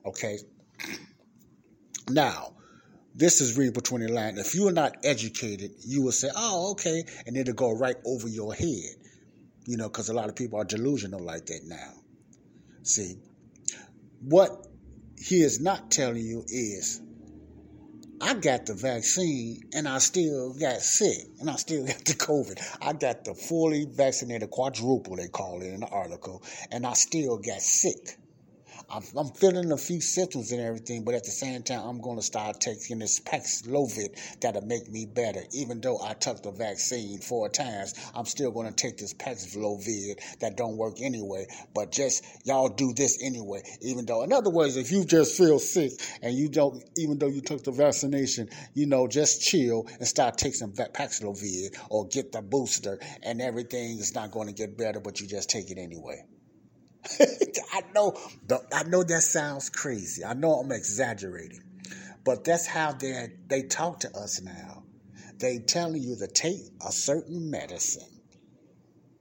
Okay? 0.06 0.38
Now, 2.08 2.52
this 3.16 3.40
is 3.40 3.58
read 3.58 3.74
between 3.74 4.02
the 4.02 4.12
lines. 4.12 4.38
If 4.38 4.54
you're 4.54 4.70
not 4.70 4.98
educated, 5.02 5.72
you 5.84 6.02
will 6.04 6.12
say, 6.12 6.28
oh, 6.36 6.70
okay, 6.70 7.02
and 7.26 7.36
it'll 7.36 7.54
go 7.54 7.72
right 7.76 7.96
over 8.06 8.28
your 8.28 8.54
head. 8.54 8.94
You 9.66 9.76
know, 9.76 9.88
because 9.88 10.08
a 10.08 10.14
lot 10.14 10.28
of 10.28 10.36
people 10.36 10.60
are 10.60 10.64
delusional 10.64 11.18
like 11.18 11.46
that 11.46 11.62
now. 11.64 11.94
See, 12.84 13.16
what 14.20 14.68
he 15.16 15.42
is 15.42 15.60
not 15.60 15.90
telling 15.90 16.24
you 16.24 16.44
is 16.46 17.00
I 18.20 18.34
got 18.34 18.66
the 18.66 18.74
vaccine 18.74 19.62
and 19.72 19.86
I 19.86 19.98
still 19.98 20.52
got 20.52 20.80
sick 20.82 21.28
and 21.40 21.48
I 21.48 21.56
still 21.56 21.86
got 21.86 22.04
the 22.04 22.14
COVID. 22.14 22.60
I 22.82 22.92
got 22.92 23.24
the 23.24 23.34
fully 23.34 23.86
vaccinated 23.86 24.50
quadruple, 24.50 25.16
they 25.16 25.28
call 25.28 25.62
it 25.62 25.68
in 25.72 25.80
the 25.80 25.86
article, 25.86 26.42
and 26.70 26.86
I 26.86 26.94
still 26.94 27.38
got 27.38 27.62
sick. 27.62 28.18
I'm, 28.90 29.02
I'm, 29.18 29.28
feeling 29.32 29.70
a 29.70 29.76
few 29.76 30.00
symptoms 30.00 30.50
and 30.50 30.62
everything, 30.62 31.04
but 31.04 31.14
at 31.14 31.24
the 31.24 31.30
same 31.30 31.62
time, 31.62 31.80
I'm 31.86 32.00
going 32.00 32.16
to 32.16 32.22
start 32.22 32.58
taking 32.58 33.00
this 33.00 33.20
Paxlovid 33.20 34.16
that'll 34.40 34.64
make 34.64 34.90
me 34.90 35.04
better. 35.04 35.42
Even 35.52 35.82
though 35.82 36.00
I 36.02 36.14
took 36.14 36.42
the 36.42 36.52
vaccine 36.52 37.18
four 37.18 37.50
times, 37.50 37.94
I'm 38.14 38.24
still 38.24 38.50
going 38.50 38.66
to 38.66 38.72
take 38.72 38.96
this 38.96 39.12
Paxlovid 39.12 40.38
that 40.40 40.56
don't 40.56 40.78
work 40.78 41.02
anyway. 41.02 41.46
But 41.74 41.92
just 41.92 42.24
y'all 42.46 42.70
do 42.70 42.94
this 42.94 43.22
anyway. 43.22 43.60
Even 43.82 44.06
though, 44.06 44.22
in 44.22 44.32
other 44.32 44.48
words, 44.48 44.78
if 44.78 44.90
you 44.90 45.04
just 45.04 45.36
feel 45.36 45.58
sick 45.58 45.92
and 46.22 46.34
you 46.34 46.48
don't, 46.48 46.82
even 46.96 47.18
though 47.18 47.28
you 47.28 47.42
took 47.42 47.64
the 47.64 47.72
vaccination, 47.72 48.48
you 48.72 48.86
know, 48.86 49.06
just 49.06 49.42
chill 49.42 49.86
and 49.98 50.08
start 50.08 50.38
taking 50.38 50.72
Paxlovid 50.72 51.76
or 51.90 52.06
get 52.06 52.32
the 52.32 52.40
booster, 52.40 52.98
and 53.22 53.42
everything 53.42 53.98
is 53.98 54.14
not 54.14 54.30
going 54.30 54.46
to 54.46 54.54
get 54.54 54.78
better, 54.78 54.98
but 54.98 55.20
you 55.20 55.26
just 55.26 55.50
take 55.50 55.70
it 55.70 55.76
anyway. 55.76 56.24
I 57.72 57.82
know, 57.94 58.16
I 58.72 58.84
know 58.84 59.02
that 59.02 59.22
sounds 59.22 59.70
crazy. 59.70 60.24
I 60.24 60.34
know 60.34 60.54
I'm 60.54 60.72
exaggerating, 60.72 61.62
but 62.24 62.44
that's 62.44 62.66
how 62.66 62.92
they 62.92 63.28
they 63.48 63.62
talk 63.62 64.00
to 64.00 64.16
us 64.16 64.40
now. 64.42 64.84
They 65.38 65.58
telling 65.58 66.02
you 66.02 66.16
to 66.16 66.26
take 66.26 66.60
a 66.86 66.90
certain 66.92 67.50
medicine, 67.50 68.22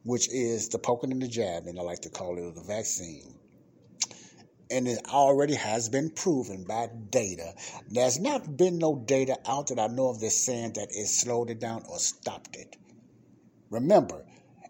which 0.03 0.30
is 0.34 0.69
the 0.69 0.80
poking 0.80 1.11
and 1.11 1.21
the 1.21 1.28
jabbing. 1.28 1.78
I 1.78 1.84
like 1.84 2.01
to 2.01 2.09
call 2.09 2.38
it 2.38 2.55
the 2.55 2.63
vaccine. 2.63 3.36
And 4.69 4.88
it 4.88 4.99
already 5.07 5.55
has 5.55 5.88
been 5.89 6.09
proven 6.09 6.65
by 6.65 6.89
data. 7.09 7.53
There's 7.89 8.19
not 8.19 8.57
been 8.57 8.80
no 8.80 8.97
data 8.97 9.38
out 9.47 9.67
that 9.67 9.80
I 9.80 9.88
know 9.88 10.09
of 10.09 10.19
that's 10.19 10.45
saying 10.45 10.73
that 10.73 10.89
it 10.91 11.07
slowed 11.07 11.49
it 11.49 11.59
down 11.59 11.84
or 11.89 11.99
stopped 11.99 12.57
it. 12.57 12.75
Remember, 13.69 14.25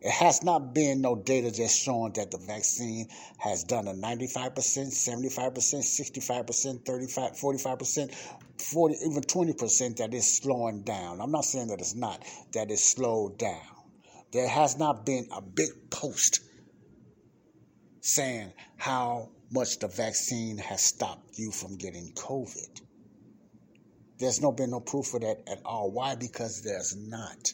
It 0.08 0.14
has 0.14 0.42
not 0.42 0.74
been 0.74 1.02
no 1.02 1.18
data 1.18 1.52
just 1.52 1.78
showing 1.78 2.14
that 2.14 2.32
the 2.32 2.38
vaccine 2.38 3.10
has 3.40 3.66
done 3.66 3.90
a 3.90 3.94
95%, 3.94 4.54
75%, 4.54 5.52
65%, 5.52 6.86
35, 6.86 7.32
45%, 7.34 8.16
40, 8.58 8.96
even 9.06 9.22
20% 9.22 9.98
that 9.98 10.14
is 10.14 10.38
slowing 10.38 10.84
down. 10.84 11.20
I'm 11.20 11.32
not 11.32 11.44
saying 11.44 11.68
that 11.68 11.82
it's 11.82 11.94
not, 11.94 12.24
that 12.54 12.72
it's 12.72 12.90
slowed 12.90 13.38
down. 13.38 13.68
There 14.32 14.48
has 14.48 14.78
not 14.78 15.06
been 15.06 15.28
a 15.30 15.42
big 15.42 15.72
post 15.90 16.40
saying 18.00 18.54
how 18.78 19.32
much 19.52 19.80
the 19.80 19.90
vaccine 19.90 20.58
has 20.58 20.86
stopped 20.86 21.38
you 21.38 21.52
from 21.52 21.76
getting 21.76 22.14
COVID. 22.14 22.80
There's 24.20 24.40
no 24.40 24.54
been 24.54 24.70
no 24.70 24.80
proof 24.80 25.14
of 25.16 25.20
that 25.20 25.44
at 25.52 25.60
all. 25.66 25.92
Why? 25.92 26.16
Because 26.16 26.62
there's 26.62 26.96
not. 26.96 27.52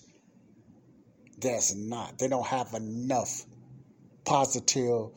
There's 1.43 1.75
not. 1.75 2.17
They 2.19 2.29
don't 2.29 2.47
have 2.47 2.73
enough 2.73 3.45
positive 4.23 5.09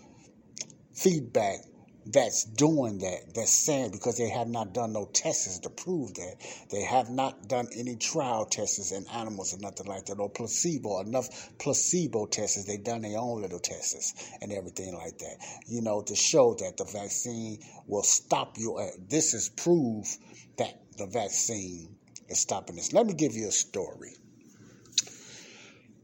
feedback 0.92 1.58
that's 2.04 2.44
doing 2.44 2.98
that, 2.98 3.34
that's 3.34 3.64
saying 3.64 3.92
because 3.92 4.16
they 4.18 4.28
have 4.28 4.48
not 4.48 4.72
done 4.72 4.92
no 4.92 5.08
tests 5.12 5.58
to 5.60 5.70
prove 5.70 6.14
that. 6.14 6.34
They 6.70 6.82
have 6.82 7.10
not 7.10 7.48
done 7.48 7.68
any 7.76 7.96
trial 7.96 8.44
tests 8.44 8.92
in 8.92 9.06
animals 9.08 9.54
or 9.54 9.58
nothing 9.58 9.86
like 9.86 10.06
that, 10.06 10.18
or 10.18 10.28
placebo, 10.28 11.00
enough 11.00 11.28
placebo 11.58 12.26
tests. 12.26 12.64
They've 12.64 12.82
done 12.82 13.02
their 13.02 13.18
own 13.18 13.42
little 13.42 13.60
tests 13.60 14.14
and 14.40 14.52
everything 14.52 14.94
like 14.94 15.18
that, 15.18 15.36
you 15.68 15.80
know, 15.80 16.02
to 16.02 16.16
show 16.16 16.54
that 16.60 16.76
the 16.76 16.84
vaccine 16.84 17.58
will 17.86 18.02
stop 18.04 18.56
you. 18.58 18.80
This 19.08 19.32
is 19.32 19.48
proof 19.48 20.16
that 20.58 20.74
the 20.96 21.06
vaccine 21.06 21.96
is 22.28 22.40
stopping 22.40 22.76
this. 22.76 22.92
Let 22.92 23.06
me 23.06 23.14
give 23.14 23.34
you 23.34 23.48
a 23.48 23.52
story. 23.52 24.12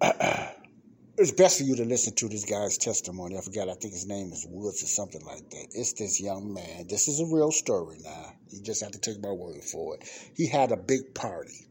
it's 1.17 1.31
best 1.31 1.59
for 1.59 1.65
you 1.65 1.77
to 1.77 1.85
listen 1.85 2.13
to 2.17 2.29
this 2.29 2.45
guy's 2.45 2.77
testimony. 2.77 3.39
I 3.39 3.41
forgot, 3.41 3.69
I 3.69 3.75
think 3.75 3.95
his 3.95 4.07
name 4.07 4.33
is 4.33 4.45
Woods 4.49 4.83
or 4.83 4.87
something 4.87 5.25
like 5.25 5.49
that. 5.51 5.69
It's 5.73 5.93
this 5.93 6.21
young 6.21 6.53
man. 6.53 6.89
This 6.89 7.07
is 7.07 7.21
a 7.21 7.27
real 7.27 7.53
story 7.53 7.99
now. 8.03 8.33
You 8.51 8.63
just 8.63 8.83
have 8.83 8.93
to 8.93 8.99
take 8.99 9.23
my 9.23 9.31
word 9.31 9.63
for 9.63 9.95
it. 9.95 10.09
He 10.37 10.49
had 10.49 10.73
a 10.73 10.77
big 10.77 11.15
party. 11.15 11.69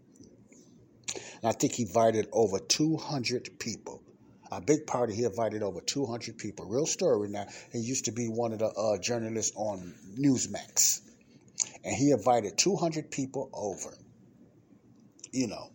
And 1.13 1.49
I 1.49 1.51
think 1.51 1.73
he 1.73 1.83
invited 1.83 2.29
over 2.31 2.59
200 2.59 3.59
people. 3.59 4.01
A 4.49 4.61
big 4.61 4.87
party, 4.87 5.13
he 5.13 5.25
invited 5.25 5.61
over 5.61 5.81
200 5.81 6.37
people. 6.37 6.65
Real 6.65 6.85
story 6.85 7.27
now. 7.29 7.47
He 7.73 7.79
used 7.79 8.05
to 8.05 8.11
be 8.11 8.27
one 8.27 8.53
of 8.53 8.59
the 8.59 8.67
uh, 8.67 8.97
journalists 8.97 9.53
on 9.57 9.93
Newsmax. 10.17 11.01
And 11.83 11.95
he 11.95 12.11
invited 12.11 12.57
200 12.57 13.11
people 13.11 13.49
over. 13.53 13.93
You 15.33 15.47
know, 15.47 15.71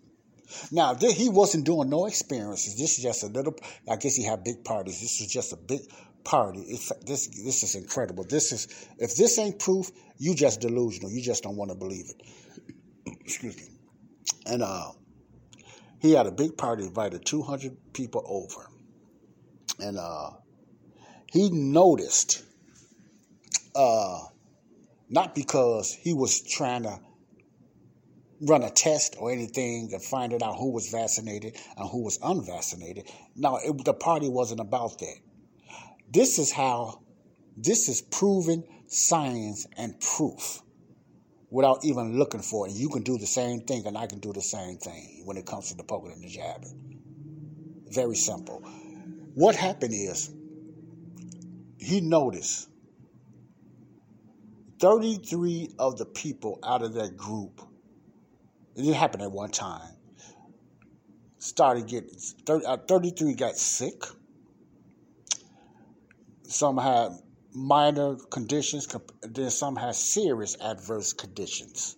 now, 0.71 0.95
he 0.95 1.29
wasn't 1.29 1.65
doing 1.65 1.91
no 1.91 2.07
experiences. 2.07 2.79
This 2.79 2.99
is 2.99 3.05
just 3.05 3.23
a 3.23 3.27
little. 3.27 3.55
I 3.89 3.97
guess 3.97 4.15
he 4.15 4.25
had 4.25 4.45
big 4.45 4.65
parties. 4.65 5.01
This 5.01 5.21
is 5.21 5.27
just 5.27 5.53
a 5.53 5.57
big 5.57 5.81
party. 6.25 6.61
It's, 6.61 6.93
this 7.05 7.27
this 7.29 7.63
is 7.63 7.75
incredible. 7.75 8.25
This 8.25 8.53
is 8.53 8.89
if 8.99 9.17
this 9.17 9.39
ain't 9.39 9.59
proof, 9.59 9.91
you 10.19 10.35
just 10.35 10.61
delusional. 10.61 11.11
You 11.11 11.23
just 11.23 11.43
don't 11.43 11.57
want 11.57 11.71
to 11.71 11.77
believe 11.77 12.07
it. 12.09 12.23
Excuse 13.21 13.57
me. 13.57 13.65
And 14.47 14.63
uh, 14.63 14.93
he 16.01 16.13
had 16.13 16.27
a 16.27 16.33
big 16.33 16.57
party, 16.57 16.85
invited 16.85 17.25
two 17.25 17.43
hundred 17.43 17.77
people 17.93 18.23
over, 18.27 18.69
and 19.81 19.99
uh, 19.99 20.31
he 21.33 21.51
noticed. 21.51 22.45
Uh, 23.75 24.21
not 25.09 25.35
because 25.35 25.93
he 25.93 26.13
was 26.13 26.41
trying 26.41 26.83
to 26.83 26.99
run 28.41 28.63
a 28.63 28.71
test 28.71 29.17
or 29.19 29.33
anything 29.33 29.91
and 29.93 30.03
find 30.03 30.33
out 30.43 30.57
who 30.57 30.71
was 30.71 30.91
vaccinated 30.91 31.57
and 31.77 31.89
who 31.89 32.03
was 32.03 32.19
unvaccinated. 32.23 33.11
Now, 33.35 33.57
it, 33.57 33.85
the 33.85 33.95
party 33.95 34.29
wasn't 34.29 34.61
about 34.61 34.99
that. 34.99 35.17
This 36.11 36.39
is 36.39 36.53
how, 36.53 37.01
this 37.57 37.89
is 37.89 38.03
proven 38.03 38.65
science 38.87 39.67
and 39.77 39.99
proof 40.01 40.63
without 41.51 41.85
even 41.85 42.19
looking 42.19 42.43
for 42.43 42.69
it. 42.69 42.73
You 42.75 42.89
can 42.89 43.03
do 43.03 43.19
the 43.19 43.27
same 43.27 43.61
thing 43.61 43.87
and 43.87 43.97
I 43.97 44.07
can 44.07 44.21
do 44.21 44.33
the 44.33 44.43
same 44.43 44.77
thing 44.77 45.23
when 45.25 45.37
it 45.37 45.47
comes 45.47 45.71
to 45.71 45.77
the 45.77 45.85
poking 45.85 46.13
and 46.13 46.23
the 46.23 46.29
jabbing. 46.29 47.01
Very 47.89 48.17
simple. 48.17 48.61
What 49.35 49.55
happened 49.55 49.95
is 49.95 50.31
he 51.79 52.01
noticed 52.01 52.69
33 54.81 55.71
of 55.79 55.97
the 55.97 56.05
people 56.05 56.59
out 56.63 56.83
of 56.83 56.95
that 56.95 57.17
group 57.17 57.61
it 58.77 58.83
didn't 58.83 58.95
happen 58.95 59.23
at 59.23 59.33
one 59.33 59.51
time. 59.51 59.89
Started 61.39 61.87
getting 61.87 62.11
30, 62.45 62.67
uh, 62.67 62.77
33 62.89 63.35
got 63.35 63.57
sick. 63.57 64.05
Some 66.43 66.77
had 66.77 67.13
minor 67.55 68.17
conditions, 68.31 68.87
then 69.23 69.51
some 69.51 69.77
had 69.77 69.95
serious 69.95 70.57
adverse 70.61 71.13
conditions. 71.13 71.97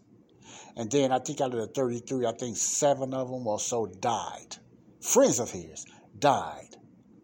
And 0.76 0.90
then 0.90 1.10
I 1.10 1.18
think 1.18 1.40
out 1.40 1.52
of 1.52 1.60
the 1.60 1.66
33, 1.66 2.26
I 2.26 2.32
think 2.32 2.56
seven 2.56 3.12
of 3.12 3.28
them 3.28 3.46
or 3.46 3.58
so 3.58 3.86
died. 3.86 4.56
Friends 5.00 5.40
of 5.40 5.50
his 5.50 5.84
died. 6.18 6.76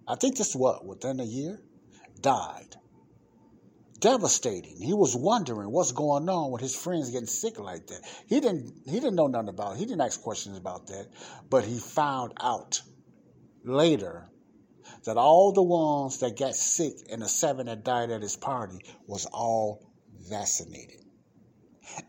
I 0.08 0.16
think 0.16 0.36
this 0.36 0.56
what, 0.56 0.84
within 0.84 1.20
a 1.20 1.24
year? 1.24 1.62
Died 2.20 2.76
devastating. 4.04 4.76
He 4.76 4.92
was 4.92 5.16
wondering 5.16 5.72
what's 5.72 5.92
going 5.92 6.28
on 6.28 6.50
with 6.50 6.60
his 6.60 6.76
friends 6.76 7.10
getting 7.10 7.26
sick 7.26 7.58
like 7.58 7.86
that. 7.86 8.02
He 8.26 8.38
didn't 8.38 8.82
he 8.84 9.00
didn't 9.00 9.14
know 9.14 9.28
nothing 9.28 9.48
about 9.48 9.72
it. 9.72 9.78
He 9.78 9.86
didn't 9.86 10.02
ask 10.02 10.20
questions 10.20 10.58
about 10.58 10.88
that. 10.88 11.06
But 11.48 11.64
he 11.64 11.78
found 11.78 12.34
out 12.38 12.82
later 13.64 14.28
that 15.06 15.16
all 15.16 15.52
the 15.52 15.62
ones 15.62 16.18
that 16.18 16.38
got 16.38 16.54
sick 16.54 16.92
and 17.10 17.22
the 17.22 17.28
seven 17.28 17.64
that 17.64 17.82
died 17.82 18.10
at 18.10 18.20
his 18.20 18.36
party 18.36 18.78
was 19.06 19.24
all 19.32 19.90
vaccinated. 20.28 21.00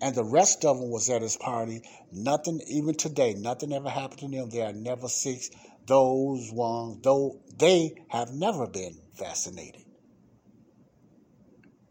And 0.02 0.14
the 0.14 0.26
rest 0.26 0.66
of 0.66 0.78
them 0.78 0.90
was 0.90 1.10
at 1.10 1.22
his 1.22 1.38
party. 1.38 1.82
Nothing, 2.12 2.60
even 2.68 2.96
today, 2.96 3.36
nothing 3.36 3.72
ever 3.72 3.90
happened 3.90 4.20
to 4.20 4.28
them. 4.28 4.50
They 4.50 4.64
are 4.64 4.74
never 4.74 5.08
sick. 5.08 5.44
Those 5.86 6.52
ones, 6.52 7.00
though 7.04 7.40
they 7.58 7.94
have 8.10 8.34
never 8.34 8.68
been 8.68 9.00
vaccinated. 9.18 9.85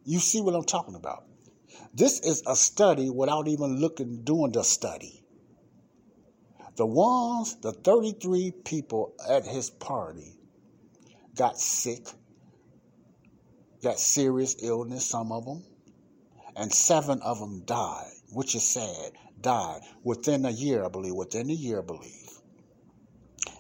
You 0.05 0.19
see 0.19 0.41
what 0.41 0.55
I'm 0.55 0.65
talking 0.65 0.95
about? 0.95 1.25
This 1.95 2.21
is 2.21 2.43
a 2.47 2.55
study 2.55 3.09
without 3.09 3.49
even 3.49 3.81
looking, 3.81 4.23
doing 4.23 4.53
the 4.53 4.63
study. 4.63 5.25
The 6.77 6.87
ones, 6.87 7.57
the 7.63 7.73
33 7.73 8.53
people 8.65 9.15
at 9.29 9.47
his 9.47 9.71
party 9.71 10.37
got 11.37 11.59
sick, 11.59 12.07
got 13.83 13.99
serious 13.99 14.57
illness, 14.63 15.07
some 15.07 15.33
of 15.33 15.47
them, 15.47 15.65
and 16.57 16.73
seven 16.73 17.21
of 17.23 17.39
them 17.39 17.63
died, 17.65 18.11
which 18.33 18.55
is 18.55 18.67
sad, 18.69 19.13
died 19.41 19.81
within 20.03 20.45
a 20.45 20.51
year, 20.51 20.85
I 20.85 20.89
believe, 20.89 21.15
within 21.15 21.49
a 21.49 21.55
year, 21.55 21.81
I 21.81 21.85
believe. 21.85 22.29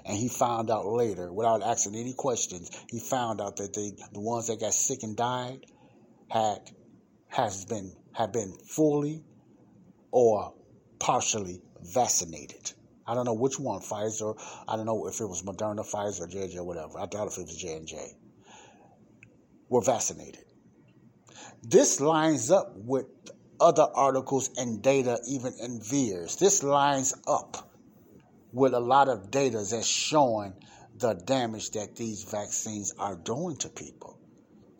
And 0.05 0.17
he 0.17 0.29
found 0.29 0.71
out 0.71 0.87
later, 0.87 1.33
without 1.33 1.63
asking 1.63 1.95
any 1.95 2.13
questions, 2.13 2.71
he 2.91 2.99
found 2.99 3.41
out 3.41 3.57
that 3.57 3.73
they, 3.73 3.93
the 4.13 4.21
ones 4.21 4.49
that 4.49 4.61
got 4.61 4.75
sick 4.75 5.03
and 5.03 5.17
died 5.17 5.65
had 6.29 6.59
has 7.29 7.65
been 7.65 7.93
have 8.13 8.33
been 8.33 8.57
fully 8.67 9.25
or 10.11 10.55
partially 10.99 11.61
vaccinated. 11.83 12.73
I 13.07 13.15
don't 13.15 13.27
know 13.27 13.35
which 13.35 13.59
one, 13.59 13.81
Pfizer. 13.81 14.39
I 14.67 14.77
don't 14.77 14.87
know 14.87 15.07
if 15.07 15.21
it 15.21 15.27
was 15.27 15.43
Moderna, 15.43 15.81
Pfizer, 15.81 16.31
J&J, 16.31 16.61
whatever. 16.61 16.99
I 16.99 17.07
doubt 17.07 17.27
if 17.27 17.39
it 17.39 17.43
was 17.43 17.57
J&J. 17.57 18.17
Were 19.69 19.83
vaccinated. 19.83 20.45
This 21.63 22.01
lines 22.01 22.51
up 22.51 22.73
with 22.77 23.07
other 23.61 23.87
articles 23.95 24.51
and 24.57 24.83
data, 24.83 25.19
even 25.29 25.53
in 25.61 25.81
VAERS. 25.81 26.39
This 26.39 26.63
lines 26.63 27.15
up 27.27 27.71
with 28.53 28.73
a 28.73 28.81
lot 28.81 29.09
of 29.09 29.31
data 29.31 29.65
that's 29.69 29.87
showing 29.87 30.55
the 30.97 31.15
damage 31.15 31.71
that 31.73 31.97
these 31.97 32.23
vaccines 32.25 32.95
are 32.99 33.17
doing 33.17 33.57
to 33.57 33.69
people. 33.69 34.19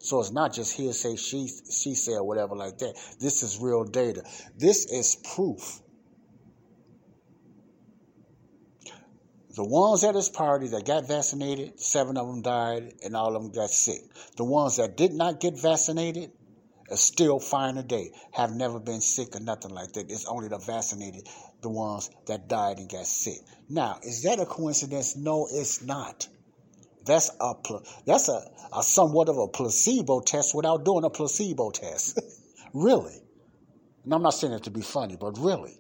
So 0.05 0.21
it's 0.21 0.33
not 0.33 0.53
just 0.53 0.75
hearsay, 0.77 1.17
she, 1.17 1.49
she 1.71 1.95
said, 1.95 2.19
whatever 2.21 2.55
like 2.55 2.77
that. 2.77 2.95
This 3.21 3.43
is 3.43 3.59
real 3.59 3.85
data. 3.85 4.23
This 4.55 4.85
is 4.85 5.17
proof. 5.35 5.81
The 9.57 9.65
ones 9.65 10.05
at 10.05 10.15
his 10.15 10.29
party 10.29 10.69
that 10.69 10.85
got 10.85 11.09
vaccinated, 11.09 11.81
seven 11.81 12.19
of 12.19 12.27
them 12.27 12.43
died 12.43 12.93
and 13.03 13.17
all 13.17 13.35
of 13.35 13.43
them 13.43 13.53
got 13.53 13.71
sick. 13.71 14.03
The 14.37 14.45
ones 14.45 14.77
that 14.77 14.99
did 14.99 15.15
not 15.15 15.41
get 15.41 15.59
vaccinated 15.59 16.33
are 16.91 16.99
still 16.99 17.41
fine 17.41 17.77
today, 17.77 18.11
have 18.33 18.55
never 18.55 18.79
been 18.79 19.01
sick 19.01 19.35
or 19.35 19.41
nothing 19.41 19.71
like 19.71 19.95
that. 19.95 20.11
It's 20.11 20.27
only 20.27 20.49
the 20.49 20.59
vaccinated, 20.59 21.27
the 21.63 21.71
ones 21.71 22.11
that 22.27 22.47
died 22.47 22.77
and 22.77 22.91
got 22.91 23.07
sick. 23.07 23.39
Now, 23.71 24.01
is 24.03 24.25
that 24.25 24.39
a 24.39 24.45
coincidence? 24.45 25.17
No, 25.17 25.49
it's 25.51 25.81
not. 25.81 26.29
That's 27.05 27.31
a 27.41 27.55
that's 28.07 28.29
a, 28.29 28.43
a 28.77 28.83
somewhat 28.83 29.29
of 29.29 29.39
a 29.39 29.49
placebo 29.49 30.21
test 30.21 30.55
without 30.55 30.85
doing 30.85 31.05
a 31.05 31.11
placebo 31.11 31.71
test. 31.71 32.21
really. 32.73 33.21
And 34.05 34.13
I'm 34.13 34.23
not 34.23 34.35
saying 34.35 34.53
it 34.53 34.65
to 34.65 34.71
be 34.71 34.83
funny, 34.83 35.17
but 35.17 35.39
really. 35.39 35.79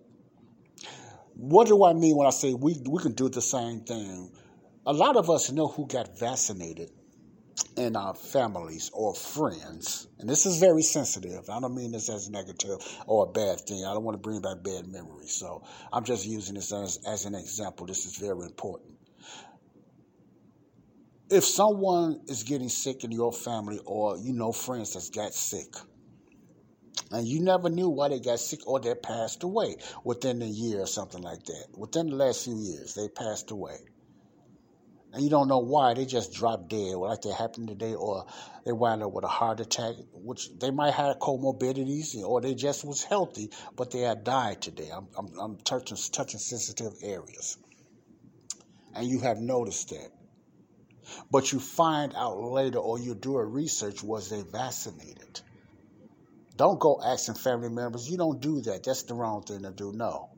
What 1.34 1.66
do 1.66 1.84
I 1.84 1.92
mean 1.94 2.16
when 2.16 2.26
I 2.26 2.30
say 2.30 2.54
we 2.54 2.76
we 2.88 3.02
can 3.02 3.12
do 3.12 3.28
the 3.28 3.42
same 3.42 3.80
thing 3.80 4.30
a 4.86 4.92
lot 4.92 5.16
of 5.16 5.30
us 5.30 5.50
know 5.50 5.66
who 5.66 5.86
got 5.86 6.18
vaccinated 6.18 6.90
in 7.76 7.96
our 7.96 8.14
families 8.14 8.90
or 8.92 9.14
friends, 9.14 10.08
and 10.18 10.28
this 10.28 10.44
is 10.44 10.58
very 10.58 10.82
sensitive. 10.82 11.48
I 11.48 11.58
don't 11.60 11.74
mean 11.74 11.92
this 11.92 12.10
as 12.10 12.28
negative 12.28 12.78
or 13.06 13.24
a 13.24 13.32
bad 13.32 13.60
thing. 13.60 13.84
I 13.84 13.94
don't 13.94 14.04
want 14.04 14.16
to 14.16 14.20
bring 14.20 14.40
back 14.40 14.62
bad 14.62 14.86
memories. 14.86 15.34
So 15.34 15.62
I'm 15.92 16.04
just 16.04 16.26
using 16.26 16.56
this 16.56 16.72
as, 16.72 16.98
as 17.06 17.24
an 17.24 17.34
example. 17.34 17.86
This 17.86 18.04
is 18.04 18.16
very 18.16 18.44
important. 18.44 18.93
If 21.30 21.44
someone 21.44 22.20
is 22.28 22.42
getting 22.42 22.68
sick 22.68 23.04
in 23.04 23.10
your 23.10 23.32
family 23.32 23.80
or 23.86 24.16
you 24.18 24.32
know 24.32 24.52
friends 24.52 24.94
that's 24.94 25.10
got 25.10 25.34
sick, 25.34 25.74
and 27.10 27.26
you 27.26 27.40
never 27.40 27.70
knew 27.70 27.88
why 27.88 28.08
they 28.08 28.20
got 28.20 28.40
sick 28.40 28.60
or 28.66 28.80
they 28.80 28.94
passed 28.94 29.42
away 29.42 29.76
within 30.04 30.42
a 30.42 30.46
year 30.46 30.80
or 30.80 30.86
something 30.86 31.22
like 31.22 31.42
that. 31.44 31.66
Within 31.76 32.10
the 32.10 32.16
last 32.16 32.44
few 32.44 32.56
years, 32.56 32.94
they 32.94 33.08
passed 33.08 33.50
away 33.50 33.78
and 35.14 35.22
you 35.22 35.30
don't 35.30 35.46
know 35.46 35.60
why 35.60 35.94
they 35.94 36.04
just 36.04 36.34
dropped 36.34 36.68
dead, 36.68 36.96
like 36.96 37.22
they 37.22 37.30
happened 37.30 37.68
today, 37.68 37.94
or 37.94 38.26
they 38.66 38.72
wind 38.72 39.00
up 39.00 39.12
with 39.12 39.24
a 39.24 39.28
heart 39.28 39.60
attack, 39.60 39.94
which 40.12 40.48
they 40.58 40.72
might 40.72 40.92
have 40.92 41.20
comorbidities, 41.20 42.16
or 42.16 42.40
they 42.40 42.52
just 42.52 42.84
was 42.84 43.04
healthy, 43.04 43.48
but 43.76 43.92
they 43.92 44.00
had 44.00 44.24
died 44.24 44.60
today. 44.60 44.90
I'm, 44.92 45.06
I'm, 45.16 45.38
I'm 45.38 45.56
touching, 45.58 45.96
touching 46.10 46.40
sensitive 46.40 46.94
areas, 47.00 47.58
and 48.92 49.06
you 49.06 49.20
have 49.20 49.38
noticed 49.38 49.90
that. 49.90 50.10
But 51.30 51.52
you 51.52 51.60
find 51.60 52.14
out 52.14 52.40
later, 52.40 52.78
or 52.78 52.98
you 52.98 53.14
do 53.14 53.36
a 53.36 53.44
research, 53.44 54.02
was 54.02 54.30
they 54.30 54.42
vaccinated? 54.42 55.40
Don't 56.56 56.78
go 56.78 57.00
asking 57.04 57.34
family 57.34 57.68
members. 57.68 58.08
You 58.08 58.16
don't 58.16 58.40
do 58.40 58.60
that. 58.62 58.84
That's 58.84 59.02
the 59.02 59.14
wrong 59.14 59.42
thing 59.42 59.62
to 59.62 59.72
do. 59.72 59.92
No. 59.92 60.30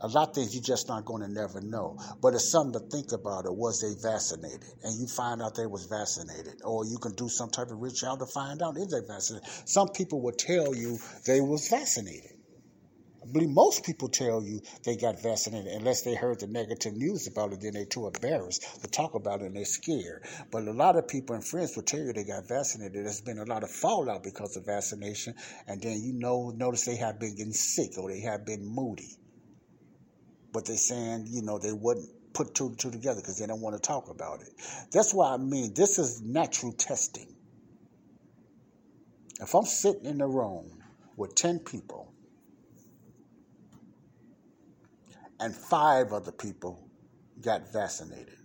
A 0.00 0.08
lot 0.08 0.28
of 0.28 0.34
things 0.34 0.54
you're 0.54 0.62
just 0.62 0.88
not 0.88 1.04
going 1.06 1.22
to 1.22 1.28
never 1.28 1.60
know. 1.60 1.98
But 2.20 2.34
it's 2.34 2.50
something 2.50 2.80
to 2.80 2.86
think 2.88 3.12
about. 3.12 3.46
It 3.46 3.54
was 3.54 3.80
they 3.80 3.94
vaccinated, 4.08 4.64
and 4.82 4.98
you 4.98 5.06
find 5.06 5.42
out 5.42 5.54
they 5.54 5.66
was 5.66 5.86
vaccinated, 5.86 6.60
or 6.64 6.84
you 6.84 6.98
can 6.98 7.12
do 7.14 7.28
some 7.28 7.50
type 7.50 7.70
of 7.70 7.80
reach 7.80 8.04
out 8.04 8.18
to 8.18 8.26
find 8.26 8.62
out 8.62 8.76
if 8.76 8.90
they 8.90 9.00
vaccinated. 9.00 9.48
Some 9.64 9.88
people 9.88 10.20
will 10.20 10.32
tell 10.32 10.74
you 10.74 10.98
they 11.26 11.40
was 11.40 11.68
vaccinated. 11.68 12.35
I 13.26 13.32
believe 13.32 13.50
most 13.50 13.84
people 13.84 14.08
tell 14.08 14.42
you 14.42 14.60
they 14.84 14.96
got 14.96 15.20
vaccinated 15.20 15.72
unless 15.72 16.02
they 16.02 16.14
heard 16.14 16.40
the 16.40 16.46
negative 16.46 16.94
news 16.94 17.26
about 17.26 17.52
it. 17.52 17.60
Then 17.60 17.72
they're 17.72 17.84
too 17.84 18.06
embarrassed 18.06 18.82
to 18.82 18.88
talk 18.88 19.14
about 19.14 19.42
it 19.42 19.46
and 19.46 19.56
they're 19.56 19.64
scared. 19.64 20.24
But 20.52 20.68
a 20.68 20.72
lot 20.72 20.96
of 20.96 21.08
people 21.08 21.34
and 21.34 21.44
friends 21.44 21.74
will 21.74 21.82
tell 21.82 22.00
you 22.00 22.12
they 22.12 22.24
got 22.24 22.46
vaccinated. 22.46 23.04
There's 23.04 23.20
been 23.20 23.38
a 23.38 23.44
lot 23.44 23.64
of 23.64 23.70
fallout 23.70 24.22
because 24.22 24.56
of 24.56 24.66
vaccination, 24.66 25.34
and 25.66 25.82
then 25.82 26.00
you 26.00 26.12
know 26.12 26.52
notice 26.56 26.84
they 26.84 26.96
have 26.96 27.18
been 27.18 27.34
getting 27.34 27.52
sick 27.52 27.98
or 27.98 28.10
they 28.10 28.20
have 28.20 28.46
been 28.46 28.64
moody 28.64 29.18
but 30.56 30.64
they're 30.64 30.76
saying, 30.78 31.26
you 31.28 31.42
know, 31.42 31.58
they 31.58 31.74
wouldn't 31.74 32.08
put 32.32 32.54
two 32.54 32.68
and 32.68 32.78
two 32.78 32.90
together 32.90 33.20
because 33.20 33.38
they 33.38 33.46
don't 33.46 33.60
want 33.60 33.76
to 33.76 33.80
talk 33.80 34.08
about 34.08 34.40
it. 34.40 34.48
That's 34.90 35.12
why 35.12 35.34
I 35.34 35.36
mean 35.36 35.74
this 35.74 35.98
is 35.98 36.22
natural 36.22 36.72
testing. 36.72 37.36
If 39.38 39.54
I'm 39.54 39.66
sitting 39.66 40.06
in 40.06 40.22
a 40.22 40.26
room 40.26 40.82
with 41.18 41.34
10 41.34 41.58
people 41.58 42.14
and 45.40 45.54
five 45.54 46.12
other 46.12 46.32
people 46.32 46.88
got 47.40 47.72
vaccinated, 47.72 48.38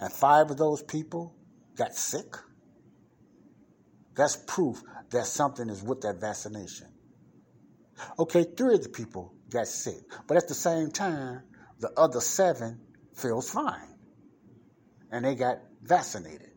and 0.00 0.12
five 0.12 0.50
of 0.50 0.56
those 0.56 0.82
people 0.82 1.34
got 1.76 1.94
sick, 1.94 2.36
that's 4.14 4.36
proof 4.46 4.82
that 5.10 5.26
something 5.26 5.68
is 5.68 5.82
with 5.82 6.00
that 6.02 6.20
vaccination. 6.20 6.88
Okay, 8.18 8.44
three 8.56 8.74
of 8.74 8.82
the 8.82 8.88
people 8.88 9.34
got 9.50 9.68
sick. 9.68 10.00
But 10.26 10.36
at 10.36 10.48
the 10.48 10.54
same 10.54 10.90
time, 10.90 11.42
the 11.78 11.90
other 11.96 12.20
seven 12.20 12.80
feels 13.14 13.50
fine. 13.50 13.94
And 15.10 15.24
they 15.24 15.34
got 15.34 15.58
vaccinated. 15.82 16.50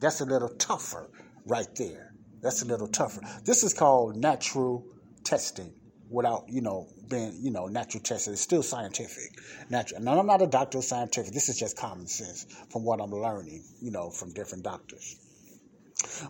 That's 0.00 0.20
a 0.20 0.24
little 0.24 0.48
tougher 0.48 1.10
right 1.46 1.68
there. 1.76 2.14
That's 2.40 2.62
a 2.62 2.66
little 2.66 2.88
tougher. 2.88 3.20
This 3.44 3.62
is 3.62 3.74
called 3.74 4.16
natural 4.16 4.86
testing 5.24 5.74
without, 6.10 6.44
you 6.48 6.60
know, 6.60 6.88
being, 7.08 7.38
you 7.40 7.50
know, 7.50 7.66
natural 7.66 8.02
tested. 8.02 8.32
It's 8.32 8.42
still 8.42 8.62
scientific. 8.62 9.38
Natural. 9.70 10.02
Now, 10.02 10.18
I'm 10.18 10.26
not 10.26 10.42
a 10.42 10.46
doctor 10.46 10.78
of 10.78 10.84
scientific. 10.84 11.32
This 11.32 11.48
is 11.48 11.58
just 11.58 11.76
common 11.76 12.06
sense 12.06 12.46
from 12.70 12.84
what 12.84 13.00
I'm 13.00 13.12
learning, 13.12 13.64
you 13.80 13.90
know, 13.90 14.10
from 14.10 14.32
different 14.32 14.64
doctors. 14.64 15.16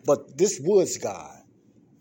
But 0.05 0.37
this 0.37 0.61
Woods 0.62 0.99
guy, 0.99 1.43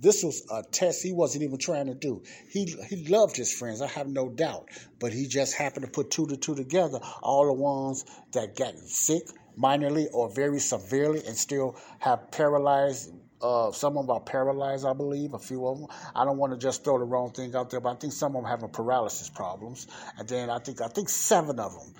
this 0.02 0.24
was 0.24 0.46
a 0.52 0.64
test 0.64 1.04
he 1.04 1.14
wasn't 1.14 1.44
even 1.44 1.58
trying 1.58 1.88
to 1.88 1.94
do. 1.94 2.24
He 2.50 2.66
he 2.66 3.08
loved 3.08 3.36
his 3.36 3.52
friends, 3.52 3.82
I 3.82 3.88
have 3.88 4.08
no 4.08 4.30
doubt. 4.30 4.70
But 5.00 5.14
he 5.14 5.28
just 5.28 5.54
happened 5.56 5.86
to 5.86 5.92
put 5.92 6.10
two 6.12 6.28
to 6.28 6.38
two 6.38 6.56
together, 6.56 7.00
all 7.22 7.46
the 7.46 7.54
ones 7.54 8.06
that 8.32 8.56
got 8.56 8.76
sick 8.76 9.24
minorly 9.58 10.08
or 10.14 10.30
very 10.34 10.60
severely 10.60 11.22
and 11.26 11.36
still 11.38 11.76
have 12.00 12.32
paralyzed 12.32 13.12
uh, 13.42 13.72
some 13.72 13.98
of 13.98 14.08
them 14.08 14.16
are 14.16 14.20
paralyzed, 14.20 14.86
I 14.86 14.94
believe, 14.94 15.34
a 15.34 15.40
few 15.40 15.66
of 15.66 15.80
them. 15.80 15.88
I 16.14 16.26
don't 16.26 16.38
want 16.38 16.52
to 16.54 16.60
just 16.60 16.84
throw 16.84 17.00
the 17.00 17.06
wrong 17.06 17.32
thing 17.32 17.56
out 17.56 17.70
there, 17.70 17.80
but 17.80 17.92
I 17.92 17.96
think 17.96 18.14
some 18.14 18.36
of 18.36 18.44
them 18.44 18.50
having 18.50 18.70
paralysis 18.70 19.30
problems. 19.30 19.88
And 20.18 20.28
then 20.28 20.50
I 20.50 20.60
think 20.60 20.82
I 20.82 20.88
think 20.88 21.08
seven 21.10 21.60
of 21.60 21.72
them 21.72 21.94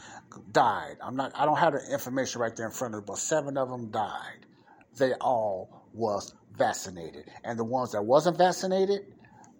died. 0.52 0.98
I'm 1.02 1.16
not. 1.16 1.32
I 1.36 1.46
don't 1.46 1.58
have 1.58 1.74
the 1.74 1.92
information 1.92 2.42
right 2.42 2.56
there 2.56 2.66
in 2.66 2.72
front 2.72 2.94
of 2.94 3.02
me, 3.02 3.06
but 3.08 3.18
seven 3.18 3.58
of 3.58 3.70
them 3.70 3.90
died. 3.90 4.46
They 4.98 5.14
all 5.14 5.86
was 5.94 6.34
vaccinated. 6.58 7.26
And 7.44 7.58
the 7.58 7.64
ones 7.64 7.94
that 7.94 8.04
wasn't 8.04 8.38
vaccinated, 8.38 9.02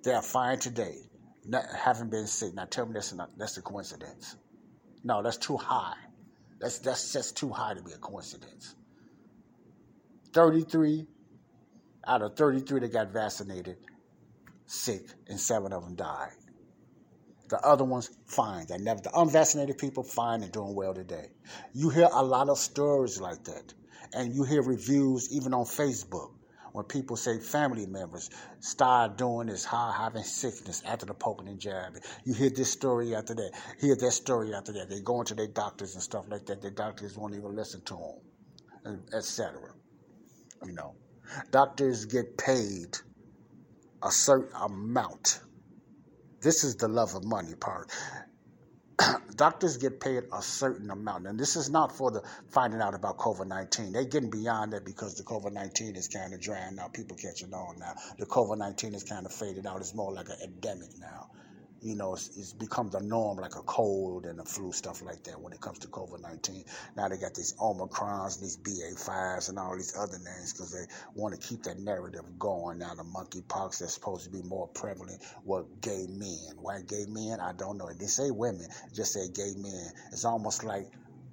they're 0.04 0.22
fine 0.22 0.60
today. 0.60 0.98
Not, 1.46 1.64
haven't 1.66 2.12
been 2.12 2.28
sick. 2.28 2.54
Now 2.54 2.66
tell 2.66 2.86
me 2.86 2.94
that's 2.94 3.14
not 3.14 3.30
that's 3.38 3.58
a 3.58 3.62
coincidence. 3.62 4.36
No, 5.06 5.24
that's 5.24 5.38
too 5.38 5.56
high. 5.56 5.96
That's 6.60 6.80
that's 6.80 7.14
just 7.14 7.38
too 7.38 7.50
high 7.50 7.74
to 7.74 7.82
be 7.82 7.94
a 7.94 7.98
coincidence. 7.98 8.76
33 10.34 11.08
out 12.10 12.24
of 12.24 12.36
33 12.36 12.82
that 12.82 12.92
got 12.92 13.14
vaccinated, 13.14 13.78
sick, 14.66 15.04
and 15.28 15.40
seven 15.40 15.72
of 15.72 15.84
them 15.84 15.96
died. 15.96 16.34
The 17.50 17.60
other 17.66 17.84
ones, 17.84 18.10
fine. 18.28 18.66
They 18.68 18.78
never. 18.78 19.02
The 19.02 19.18
unvaccinated 19.18 19.78
people, 19.78 20.04
fine 20.04 20.44
and 20.44 20.52
doing 20.52 20.76
well 20.76 20.94
today. 20.94 21.28
You 21.74 21.90
hear 21.90 22.10
a 22.12 22.24
lot 22.24 22.50
of 22.50 22.58
stories 22.58 23.20
like 23.20 23.44
that, 23.46 23.74
and 24.14 24.34
you 24.34 24.44
hear 24.44 24.62
reviews 24.62 25.32
even 25.32 25.54
on 25.54 25.66
Facebook 25.66 26.32
when 26.74 26.86
people 26.86 27.16
say 27.16 27.40
family 27.40 27.86
members 27.88 28.30
start 28.60 29.18
doing 29.18 29.48
this, 29.48 29.66
how 29.66 29.92
having 29.92 30.24
sickness 30.24 30.84
after 30.86 31.06
the 31.06 31.14
poking 31.14 31.48
and 31.48 31.60
jabbing. 31.60 32.02
You 32.24 32.34
hear 32.34 32.52
this 32.52 32.72
story 32.72 33.16
after 33.16 33.34
that, 33.36 33.52
hear 33.80 33.96
that 33.96 34.12
story 34.12 34.54
after 34.54 34.72
that. 34.74 34.90
They 34.90 35.02
go 35.02 35.20
into 35.20 35.34
their 35.36 35.48
doctors 35.48 35.96
and 35.96 36.04
stuff 36.04 36.26
like 36.30 36.46
that. 36.46 36.62
The 36.62 36.72
doctors 36.72 37.18
won't 37.18 37.34
even 37.34 37.56
listen 37.56 37.82
to 37.86 38.14
them, 38.84 39.02
etc. 39.14 39.74
You 40.64 40.74
know, 40.74 40.96
doctors 41.52 42.06
get 42.06 42.38
paid 42.38 42.98
a 44.04 44.12
certain 44.12 44.56
amount. 44.56 45.42
This 46.42 46.64
is 46.64 46.76
the 46.78 46.88
love 46.88 47.16
of 47.16 47.24
money 47.24 47.56
part. 47.56 47.92
doctors 49.36 49.78
get 49.78 50.00
paid 50.00 50.24
a 50.34 50.42
certain 50.42 50.90
amount. 50.90 51.28
And 51.28 51.40
this 51.40 51.56
is 51.56 51.70
not 51.70 51.96
for 51.96 52.12
the 52.12 52.24
finding 52.50 52.82
out 52.82 52.94
about 52.94 53.18
COVID 53.18 53.48
19. 53.48 53.92
They're 53.92 54.06
getting 54.06 54.30
beyond 54.30 54.74
that 54.74 54.86
because 54.86 55.16
the 55.16 55.24
COVID 55.24 55.52
19 55.52 55.96
is 55.96 56.08
kind 56.08 56.34
of 56.34 56.42
drying 56.42 56.76
now. 56.76 56.88
People 56.88 57.18
catching 57.18 57.54
on 57.54 57.80
now. 57.80 57.94
The 58.18 58.26
COVID 58.26 58.58
19 58.58 58.94
is 58.94 59.04
kind 59.04 59.26
of 59.26 59.34
faded 59.34 59.66
out. 59.66 59.82
It's 59.82 59.96
more 59.96 60.14
like 60.14 60.30
an 60.30 60.38
endemic 60.44 60.98
now 61.00 61.30
you 61.82 61.96
know, 61.96 62.14
it's, 62.14 62.38
it's, 62.38 62.54
become 62.54 62.90
the 62.90 63.00
norm, 63.00 63.38
like 63.38 63.56
a 63.56 63.62
cold 63.62 64.26
and 64.26 64.40
a 64.40 64.44
flu, 64.44 64.72
stuff 64.72 65.02
like 65.02 65.24
that 65.24 65.40
when 65.40 65.54
it 65.54 65.62
comes 65.62 65.80
to 65.80 65.88
COVID 65.88 66.22
19. 66.22 66.64
Now 66.98 67.08
they 67.08 67.18
got 67.18 67.34
these 67.34 67.54
Omicrons, 67.56 68.40
these 68.40 68.58
BA5s, 68.58 69.50
and 69.50 69.58
all 69.58 69.76
these 69.76 69.96
other 69.98 70.18
names 70.18 70.54
because 70.54 70.72
they 70.72 70.86
want 71.16 71.40
to 71.40 71.48
keep 71.48 71.64
that 71.64 71.80
narrative 71.80 72.26
going. 72.38 72.80
Now, 72.80 72.94
the 72.96 73.04
monkeypox 73.04 73.80
that's 73.80 73.94
supposed 73.94 74.26
to 74.26 74.30
be 74.30 74.42
more 74.42 74.68
prevalent 74.68 75.22
with 75.46 75.66
gay 75.82 76.06
men. 76.10 76.58
Why 76.58 76.82
gay 76.82 77.06
men? 77.08 77.40
I 77.40 77.54
don't 77.54 77.78
know. 77.78 77.88
It 77.88 78.00
didn't 78.00 78.12
say 78.12 78.32
women, 78.32 78.66
it 78.66 78.94
just 78.94 79.14
say 79.14 79.30
gay 79.30 79.54
men. 79.58 79.92
It's 80.12 80.26
almost 80.26 80.64
like 80.64 80.88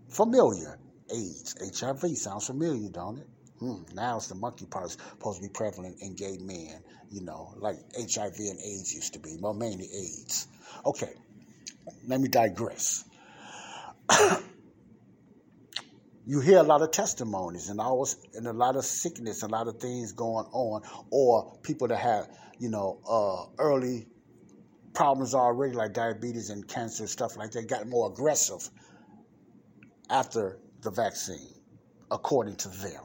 familiar. 0.09 0.79
AIDS, 1.09 1.55
HIV 1.81 2.17
sounds 2.17 2.49
familiar, 2.49 2.89
don't 2.91 3.19
it? 3.19 3.29
Hmm, 3.61 3.83
now 3.95 4.17
it's 4.17 4.27
the 4.27 4.35
monkeypox 4.35 4.91
supposed 4.91 5.41
to 5.41 5.49
be 5.49 5.53
prevalent 5.53 5.97
in 6.01 6.15
gay 6.15 6.37
men, 6.39 6.83
you 7.11 7.23
know, 7.23 7.55
like 7.59 7.77
HIV 7.97 8.39
and 8.39 8.59
AIDS 8.59 8.95
used 8.95 9.13
to 9.15 9.19
be, 9.19 9.37
well, 9.41 9.55
mainly 9.55 9.87
AIDS. 9.87 10.49
Okay, 10.85 11.13
let 12.07 12.21
me 12.21 12.29
digress. 12.29 13.05
you 16.27 16.41
hear 16.41 16.59
a 16.59 16.63
lot 16.63 16.83
of 16.83 16.91
testimonies 16.91 17.69
and 17.69 17.81
always 17.81 18.17
and 18.35 18.47
a 18.47 18.53
lot 18.53 18.77
of 18.77 18.85
sickness, 18.85 19.43
a 19.43 19.49
lot 19.49 19.69
of 19.69 19.79
things 19.79 20.13
going 20.13 20.47
on, 20.53 20.83
or 21.11 21.57
people 21.63 21.89
that 21.89 21.99
have, 21.99 22.29
you 22.59 22.69
know, 22.69 22.99
uh, 23.09 23.47
early 23.63 24.07
problems 24.95 25.35
already, 25.35 25.75
like 25.75 25.93
diabetes 25.93 26.51
and 26.51 26.67
cancer, 26.67 27.07
stuff 27.07 27.37
like 27.37 27.53
that, 27.53 27.69
got 27.69 27.87
more 27.87 28.11
aggressive 28.11 28.69
after 30.11 30.59
the 30.83 30.91
vaccine, 30.91 31.55
according 32.11 32.57
to 32.57 32.69
them. 32.69 33.03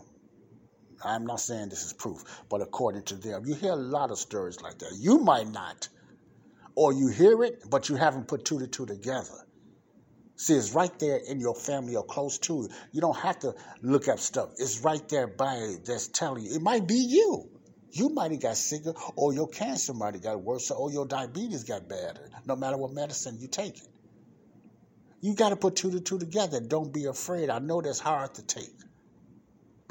I'm 1.04 1.26
not 1.26 1.40
saying 1.40 1.70
this 1.70 1.84
is 1.84 1.94
proof, 1.94 2.24
but 2.50 2.62
according 2.62 3.04
to 3.04 3.16
them, 3.16 3.46
you 3.46 3.56
hear 3.56 3.72
a 3.72 3.76
lot 3.76 4.12
of 4.12 4.18
stories 4.18 4.62
like 4.62 4.80
that. 4.80 4.94
You 4.98 5.20
might 5.20 5.48
not, 5.48 5.90
or 6.76 6.94
you 6.94 7.08
hear 7.08 7.44
it, 7.44 7.70
but 7.70 7.90
you 7.90 7.96
haven't 7.96 8.28
put 8.28 8.46
two 8.46 8.60
to 8.60 8.68
two 8.68 8.86
together. 8.86 9.46
See, 10.36 10.56
it's 10.56 10.74
right 10.74 10.98
there 11.00 11.18
in 11.18 11.40
your 11.40 11.54
family 11.54 11.96
or 11.96 12.04
close 12.04 12.40
to 12.40 12.54
you. 12.64 12.70
You 12.92 13.02
don't 13.02 13.18
have 13.18 13.40
to 13.40 13.54
look 13.84 14.08
up 14.08 14.20
stuff. 14.20 14.50
It's 14.58 14.80
right 14.80 15.08
there 15.08 15.28
by 15.28 15.76
that's 15.86 16.08
telling 16.08 16.44
you. 16.46 16.56
It 16.56 16.62
might 16.62 16.88
be 16.88 16.96
you. 16.96 17.48
You 17.92 18.10
might 18.10 18.32
have 18.32 18.42
got 18.42 18.58
sicker, 18.58 18.94
or 19.16 19.34
your 19.34 19.50
cancer 19.50 19.94
might 19.94 20.14
have 20.14 20.24
got 20.24 20.42
worse, 20.42 20.72
or 20.72 20.92
your 20.92 21.06
diabetes 21.06 21.66
got 21.66 21.88
better, 21.90 22.30
no 22.46 22.56
matter 22.56 22.78
what 22.78 22.92
medicine 22.92 23.38
you 23.40 23.48
take. 23.48 23.78
It. 23.78 23.88
You 25.20 25.36
got 25.36 25.50
to 25.50 25.56
put 25.56 25.76
two 25.76 25.92
to 25.92 26.00
two 26.00 26.18
together. 26.18 26.60
Don't 26.60 26.92
be 26.92 27.06
afraid. 27.06 27.50
I 27.50 27.60
know 27.60 27.82
that's 27.82 28.00
hard 28.00 28.34
to 28.36 28.44
take. 28.44 28.74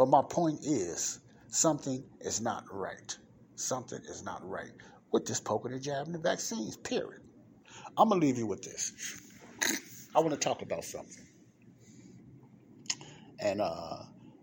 But 0.00 0.08
my 0.08 0.22
point 0.22 0.60
is, 0.62 1.18
something 1.48 2.02
is 2.22 2.40
not 2.40 2.64
right. 2.72 3.14
Something 3.56 4.00
is 4.08 4.24
not 4.24 4.42
right 4.48 4.70
with 5.12 5.26
this 5.26 5.40
poking 5.40 5.72
and 5.72 5.82
jabbing 5.82 6.14
the 6.14 6.18
vaccines, 6.18 6.74
period. 6.78 7.20
I'm 7.98 8.08
going 8.08 8.18
to 8.18 8.26
leave 8.26 8.38
you 8.38 8.46
with 8.46 8.62
this. 8.62 8.94
I 10.16 10.20
want 10.20 10.30
to 10.30 10.38
talk 10.38 10.62
about 10.62 10.84
something. 10.84 11.26
And 13.40 13.60
uh, 13.60 13.96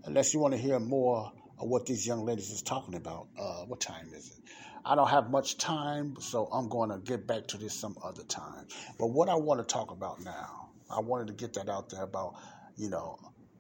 unless 0.04 0.32
you 0.32 0.40
want 0.40 0.54
to 0.54 0.60
hear 0.60 0.80
more 0.80 1.32
of 1.60 1.68
what 1.68 1.88
these 1.88 2.06
young 2.06 2.24
ladies 2.24 2.52
is 2.52 2.62
talking 2.62 2.94
about, 2.94 3.26
uh, 3.36 3.64
what 3.64 3.80
time 3.80 4.12
is 4.16 4.28
it? 4.28 4.52
I 4.86 4.94
don't 4.94 5.10
have 5.10 5.32
much 5.32 5.58
time, 5.58 6.18
so 6.20 6.48
I'm 6.54 6.70
going 6.70 6.92
to 6.92 7.00
get 7.00 7.26
back 7.26 7.48
to 7.48 7.58
this 7.58 7.74
some 7.74 7.98
other 8.04 8.22
time. 8.26 8.68
But 9.00 9.08
what 9.08 9.28
I 9.28 9.34
want 9.34 9.60
to 9.60 9.66
talk 9.66 9.90
about 9.90 10.22
now, 10.22 10.70
I 10.88 11.00
wanted 11.00 11.26
to 11.30 11.34
get 11.34 11.54
that 11.54 11.68
out 11.68 11.90
there 11.90 12.04
about, 12.04 12.36
you 12.76 12.92
know, 12.92 13.18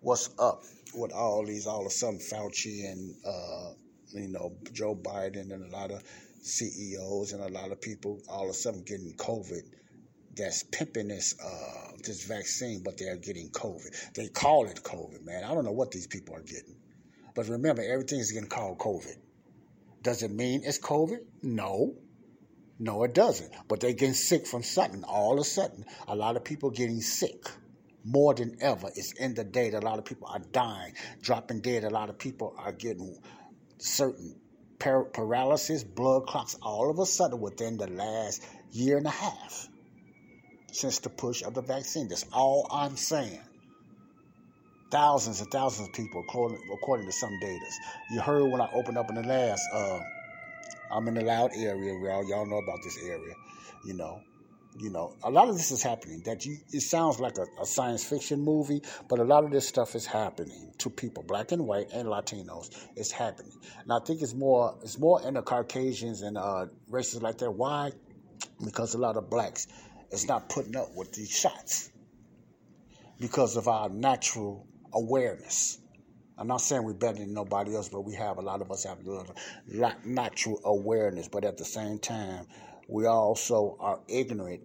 what's 0.07 0.29
up 0.39 0.63
with 0.95 1.11
all 1.11 1.45
these, 1.45 1.67
all 1.67 1.81
of 1.81 1.87
a 1.87 1.89
sudden, 1.89 2.17
Fauci 2.17 2.89
and, 2.89 3.13
uh, 3.27 3.73
you 4.13 4.29
know, 4.29 4.55
Joe 4.71 4.95
Biden 4.95 5.51
and 5.51 5.65
a 5.65 5.69
lot 5.69 5.91
of 5.91 6.01
CEOs 6.41 7.33
and 7.33 7.43
a 7.43 7.49
lot 7.49 7.73
of 7.73 7.81
people 7.81 8.21
all 8.29 8.45
of 8.45 8.51
a 8.51 8.53
sudden 8.53 8.83
getting 8.83 9.13
COVID 9.17 9.63
that's 10.33 10.63
pimping 10.63 11.09
this 11.09 11.35
uh, 11.43 11.91
this 12.05 12.23
vaccine, 12.23 12.83
but 12.83 12.97
they're 12.97 13.17
getting 13.17 13.49
COVID. 13.49 14.13
They 14.13 14.29
call 14.29 14.67
it 14.67 14.81
COVID, 14.81 15.25
man. 15.25 15.43
I 15.43 15.53
don't 15.53 15.65
know 15.65 15.73
what 15.73 15.91
these 15.91 16.07
people 16.07 16.37
are 16.37 16.41
getting. 16.41 16.77
But 17.35 17.49
remember, 17.49 17.81
everything's 17.81 18.31
getting 18.31 18.47
called 18.47 18.77
COVID. 18.77 19.17
Does 20.03 20.23
it 20.23 20.31
mean 20.31 20.61
it's 20.63 20.79
COVID? 20.79 21.19
No. 21.43 21.95
No, 22.79 23.03
it 23.03 23.13
doesn't. 23.13 23.51
But 23.67 23.81
they're 23.81 23.91
getting 23.91 24.13
sick 24.13 24.47
from 24.47 24.63
something. 24.63 25.03
All 25.03 25.33
of 25.33 25.39
a 25.39 25.43
sudden, 25.43 25.83
a 26.07 26.15
lot 26.15 26.37
of 26.37 26.45
people 26.45 26.69
getting 26.69 27.01
sick 27.01 27.43
more 28.07 28.33
than 28.33 28.57
ever. 28.61 28.87
It's 28.95 29.11
in 29.13 29.33
the 29.33 29.43
data. 29.43 29.79
A 29.79 29.81
lot 29.81 29.99
of 29.99 30.05
people 30.05 30.27
are 30.31 30.39
dying, 30.51 30.93
dropping 31.21 31.61
dead. 31.61 31.83
A 31.83 31.89
lot 31.89 32.09
of 32.09 32.17
people 32.17 32.55
are 32.57 32.71
getting 32.71 33.17
certain 33.77 34.35
par- 34.79 35.05
paralysis, 35.05 35.83
blood 35.83 36.25
clots, 36.25 36.55
all 36.61 36.89
of 36.89 36.99
a 36.99 37.05
sudden 37.05 37.39
within 37.41 37.77
the 37.77 37.87
last 37.87 38.45
year 38.71 38.97
and 38.97 39.07
a 39.07 39.11
half 39.11 39.67
since 40.71 40.99
the 40.99 41.09
push 41.09 41.43
of 41.43 41.53
the 41.53 41.61
vaccine. 41.61 42.07
That's 42.07 42.25
all 42.31 42.67
I'm 42.71 42.95
saying. 42.95 43.41
Thousands 44.89 45.41
and 45.41 45.51
thousands 45.51 45.89
of 45.89 45.93
people, 45.93 46.21
according, 46.21 46.59
according 46.73 47.07
to 47.07 47.11
some 47.11 47.37
data. 47.41 47.65
You 48.11 48.21
heard 48.21 48.49
when 48.49 48.61
I 48.61 48.69
opened 48.73 48.97
up 48.97 49.09
in 49.09 49.15
the 49.15 49.27
last, 49.27 49.61
uh, 49.73 49.99
I'm 50.91 51.07
in 51.09 51.15
the 51.15 51.23
loud 51.23 51.51
area, 51.57 51.93
y'all, 51.93 52.29
y'all 52.29 52.45
know 52.45 52.59
about 52.59 52.79
this 52.83 52.97
area, 53.03 53.33
you 53.83 53.95
know. 53.95 54.21
You 54.79 54.91
know, 54.91 55.15
a 55.23 55.31
lot 55.31 55.49
of 55.49 55.57
this 55.57 55.71
is 55.71 55.81
happening. 55.81 56.21
That 56.25 56.45
you, 56.45 56.57
it 56.71 56.81
sounds 56.81 57.19
like 57.19 57.37
a, 57.37 57.45
a 57.61 57.65
science 57.65 58.03
fiction 58.03 58.41
movie, 58.41 58.81
but 59.07 59.17
a 59.17 59.23
lot 59.23 59.43
of 59.43 59.51
this 59.51 59.67
stuff 59.67 59.95
is 59.95 60.05
happening 60.05 60.71
to 60.77 60.89
people, 60.89 61.23
black 61.23 61.51
and 61.51 61.65
white 61.65 61.87
and 61.93 62.07
Latinos. 62.07 62.69
It's 62.95 63.11
happening, 63.11 63.53
and 63.81 63.91
I 63.91 63.99
think 64.05 64.21
it's 64.21 64.35
more, 64.35 64.75
it's 64.83 64.99
more 64.99 65.21
in 65.27 65.33
the 65.33 65.41
Caucasians 65.41 66.21
and 66.21 66.37
uh, 66.37 66.67
races 66.89 67.23
like 67.23 67.39
that. 67.39 67.51
Why? 67.51 67.91
Because 68.63 68.93
a 68.93 68.99
lot 68.99 69.17
of 69.17 69.29
blacks 69.31 69.67
is 70.11 70.27
not 70.27 70.47
putting 70.49 70.75
up 70.75 70.93
with 70.95 71.11
these 71.11 71.31
shots 71.31 71.89
because 73.19 73.57
of 73.57 73.67
our 73.67 73.89
natural 73.89 74.67
awareness. 74.93 75.79
I'm 76.37 76.47
not 76.47 76.61
saying 76.61 76.83
we're 76.83 76.93
better 76.93 77.17
than 77.17 77.33
nobody 77.33 77.75
else, 77.75 77.89
but 77.89 78.01
we 78.01 78.13
have 78.13 78.37
a 78.37 78.41
lot 78.41 78.61
of 78.61 78.71
us 78.71 78.83
have 78.83 78.99
a 78.99 79.09
little 79.09 79.35
natural 80.05 80.61
awareness. 80.63 81.27
But 81.27 81.43
at 81.45 81.57
the 81.57 81.65
same 81.65 81.97
time, 81.97 82.45
we 82.87 83.05
also 83.05 83.77
are 83.79 83.99
ignorant 84.07 84.61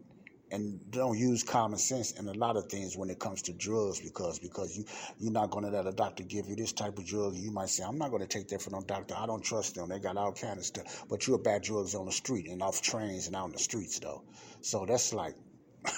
and 0.52 0.78
don't 0.90 1.18
use 1.18 1.42
common 1.42 1.78
sense 1.78 2.12
in 2.12 2.28
a 2.28 2.32
lot 2.34 2.58
of 2.58 2.66
things 2.66 2.94
when 2.94 3.08
it 3.08 3.18
comes 3.18 3.40
to 3.40 3.52
drugs 3.54 4.00
because 4.00 4.38
because 4.38 4.76
you 4.76 4.84
you're 5.18 5.32
not 5.32 5.50
going 5.50 5.64
to 5.64 5.70
let 5.70 5.86
a 5.86 5.92
doctor 5.92 6.22
give 6.22 6.46
you 6.46 6.54
this 6.54 6.72
type 6.72 6.98
of 6.98 7.06
drug. 7.06 7.34
You 7.34 7.50
might 7.50 7.70
say, 7.70 7.82
I'm 7.82 7.96
not 7.96 8.10
going 8.10 8.20
to 8.20 8.28
take 8.28 8.48
that 8.48 8.60
from 8.60 8.74
no 8.74 8.82
doctor. 8.82 9.14
I 9.16 9.24
don't 9.26 9.42
trust 9.42 9.74
them. 9.74 9.88
They 9.88 9.98
got 9.98 10.18
all 10.18 10.32
kind 10.32 10.58
of 10.58 10.64
stuff. 10.64 11.06
But 11.08 11.26
you're 11.26 11.38
bad 11.38 11.62
drugs 11.62 11.94
on 11.94 12.04
the 12.04 12.12
street 12.12 12.48
and 12.48 12.62
off 12.62 12.82
trains 12.82 13.26
and 13.28 13.34
out 13.34 13.46
in 13.46 13.52
the 13.52 13.58
streets 13.58 13.98
though. 13.98 14.22
So 14.60 14.84
that's 14.86 15.14
like, 15.14 15.34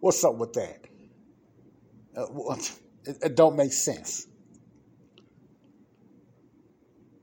what's 0.00 0.22
up 0.24 0.36
with 0.36 0.52
that? 0.52 0.86
Uh, 2.14 2.54
it, 3.06 3.16
it 3.22 3.34
don't 3.34 3.56
make 3.56 3.72
sense. 3.72 4.26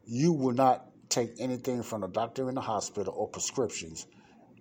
You 0.06 0.34
will 0.34 0.54
not 0.54 0.88
take 1.10 1.34
anything 1.40 1.84
from 1.84 2.02
the 2.02 2.08
doctor 2.08 2.50
in 2.50 2.56
the 2.56 2.62
hospital 2.62 3.14
or 3.16 3.28
prescriptions 3.28 4.08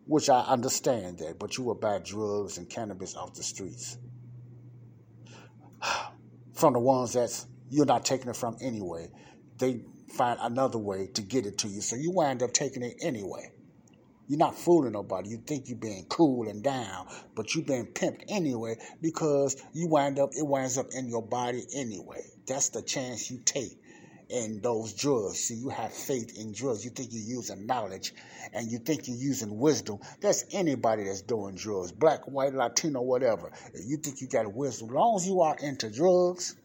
which 0.07 0.31
I 0.31 0.41
understand 0.41 1.19
that, 1.19 1.39
but 1.39 1.59
you 1.59 1.65
will 1.65 1.75
buy 1.75 1.99
drugs 1.99 2.59
and 2.59 2.69
cannabis 2.69 3.17
off 3.17 3.35
the 3.35 3.43
streets. 3.43 3.99
From 6.55 6.73
the 6.73 6.79
ones 6.79 7.13
that's 7.13 7.47
you're 7.69 7.87
not 7.87 8.05
taking 8.05 8.29
it 8.31 8.37
from 8.37 8.57
anyway. 8.61 9.11
They 9.59 9.83
find 10.09 10.39
another 10.41 10.79
way 10.79 11.09
to 11.15 11.23
get 11.23 11.47
it 11.47 11.59
to 11.59 11.69
you. 11.69 11.81
So 11.81 11.97
you 11.97 12.13
wind 12.13 12.43
up 12.43 12.53
taking 12.53 12.83
it 12.83 12.97
anyway. 13.03 13.51
You're 14.29 14.39
not 14.39 14.57
fooling 14.57 14.93
nobody. 14.93 15.31
You 15.31 15.39
think 15.39 15.69
you're 15.69 15.79
being 15.79 16.07
cool 16.09 16.49
and 16.49 16.63
down, 16.63 17.09
but 17.35 17.55
you're 17.55 17.65
being 17.65 17.87
pimped 17.87 18.25
anyway 18.29 18.77
because 19.01 19.57
you 19.73 19.89
wind 19.89 20.19
up, 20.19 20.31
it 20.35 20.47
winds 20.47 20.79
up 20.79 20.87
in 20.97 21.09
your 21.09 21.23
body 21.23 21.65
anyway. 21.75 22.25
That's 22.47 22.71
the 22.71 22.83
chance 22.83 23.31
you 23.31 23.41
take 23.45 23.79
in 24.29 24.61
those 24.61 24.93
drugs. 24.93 25.39
See, 25.39 25.55
you 25.55 25.69
have 25.69 25.93
faith 25.93 26.37
in 26.39 26.53
drugs. 26.53 26.85
You 26.85 26.91
think 26.91 27.11
you're 27.13 27.37
using 27.37 27.67
knowledge 27.67 28.13
and 28.53 28.71
you 28.71 28.79
think 28.79 29.07
you're 29.07 29.17
using 29.17 29.59
wisdom. 29.59 29.99
That's 30.21 30.45
anybody 30.51 31.05
that's 31.05 31.23
doing 31.23 31.55
drugs, 31.55 31.93
black, 31.93 32.27
white, 32.27 32.55
Latino, 32.55 33.03
whatever. 33.03 33.53
You 33.75 33.99
think 33.99 34.21
you 34.21 34.29
got 34.29 34.53
wisdom. 34.53 34.89
As 34.89 34.95
long 34.95 35.17
as 35.17 35.27
you 35.27 35.41
are 35.43 35.57
into 35.61 35.91
drugs 35.91 36.57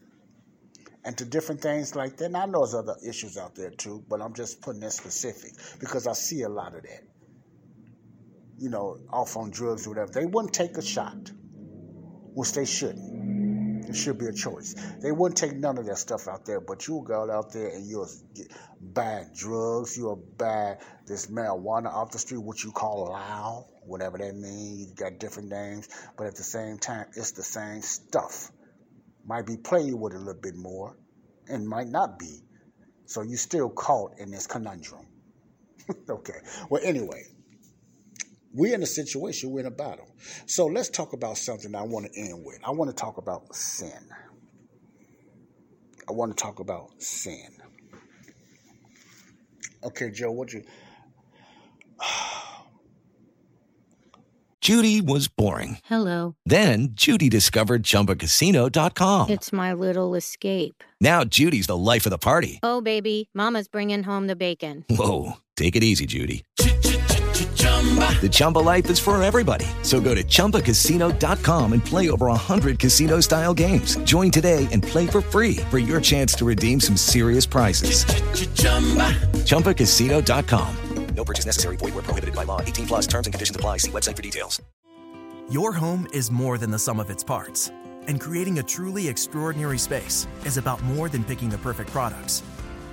and 1.04 1.16
to 1.18 1.24
different 1.24 1.60
things 1.60 1.94
like 1.94 2.16
that. 2.16 2.26
And 2.26 2.36
I 2.36 2.46
know 2.46 2.60
there's 2.60 2.74
other 2.74 2.96
issues 3.06 3.36
out 3.36 3.54
there 3.54 3.70
too, 3.70 4.04
but 4.08 4.20
I'm 4.20 4.34
just 4.34 4.60
putting 4.60 4.80
that 4.80 4.92
specific 4.92 5.52
because 5.80 6.06
I 6.06 6.12
see 6.12 6.42
a 6.42 6.48
lot 6.48 6.74
of 6.74 6.82
that. 6.82 7.02
You 8.58 8.70
know, 8.70 8.98
off 9.10 9.36
on 9.36 9.50
drugs 9.50 9.86
or 9.86 9.90
whatever. 9.90 10.12
They 10.12 10.26
wouldn't 10.26 10.54
take 10.54 10.76
a 10.76 10.82
shot, 10.82 11.30
which 12.34 12.52
they 12.52 12.64
shouldn't. 12.64 13.31
It 13.92 13.96
should 13.96 14.16
be 14.16 14.24
a 14.24 14.32
choice. 14.32 14.74
They 15.02 15.12
wouldn't 15.12 15.36
take 15.36 15.54
none 15.54 15.76
of 15.76 15.84
that 15.84 15.98
stuff 15.98 16.26
out 16.26 16.46
there, 16.46 16.62
but 16.62 16.88
you'll 16.88 17.02
go 17.02 17.30
out 17.30 17.52
there 17.52 17.68
and 17.68 17.86
you'll 17.86 18.08
buy 18.80 19.26
drugs, 19.36 19.98
you'll 19.98 20.24
buy 20.38 20.78
this 21.06 21.26
marijuana 21.26 21.92
off 21.92 22.10
the 22.10 22.18
street, 22.18 22.38
what 22.38 22.64
you 22.64 22.72
call 22.72 23.10
loud, 23.10 23.66
whatever 23.84 24.16
that 24.16 24.34
means. 24.34 24.88
You 24.88 24.94
got 24.94 25.18
different 25.18 25.50
names, 25.50 25.90
but 26.16 26.26
at 26.26 26.36
the 26.36 26.42
same 26.42 26.78
time, 26.78 27.04
it's 27.14 27.32
the 27.32 27.42
same 27.42 27.82
stuff. 27.82 28.50
Might 29.26 29.44
be 29.44 29.58
playing 29.58 30.00
with 30.00 30.14
it 30.14 30.16
a 30.16 30.20
little 30.20 30.40
bit 30.40 30.56
more, 30.56 30.96
and 31.50 31.68
might 31.68 31.88
not 31.88 32.18
be. 32.18 32.40
So 33.04 33.20
you're 33.20 33.36
still 33.36 33.68
caught 33.68 34.18
in 34.18 34.30
this 34.30 34.46
conundrum. 34.46 35.06
okay. 36.08 36.38
Well, 36.70 36.80
anyway, 36.82 37.24
we're 38.54 38.74
in 38.74 38.82
a 38.82 38.86
situation, 38.86 39.50
we're 39.50 39.60
in 39.60 39.66
a 39.66 39.70
battle. 39.70 40.08
So 40.46 40.66
let's 40.66 40.88
talk 40.88 41.12
about 41.12 41.38
something 41.38 41.74
I 41.74 41.82
want 41.82 42.12
to 42.12 42.18
end 42.18 42.44
with. 42.44 42.58
I 42.64 42.70
want 42.70 42.90
to 42.90 42.96
talk 42.96 43.18
about 43.18 43.54
sin. 43.54 44.08
I 46.08 46.12
want 46.12 46.36
to 46.36 46.42
talk 46.42 46.58
about 46.58 47.00
sin. 47.00 47.48
Okay, 49.84 50.10
Joe, 50.10 50.30
what 50.32 50.52
you. 50.52 50.62
Judy 54.60 55.00
was 55.00 55.26
boring. 55.26 55.78
Hello. 55.84 56.36
Then 56.46 56.90
Judy 56.92 57.28
discovered 57.28 57.82
chumbacasino.com. 57.82 59.28
It's 59.30 59.52
my 59.52 59.72
little 59.72 60.14
escape. 60.14 60.84
Now 61.00 61.24
Judy's 61.24 61.66
the 61.66 61.76
life 61.76 62.06
of 62.06 62.10
the 62.10 62.18
party. 62.18 62.60
Oh, 62.62 62.80
baby, 62.80 63.28
Mama's 63.34 63.66
bringing 63.66 64.04
home 64.04 64.28
the 64.28 64.36
bacon. 64.36 64.84
Whoa. 64.88 65.32
Take 65.56 65.74
it 65.74 65.82
easy, 65.82 66.06
Judy. 66.06 66.44
The 68.20 68.28
Chumba 68.30 68.60
life 68.60 68.88
is 68.88 69.00
for 69.00 69.20
everybody. 69.20 69.66
So 69.82 70.00
go 70.00 70.14
to 70.14 70.22
ChumbaCasino.com 70.22 71.72
and 71.72 71.84
play 71.84 72.08
over 72.10 72.26
100 72.26 72.78
casino 72.78 73.18
style 73.18 73.52
games. 73.52 73.96
Join 74.04 74.30
today 74.30 74.68
and 74.70 74.84
play 74.84 75.08
for 75.08 75.20
free 75.20 75.56
for 75.68 75.80
your 75.80 76.00
chance 76.00 76.32
to 76.34 76.44
redeem 76.44 76.78
some 76.78 76.96
serious 76.96 77.44
prizes. 77.44 78.04
Ch-ch-chumba. 78.04 79.10
ChumbaCasino.com. 79.42 80.76
No 81.16 81.24
purchase 81.24 81.44
necessary. 81.44 81.76
Void 81.76 81.94
where 81.94 82.02
prohibited 82.02 82.34
by 82.34 82.44
law. 82.44 82.60
18 82.60 82.86
plus 82.86 83.06
terms 83.06 83.26
and 83.26 83.34
conditions 83.34 83.56
apply. 83.56 83.78
See 83.78 83.90
website 83.90 84.16
for 84.16 84.22
details. 84.22 84.62
Your 85.50 85.72
home 85.72 86.06
is 86.12 86.30
more 86.30 86.58
than 86.58 86.70
the 86.70 86.78
sum 86.78 87.00
of 87.00 87.10
its 87.10 87.24
parts. 87.24 87.70
And 88.06 88.20
creating 88.20 88.60
a 88.60 88.62
truly 88.62 89.08
extraordinary 89.08 89.78
space 89.78 90.26
is 90.44 90.56
about 90.56 90.82
more 90.82 91.08
than 91.08 91.24
picking 91.24 91.50
the 91.50 91.58
perfect 91.58 91.90
products. 91.90 92.42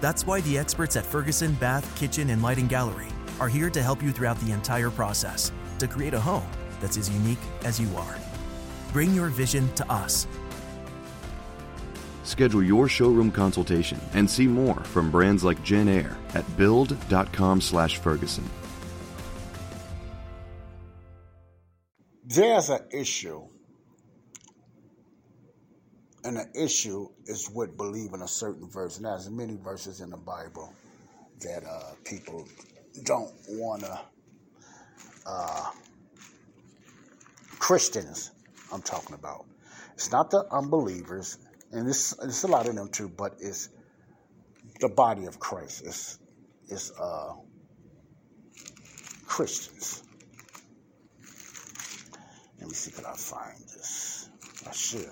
That's 0.01 0.25
why 0.25 0.41
the 0.41 0.57
experts 0.57 0.95
at 0.95 1.05
Ferguson 1.05 1.53
Bath, 1.53 1.85
Kitchen, 1.95 2.31
and 2.31 2.41
Lighting 2.41 2.67
Gallery 2.67 3.07
are 3.39 3.49
here 3.49 3.69
to 3.69 3.81
help 3.81 4.03
you 4.03 4.11
throughout 4.11 4.39
the 4.39 4.51
entire 4.51 4.89
process 4.89 5.51
to 5.79 5.87
create 5.87 6.13
a 6.13 6.19
home 6.19 6.47
that's 6.79 6.97
as 6.97 7.09
unique 7.09 7.39
as 7.63 7.79
you 7.79 7.89
are. 7.95 8.17
Bring 8.93 9.13
your 9.13 9.29
vision 9.29 9.71
to 9.75 9.91
us. 9.91 10.27
Schedule 12.23 12.63
your 12.63 12.87
showroom 12.87 13.31
consultation 13.31 13.99
and 14.13 14.29
see 14.29 14.47
more 14.47 14.79
from 14.83 15.09
brands 15.09 15.43
like 15.43 15.63
JennAir 15.63 16.15
at 16.35 16.45
build.com/ferguson. 16.57 18.43
There's 22.25 22.69
an 22.69 22.81
issue, 22.91 23.47
and 26.23 26.37
the 26.37 26.45
issue 26.53 27.09
is 27.25 27.49
with 27.49 27.75
believing 27.75 28.21
a 28.21 28.27
certain 28.27 28.69
verse. 28.69 28.97
And 28.97 29.07
there's 29.07 29.27
many 29.31 29.55
verses 29.55 29.99
in 29.99 30.11
the 30.11 30.17
Bible 30.17 30.71
that 31.39 31.63
uh, 31.63 31.93
people 32.03 32.47
don't 33.03 33.31
want 33.49 33.83
to. 33.83 33.99
Uh, 35.25 35.71
Christians, 37.59 38.31
I'm 38.73 38.81
talking 38.81 39.13
about. 39.13 39.45
It's 39.93 40.11
not 40.11 40.31
the 40.31 40.45
unbelievers, 40.51 41.37
and 41.71 41.87
it's, 41.87 42.17
it's 42.23 42.43
a 42.43 42.47
lot 42.47 42.67
of 42.67 42.75
them 42.75 42.89
too, 42.89 43.09
but 43.09 43.35
it's 43.39 43.69
the 44.79 44.89
body 44.89 45.25
of 45.25 45.39
Christ. 45.39 45.83
It's, 45.85 46.19
it's 46.67 46.91
uh, 46.99 47.33
Christians. 49.27 50.03
Let 52.59 52.69
me 52.69 52.73
see, 52.73 52.91
can 52.91 53.05
I 53.05 53.13
find 53.13 53.59
this? 53.59 54.29
I 54.67 54.71
should. 54.71 55.09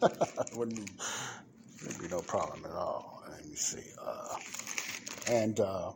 Wouldn't 0.56 0.90
be 2.00 2.08
no 2.08 2.20
problem 2.20 2.64
at 2.64 2.72
all. 2.72 3.22
Let 3.30 3.44
me 3.46 3.54
see. 3.54 3.82
Uh, 4.00 4.36
and 5.28 5.58
uh, 5.60 5.92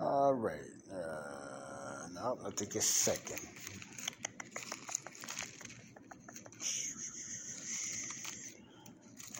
all 0.00 0.34
right. 0.34 0.60
Uh, 0.92 2.08
no, 2.14 2.38
I'll 2.44 2.52
take 2.52 2.74
a 2.74 2.80
second. 2.80 3.40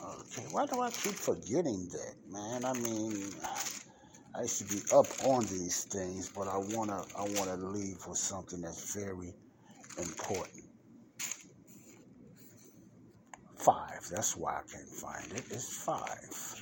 Okay, 0.02 0.46
why 0.50 0.66
do 0.66 0.80
I 0.80 0.90
keep 0.90 1.14
forgetting 1.14 1.88
that, 1.92 2.14
man? 2.30 2.64
I 2.64 2.72
mean, 2.74 3.16
I 4.34 4.46
should 4.46 4.68
be 4.68 4.80
up 4.94 5.06
on 5.24 5.44
these 5.46 5.84
things, 5.84 6.28
but 6.28 6.46
I 6.46 6.56
wanna, 6.56 7.02
I 7.18 7.22
wanna 7.36 7.56
leave 7.56 8.06
with 8.06 8.18
something 8.18 8.60
that's 8.60 8.94
very 8.94 9.34
important. 9.98 10.64
Five. 13.56 14.08
That's 14.10 14.36
why 14.36 14.58
I 14.58 14.62
can't 14.70 14.88
find 14.88 15.32
it. 15.32 15.44
It's 15.50 15.84
five. 15.84 16.60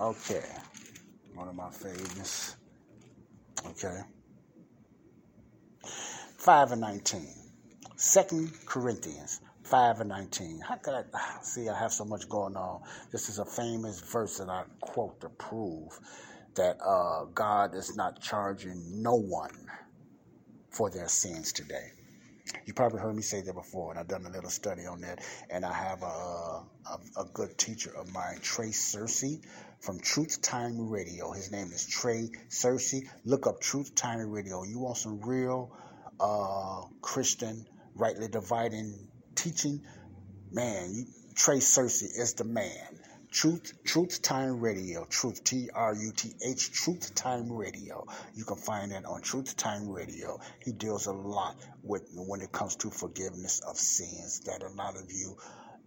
Okay. 0.00 0.44
One 1.34 1.48
of 1.48 1.54
my 1.54 1.70
favorites. 1.70 2.56
Okay. 3.70 4.00
5 6.38 6.72
and 6.72 6.80
19. 6.80 7.26
Second 7.96 8.52
Corinthians 8.64 9.40
5 9.64 10.00
and 10.00 10.08
19. 10.08 10.60
How 10.60 10.76
could 10.76 10.94
I 10.94 11.04
see 11.42 11.68
I 11.68 11.78
have 11.78 11.92
so 11.92 12.04
much 12.04 12.28
going 12.28 12.56
on? 12.56 12.80
This 13.12 13.28
is 13.28 13.38
a 13.38 13.44
famous 13.44 14.00
verse 14.00 14.38
that 14.38 14.48
I 14.48 14.64
quote 14.80 15.20
to 15.20 15.28
prove 15.28 15.98
that 16.54 16.78
uh, 16.80 17.26
God 17.34 17.74
is 17.74 17.94
not 17.94 18.20
charging 18.22 19.02
no 19.02 19.14
one 19.14 19.68
for 20.70 20.90
their 20.90 21.08
sins 21.08 21.52
today. 21.52 21.92
You 22.64 22.72
probably 22.72 23.00
heard 23.00 23.14
me 23.14 23.22
say 23.22 23.42
that 23.42 23.54
before, 23.54 23.90
and 23.90 24.00
I've 24.00 24.08
done 24.08 24.24
a 24.24 24.30
little 24.30 24.50
study 24.50 24.86
on 24.86 25.02
that. 25.02 25.22
And 25.50 25.64
I 25.64 25.72
have 25.72 26.02
a, 26.02 26.06
a, 26.06 27.00
a 27.18 27.24
good 27.34 27.58
teacher 27.58 27.94
of 27.94 28.10
mine, 28.12 28.38
Trey 28.40 28.68
Searcy, 28.68 29.42
from 29.80 30.00
Truth 30.00 30.42
Time 30.42 30.88
Radio. 30.88 31.32
His 31.32 31.52
name 31.52 31.68
is 31.72 31.86
Trey 31.86 32.30
Searcy. 32.48 33.08
Look 33.24 33.46
up 33.46 33.60
Truth 33.60 33.94
Time 33.94 34.30
Radio. 34.30 34.64
You 34.64 34.78
want 34.80 34.96
some 34.96 35.20
real 35.20 35.70
uh, 36.20 36.82
Christian, 37.00 37.66
rightly 37.94 38.28
dividing 38.28 39.08
teaching? 39.34 39.82
Man, 40.50 40.94
you, 40.94 41.04
Trey 41.34 41.58
Searcy 41.58 42.04
is 42.04 42.34
the 42.34 42.44
man. 42.44 42.98
Truth, 43.30 43.84
Truth 43.84 44.22
Time 44.22 44.58
Radio, 44.60 45.04
Truth 45.04 45.44
T 45.44 45.68
R 45.74 45.94
U 45.94 46.12
T 46.12 46.32
H, 46.42 46.72
Truth 46.72 47.14
Time 47.14 47.52
Radio. 47.52 48.06
You 48.34 48.44
can 48.44 48.56
find 48.56 48.90
that 48.92 49.04
on 49.04 49.20
Truth 49.20 49.54
Time 49.56 49.88
Radio. 49.90 50.40
He 50.64 50.72
deals 50.72 51.06
a 51.06 51.12
lot 51.12 51.56
with 51.82 52.08
when 52.14 52.40
it 52.40 52.50
comes 52.52 52.76
to 52.76 52.90
forgiveness 52.90 53.60
of 53.60 53.76
sins 53.76 54.40
that 54.46 54.62
a 54.62 54.68
lot 54.70 54.96
of 54.96 55.12
you 55.12 55.36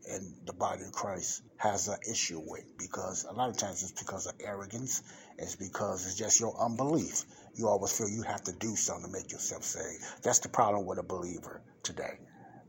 in 0.08 0.34
the 0.46 0.54
body 0.54 0.84
of 0.84 0.92
Christ 0.92 1.44
has 1.58 1.88
an 1.88 1.98
issue 2.10 2.42
with 2.46 2.78
because 2.78 3.26
a 3.30 3.34
lot 3.34 3.50
of 3.50 3.58
times 3.58 3.84
it's 3.84 3.92
because 3.92 4.26
of 4.28 4.34
arrogance. 4.44 5.04
It's 5.38 5.56
because 5.56 6.06
it's 6.06 6.16
just 6.16 6.40
your 6.40 6.56
unbelief. 6.60 7.24
You 7.56 7.68
always 7.68 7.98
feel 7.98 8.10
you 8.10 8.24
have 8.24 8.44
to 8.44 8.54
do 8.54 8.76
something 8.76 9.06
to 9.06 9.12
make 9.12 9.32
yourself 9.32 9.64
saved. 9.64 10.04
That's 10.24 10.40
the 10.40 10.50
problem 10.50 10.86
with 10.86 10.98
a 10.98 11.04
believer 11.04 11.62
today. 11.84 12.20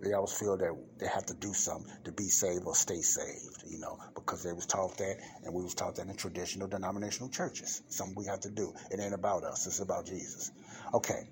They 0.03 0.15
always 0.15 0.33
feel 0.33 0.57
that 0.57 0.77
they 0.99 1.07
have 1.07 1.27
to 1.27 1.35
do 1.35 1.55
something 1.55 1.91
to 2.05 2.13
be 2.13 2.25
saved 2.25 2.65
or 2.67 2.75
stay 2.75 3.03
saved, 3.03 3.63
you 3.69 3.79
know, 3.79 3.99
because 4.17 4.43
they 4.43 4.53
was 4.53 4.67
taught 4.67 4.99
that, 4.99 5.19
and 5.45 5.55
we 5.55 5.63
was 5.63 5.75
taught 5.75 5.95
that 5.97 6.09
in 6.09 6.17
traditional 6.17 6.67
denominational 6.67 7.29
churches. 7.29 7.83
Something 7.89 8.17
we 8.17 8.27
have 8.27 8.41
to 8.41 8.51
do. 8.51 8.75
It 8.91 8.99
ain't 8.99 9.15
about 9.15 9.45
us. 9.45 9.67
It's 9.69 9.79
about 9.79 10.07
Jesus. 10.07 10.51
Okay. 10.93 11.29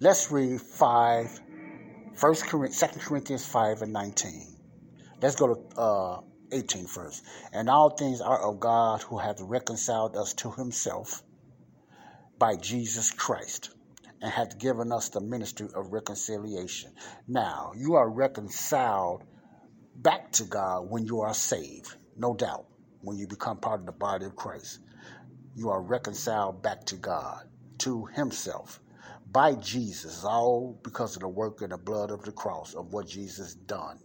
Let's 0.00 0.32
read 0.32 0.60
five, 0.60 1.40
First 2.18 2.46
Corinthians, 2.46 2.78
Second 2.78 3.00
Corinthians 3.02 3.46
five 3.46 3.80
and 3.80 3.92
nineteen. 3.92 4.56
Let's 5.22 5.36
go 5.36 5.54
to 5.54 5.80
uh, 5.80 6.20
18 6.50 6.88
first. 6.88 7.24
And 7.52 7.70
all 7.70 7.90
things 7.90 8.20
are 8.20 8.40
of 8.44 8.58
God 8.58 9.02
who 9.02 9.18
hath 9.18 9.40
reconciled 9.40 10.16
us 10.16 10.34
to 10.34 10.50
himself 10.50 11.22
by 12.36 12.56
Jesus 12.56 13.12
Christ 13.12 13.70
and 14.20 14.32
hath 14.32 14.58
given 14.58 14.90
us 14.90 15.10
the 15.10 15.20
ministry 15.20 15.68
of 15.76 15.92
reconciliation. 15.92 16.92
Now, 17.28 17.70
you 17.76 17.94
are 17.94 18.10
reconciled 18.10 19.22
back 19.94 20.32
to 20.32 20.44
God 20.44 20.90
when 20.90 21.04
you 21.04 21.20
are 21.20 21.34
saved, 21.34 21.94
no 22.16 22.34
doubt, 22.34 22.66
when 23.00 23.16
you 23.16 23.28
become 23.28 23.58
part 23.58 23.78
of 23.80 23.86
the 23.86 23.92
body 23.92 24.26
of 24.26 24.34
Christ. 24.34 24.80
You 25.54 25.70
are 25.70 25.80
reconciled 25.80 26.62
back 26.62 26.84
to 26.86 26.96
God, 26.96 27.48
to 27.78 28.06
Himself, 28.06 28.80
by 29.30 29.54
Jesus, 29.54 30.24
all 30.24 30.80
because 30.82 31.16
of 31.16 31.20
the 31.20 31.28
work 31.28 31.62
and 31.62 31.72
the 31.72 31.78
blood 31.78 32.10
of 32.10 32.22
the 32.22 32.32
cross, 32.32 32.74
of 32.74 32.92
what 32.92 33.08
Jesus 33.08 33.54
done 33.54 33.98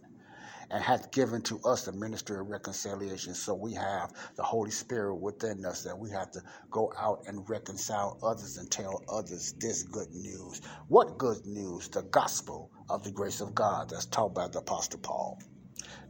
and 0.70 0.82
hath 0.82 1.12
given 1.12 1.42
to 1.42 1.60
us 1.60 1.84
the 1.84 1.92
ministry 1.92 2.38
of 2.38 2.48
reconciliation. 2.48 3.34
So 3.34 3.54
we 3.54 3.74
have 3.74 4.12
the 4.36 4.42
Holy 4.42 4.70
Spirit 4.70 5.16
within 5.16 5.64
us 5.64 5.82
that 5.84 5.96
we 5.96 6.10
have 6.10 6.30
to 6.32 6.42
go 6.70 6.92
out 6.98 7.22
and 7.26 7.48
reconcile 7.48 8.18
others 8.22 8.56
and 8.56 8.70
tell 8.70 9.02
others 9.08 9.52
this 9.58 9.82
good 9.84 10.12
news. 10.12 10.62
What 10.88 11.18
good 11.18 11.46
news? 11.46 11.88
The 11.88 12.02
gospel 12.02 12.70
of 12.88 13.04
the 13.04 13.12
grace 13.12 13.40
of 13.40 13.54
God 13.54 13.90
that's 13.90 14.06
taught 14.06 14.34
by 14.34 14.48
the 14.48 14.58
Apostle 14.58 15.00
Paul. 15.00 15.38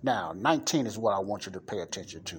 Now, 0.03 0.33
19 0.35 0.87
is 0.87 0.99
what 0.99 1.15
I 1.15 1.19
want 1.19 1.47
you 1.47 1.53
to 1.53 1.61
pay 1.61 1.81
attention 1.81 2.25
to. 2.25 2.37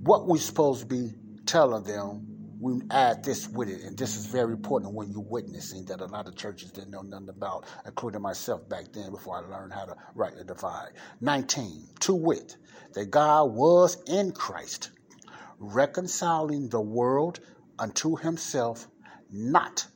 What 0.00 0.26
we're 0.26 0.38
supposed 0.38 0.80
to 0.80 0.86
be 0.86 1.14
telling 1.46 1.84
them 1.84 2.33
we 2.64 2.80
add 2.90 3.22
this 3.22 3.46
with 3.46 3.68
it, 3.68 3.82
and 3.82 3.94
this 3.98 4.16
is 4.16 4.24
very 4.24 4.54
important 4.54 4.94
when 4.94 5.10
you're 5.10 5.20
witnessing 5.20 5.84
that 5.84 6.00
a 6.00 6.06
lot 6.06 6.26
of 6.26 6.34
churches 6.34 6.72
didn't 6.72 6.92
know 6.92 7.02
nothing 7.02 7.28
about, 7.28 7.66
including 7.84 8.22
myself 8.22 8.66
back 8.70 8.90
then 8.90 9.10
before 9.10 9.36
I 9.36 9.40
learned 9.40 9.74
how 9.74 9.84
to 9.84 9.94
rightly 10.14 10.44
divide. 10.44 10.92
19, 11.20 11.88
to 12.00 12.14
wit, 12.14 12.56
that 12.94 13.10
God 13.10 13.52
was 13.52 14.02
in 14.06 14.32
Christ, 14.32 14.92
reconciling 15.58 16.70
the 16.70 16.80
world 16.80 17.38
unto 17.78 18.16
himself, 18.16 18.88
not 19.30 19.86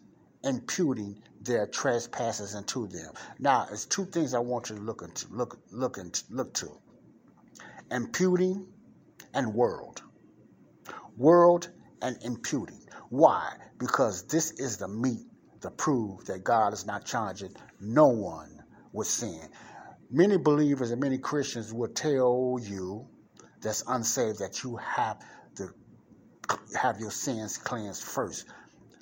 imputing 0.44 1.22
their 1.40 1.66
trespasses 1.66 2.54
unto 2.54 2.86
them. 2.86 3.14
Now, 3.38 3.66
it's 3.72 3.86
two 3.86 4.04
things 4.04 4.34
I 4.34 4.40
want 4.40 4.68
you 4.68 4.76
to 4.76 4.82
look 4.82 5.00
into, 5.00 5.26
look, 5.30 5.58
look, 5.70 5.96
into, 5.96 6.22
look 6.28 6.52
to: 6.56 6.78
imputing 7.90 8.66
and 9.32 9.54
world. 9.54 10.02
World 11.16 11.70
and 12.02 12.16
imputing. 12.22 12.80
Why? 13.10 13.54
Because 13.78 14.24
this 14.24 14.52
is 14.52 14.76
the 14.76 14.88
meat 14.88 15.26
to 15.60 15.70
prove 15.70 16.24
that 16.26 16.44
God 16.44 16.72
is 16.72 16.86
not 16.86 17.04
charging 17.04 17.54
no 17.80 18.08
one 18.08 18.62
with 18.92 19.06
sin. 19.06 19.40
Many 20.10 20.36
believers 20.36 20.90
and 20.90 21.00
many 21.00 21.18
Christians 21.18 21.72
will 21.72 21.88
tell 21.88 22.58
you 22.60 23.06
that's 23.60 23.82
unsaved 23.86 24.38
that 24.38 24.62
you 24.62 24.76
have 24.76 25.18
to 25.56 25.68
have 26.80 27.00
your 27.00 27.10
sins 27.10 27.58
cleansed 27.58 28.02
first 28.02 28.46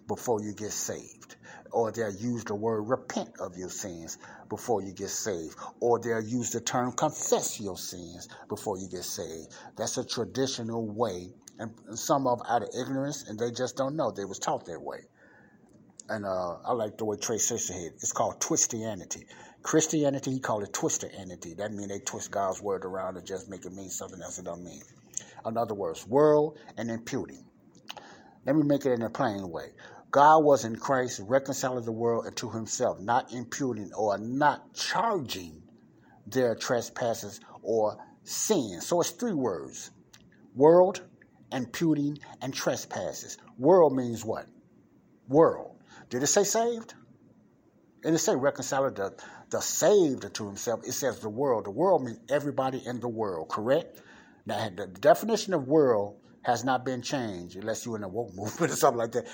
before 0.09 0.41
you 0.41 0.53
get 0.53 0.73
saved. 0.73 1.37
Or 1.73 1.93
they'll 1.93 2.15
use 2.15 2.45
the 2.45 2.55
word 2.55 2.83
repent 2.83 3.39
of 3.39 3.57
your 3.57 3.69
sins 3.69 4.19
before 4.49 4.83
you 4.83 4.93
get 4.93 5.11
saved. 5.11 5.57
Or 5.81 5.99
they'll 5.99 6.23
use 6.23 6.51
the 6.51 6.61
term 6.61 6.93
confess 6.93 7.61
your 7.61 7.77
sins 7.77 8.29
before 8.49 8.79
you 8.79 8.89
get 8.89 9.05
saved. 9.05 9.55
That's 9.77 9.99
a 9.99 10.05
traditional 10.05 10.87
way 10.87 11.35
and 11.59 11.71
some 11.99 12.27
of 12.27 12.41
out 12.49 12.63
of 12.63 12.69
ignorance, 12.79 13.29
and 13.29 13.39
they 13.39 13.51
just 13.51 13.77
don't 13.77 13.97
know. 13.97 14.11
They 14.11 14.25
was 14.25 14.39
taught 14.39 14.67
that 14.67 14.81
way. 14.81 15.01
And 16.09 16.25
uh, 16.25 16.59
I 16.65 16.73
like 16.73 16.99
the 16.99 17.05
way 17.05 17.17
Trey 17.17 17.39
says 17.39 17.69
it. 17.71 17.95
It's 17.95 18.13
called 18.13 18.41
Twistianity. 18.41 19.27
Christianity, 19.63 20.31
he 20.31 20.39
called 20.39 20.63
it 20.63 20.73
Twisteranity. 20.73 21.57
That 21.57 21.73
means 21.73 21.89
they 21.89 21.99
twist 21.99 22.31
God's 22.31 22.63
word 22.63 22.85
around 22.85 23.17
and 23.17 23.27
just 23.27 23.49
make 23.49 23.65
it 23.65 23.73
mean 23.73 23.91
something 23.91 24.23
else 24.23 24.39
it 24.39 24.45
don't 24.45 24.63
mean. 24.63 24.83
In 25.45 25.57
other 25.57 25.75
words, 25.75 26.07
world 26.07 26.59
and 26.77 26.89
imputing. 26.91 27.45
Let 28.45 28.55
me 28.55 28.63
make 28.63 28.87
it 28.87 28.93
in 28.93 29.03
a 29.03 29.11
plain 29.11 29.51
way. 29.51 29.73
God 30.13 30.45
was 30.45 30.65
in 30.65 30.77
Christ 30.77 31.21
reconciling 31.27 31.85
the 31.85 31.91
world 31.91 32.27
unto 32.27 32.51
himself, 32.51 33.01
not 33.01 33.33
imputing 33.33 33.93
or 33.93 34.19
not 34.19 34.73
charging 34.73 35.63
their 36.27 36.55
trespasses 36.55 37.41
or 37.63 37.97
sins. 38.23 38.87
So 38.87 39.01
it's 39.01 39.11
three 39.11 39.35
words 39.35 39.91
world, 40.55 41.03
imputing, 41.53 42.19
and 42.43 42.53
trespasses. 42.53 43.39
World 43.59 43.95
means 43.95 44.25
what? 44.25 44.47
World. 45.29 45.77
Did 46.11 46.23
it 46.23 46.29
say 46.29 46.45
saved? 46.45 46.95
It 48.03 48.11
didn't 48.11 48.21
say 48.21 48.37
reconciling 48.37 48.95
the, 48.95 49.15
the 49.51 49.61
saved 49.61 50.33
to 50.35 50.47
himself. 50.47 50.81
It 50.85 50.93
says 50.93 51.19
the 51.21 51.29
world. 51.29 51.65
The 51.65 51.71
world 51.71 52.05
means 52.05 52.21
everybody 52.29 52.83
in 52.85 53.01
the 53.01 53.09
world, 53.09 53.49
correct? 53.49 54.01
Now, 54.45 54.69
the 54.75 54.87
definition 54.87 55.55
of 55.55 55.67
world 55.67 56.17
has 56.43 56.65
not 56.65 56.85
been 56.85 57.03
changed 57.03 57.57
unless 57.57 57.85
you're 57.85 57.97
in 57.97 58.05
a 58.05 58.09
woke 58.09 58.35
movement 58.37 58.73
or 58.73 58.77
something 58.77 58.99
like 58.99 59.13
that. 59.13 59.27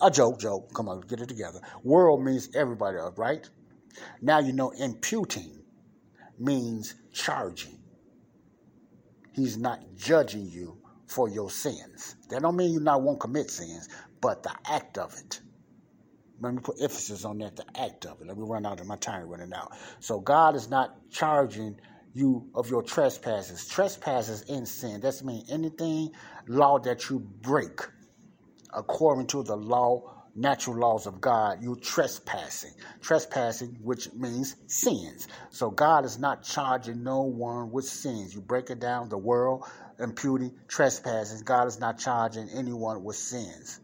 A 0.00 0.10
joke, 0.10 0.40
joke. 0.40 0.72
Come 0.74 0.88
on, 0.88 1.00
get 1.02 1.20
it 1.20 1.28
together. 1.28 1.60
World 1.82 2.24
means 2.24 2.48
everybody, 2.54 2.96
right? 3.16 3.48
Now 4.22 4.38
you 4.38 4.52
know 4.52 4.70
imputing 4.70 5.62
means 6.38 6.94
charging. 7.12 7.78
He's 9.32 9.56
not 9.56 9.80
judging 9.96 10.46
you 10.46 10.78
for 11.06 11.28
your 11.28 11.50
sins. 11.50 12.16
That 12.28 12.42
don't 12.42 12.56
mean 12.56 12.72
you 12.72 12.80
not 12.80 13.02
won't 13.02 13.20
commit 13.20 13.50
sins, 13.50 13.88
but 14.20 14.42
the 14.42 14.54
act 14.66 14.98
of 14.98 15.14
it. 15.14 15.40
Let 16.40 16.54
me 16.54 16.60
put 16.60 16.80
emphasis 16.80 17.24
on 17.24 17.38
that, 17.38 17.56
the 17.56 17.64
act 17.76 18.06
of 18.06 18.20
it. 18.20 18.26
Let 18.26 18.36
me 18.36 18.44
run 18.46 18.66
out 18.66 18.80
of 18.80 18.86
my 18.86 18.96
time 18.96 19.28
running 19.28 19.52
out. 19.52 19.72
So 20.00 20.20
God 20.20 20.56
is 20.56 20.68
not 20.68 21.10
charging 21.10 21.78
you 22.12 22.48
of 22.54 22.70
your 22.70 22.82
trespasses. 22.82 23.66
Trespasses 23.66 24.42
in 24.42 24.66
sin. 24.66 25.00
That's 25.00 25.22
mean 25.22 25.44
anything 25.48 26.10
law 26.46 26.78
that 26.80 27.08
you 27.08 27.20
break 27.20 27.80
according 28.72 29.26
to 29.28 29.42
the 29.42 29.56
law, 29.56 30.02
natural 30.34 30.76
laws 30.76 31.06
of 31.06 31.20
God, 31.20 31.62
you 31.62 31.76
trespassing. 31.76 32.72
Trespassing, 33.00 33.78
which 33.82 34.12
means 34.12 34.56
sins. 34.66 35.28
So 35.50 35.70
God 35.70 36.04
is 36.04 36.18
not 36.18 36.42
charging 36.42 37.02
no 37.04 37.22
one 37.22 37.70
with 37.70 37.84
sins. 37.84 38.34
You 38.34 38.40
break 38.40 38.70
it 38.70 38.80
down, 38.80 39.08
the 39.08 39.18
world 39.18 39.64
imputing 39.98 40.52
trespasses. 40.68 41.42
God 41.42 41.66
is 41.68 41.80
not 41.80 41.98
charging 41.98 42.48
anyone 42.50 43.04
with 43.04 43.16
sins 43.16 43.80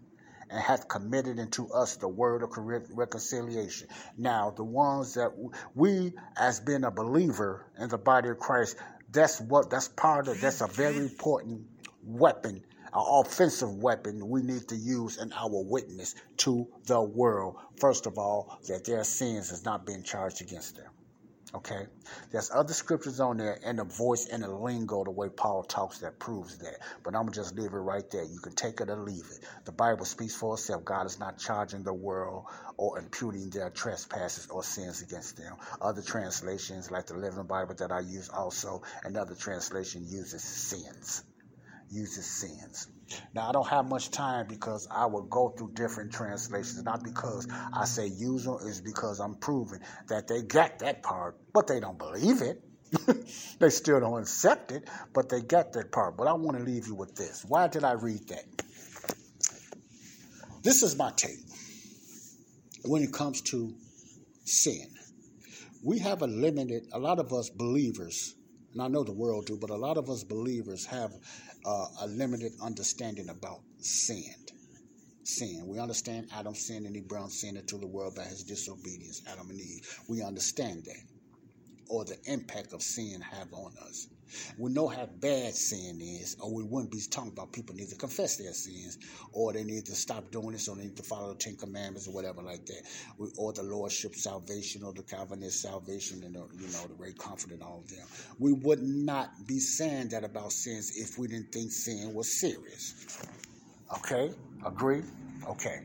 and 0.51 0.61
hath 0.61 0.89
committed 0.89 1.39
unto 1.39 1.73
us 1.73 1.97
the 1.97 2.09
word 2.09 2.43
of 2.43 2.51
reconciliation. 2.57 3.89
Now, 4.17 4.51
the 4.51 4.65
ones 4.65 5.15
that 5.15 5.33
we, 5.75 6.13
as 6.37 6.61
being 6.61 6.85
a 6.85 6.91
believer 6.91 7.67
in 7.79 7.89
the 7.89 7.99
body 7.99 8.31
of 8.31 8.39
Christ, 8.39 8.77
that's 9.13 9.41
what 9.41 9.71
that's 9.71 9.89
part 9.89 10.29
of 10.29 10.41
that's 10.41 10.61
a 10.61 10.67
very 10.67 10.99
important 10.99 11.67
weapon 12.05 12.63
an 12.93 13.05
offensive 13.07 13.73
weapon 13.77 14.29
we 14.29 14.43
need 14.43 14.67
to 14.69 14.77
use 14.77 15.17
in 15.17 15.33
our 15.33 15.63
witness 15.63 16.17
to 16.39 16.67
the 16.87 17.01
world. 17.01 17.57
First 17.77 18.07
of 18.07 18.19
all, 18.19 18.59
that 18.67 18.85
their 18.85 19.05
sins 19.05 19.51
has 19.51 19.65
not 19.65 19.87
been 19.87 20.03
charged 20.03 20.43
against 20.43 20.77
them. 20.77 20.91
Okay? 21.55 21.87
There's 22.31 22.51
other 22.55 22.73
scriptures 22.73 23.19
on 23.19 23.39
there 23.39 23.59
and 23.65 23.79
the 23.79 23.85
voice 23.85 24.27
and 24.27 24.43
the 24.43 24.51
lingo, 24.51 25.05
the 25.05 25.11
way 25.11 25.29
Paul 25.29 25.65
talks, 25.65 25.99
that 25.99 26.19
proves 26.19 26.59
that. 26.59 26.77
But 27.03 27.17
I'm 27.17 27.27
to 27.27 27.33
just 27.33 27.57
leave 27.57 27.73
it 27.73 27.77
right 27.77 28.09
there. 28.11 28.23
You 28.23 28.39
can 28.41 28.55
take 28.55 28.81
it 28.81 28.89
or 28.89 28.97
leave 28.97 29.27
it. 29.31 29.45
The 29.65 29.73
Bible 29.73 30.05
speaks 30.05 30.35
for 30.35 30.55
itself. 30.55 30.85
God 30.85 31.07
is 31.07 31.19
not 31.19 31.39
charging 31.39 31.83
the 31.83 31.95
world 31.95 32.45
or 32.77 32.99
imputing 32.99 33.51
their 33.51 33.71
trespasses 33.71 34.47
or 34.49 34.63
sins 34.63 35.03
against 35.03 35.37
them. 35.37 35.57
Other 35.81 36.03
translations, 36.03 36.91
like 36.91 37.07
the 37.07 37.15
Living 37.15 37.47
Bible 37.47 37.75
that 37.79 37.91
I 37.91 38.01
use 38.01 38.29
also, 38.29 38.83
another 39.05 39.35
translation 39.35 40.05
uses 40.07 40.43
sins. 40.43 41.25
Uses 41.91 42.27
sins. 42.27 42.87
Now, 43.35 43.49
I 43.49 43.53
don't 43.53 43.67
have 43.67 43.89
much 43.89 44.11
time 44.11 44.47
because 44.49 44.89
I 44.91 45.07
will 45.07 45.23
go 45.23 45.51
through 45.51 45.73
different 45.75 46.13
translations. 46.13 46.83
Not 46.83 47.03
because 47.03 47.49
I 47.73 47.85
say 47.85 48.07
use 48.07 48.45
them, 48.45 48.59
is 48.63 48.81
because 48.81 49.21
I'm 49.21 49.37
proving 49.37 49.81
that 50.09 50.29
they 50.29 50.43
get 50.43 50.81
that 50.81 51.03
part, 51.03 51.37
but 51.53 51.67
they 51.67 51.81
don't 51.81 51.99
believe 51.99 52.43
it. 52.43 52.63
they 53.61 53.71
still 53.71 54.01
don't 54.01 54.21
accept 54.21 54.73
it, 54.73 54.89
but 55.13 55.29
they 55.29 55.43
get 55.43 55.73
that 55.75 55.93
part. 55.93 56.17
But 56.17 56.27
I 56.27 56.33
want 56.33 56.59
to 56.59 56.65
leave 56.65 56.87
you 56.87 56.95
with 56.95 57.15
this. 57.15 57.45
Why 57.47 57.69
did 57.69 57.85
I 57.85 57.93
read 57.93 58.29
that? 58.29 58.45
This 60.63 60.83
is 60.83 60.97
my 60.97 61.11
take 61.17 61.39
when 62.85 63.03
it 63.03 63.13
comes 63.13 63.41
to 63.43 63.73
sin. 64.45 64.89
We 65.83 65.99
have 66.01 66.23
a 66.23 66.27
limited, 66.27 66.89
a 66.93 66.99
lot 66.99 67.19
of 67.19 67.33
us 67.33 67.49
believers, 67.49 68.35
and 68.73 68.83
I 68.83 68.89
know 68.89 69.03
the 69.03 69.13
world 69.13 69.47
do, 69.47 69.57
but 69.57 69.71
a 69.71 69.77
lot 69.77 69.97
of 69.97 70.11
us 70.11 70.25
believers 70.25 70.85
have 70.87 71.13
uh, 71.65 71.87
a 72.03 72.07
limited 72.07 72.53
understanding 72.63 73.29
about 73.29 73.61
sin. 73.79 74.35
Sin. 75.25 75.67
We 75.67 75.79
understand 75.79 76.29
Adam 76.35 76.55
sinned 76.55 76.87
and 76.87 76.95
he 76.95 77.03
brought 77.03 77.31
sin 77.31 77.57
into 77.57 77.79
the 77.79 77.87
world 77.87 78.15
by 78.17 78.25
his 78.25 78.43
disobedience, 78.43 79.23
Adam 79.29 79.51
and 79.51 79.61
Eve. 79.61 79.87
We 80.09 80.23
understand 80.23 80.85
that, 80.87 81.03
or 81.89 82.05
the 82.05 82.17
impact 82.25 82.73
of 82.73 82.83
sin 82.83 83.21
have 83.21 83.53
on 83.53 83.73
us. 83.87 84.09
We 84.59 84.71
know 84.73 84.89
how 84.89 85.07
bad 85.07 85.55
sin 85.55 86.01
is, 86.01 86.37
or 86.41 86.53
we 86.53 86.63
wouldn't 86.63 86.93
be 86.93 87.01
talking 87.11 87.33
about 87.33 87.53
people 87.53 87.75
need 87.75 87.89
to 87.89 87.97
confess 87.97 88.37
their 88.37 88.53
sins, 88.53 88.99
or 89.33 89.53
they 89.53 89.65
need 89.65 89.87
to 89.87 89.95
stop 89.95 90.31
doing 90.31 90.53
this, 90.53 90.69
or 90.69 90.77
they 90.77 90.85
need 90.85 90.97
to 90.97 91.03
follow 91.03 91.29
the 91.33 91.39
Ten 91.39 91.57
Commandments, 91.57 92.09
or 92.09 92.15
whatever 92.15 92.43
like 92.43 92.67
that, 92.67 92.83
we, 93.19 93.29
or 93.37 93.53
the 93.53 93.63
Lordship 93.63 94.15
salvation, 94.15 94.83
or 94.85 94.93
the 94.93 95.03
Calvinist 95.03 95.63
salvation, 95.63 96.23
and 96.25 96.35
the, 96.35 96.47
you 96.59 96.73
know 96.73 96.87
the 96.87 96.95
great 96.97 97.19
comfort 97.19 97.53
and 97.53 97.63
all 97.63 97.83
of 97.85 97.89
them. 97.89 98.07
We 98.39 98.53
would 98.53 98.83
not 98.83 99.47
be 99.47 99.59
saying 99.59 100.09
that 100.09 100.25
about 100.25 100.53
sins 100.53 100.93
if 100.97 101.19
we 101.19 101.29
didn't 101.29 101.53
think 101.53 101.73
sin 101.73 102.15
was 102.15 102.41
serious. 102.41 102.95
Okay, 103.99 104.33
agree? 104.65 105.03
Okay. 105.49 105.81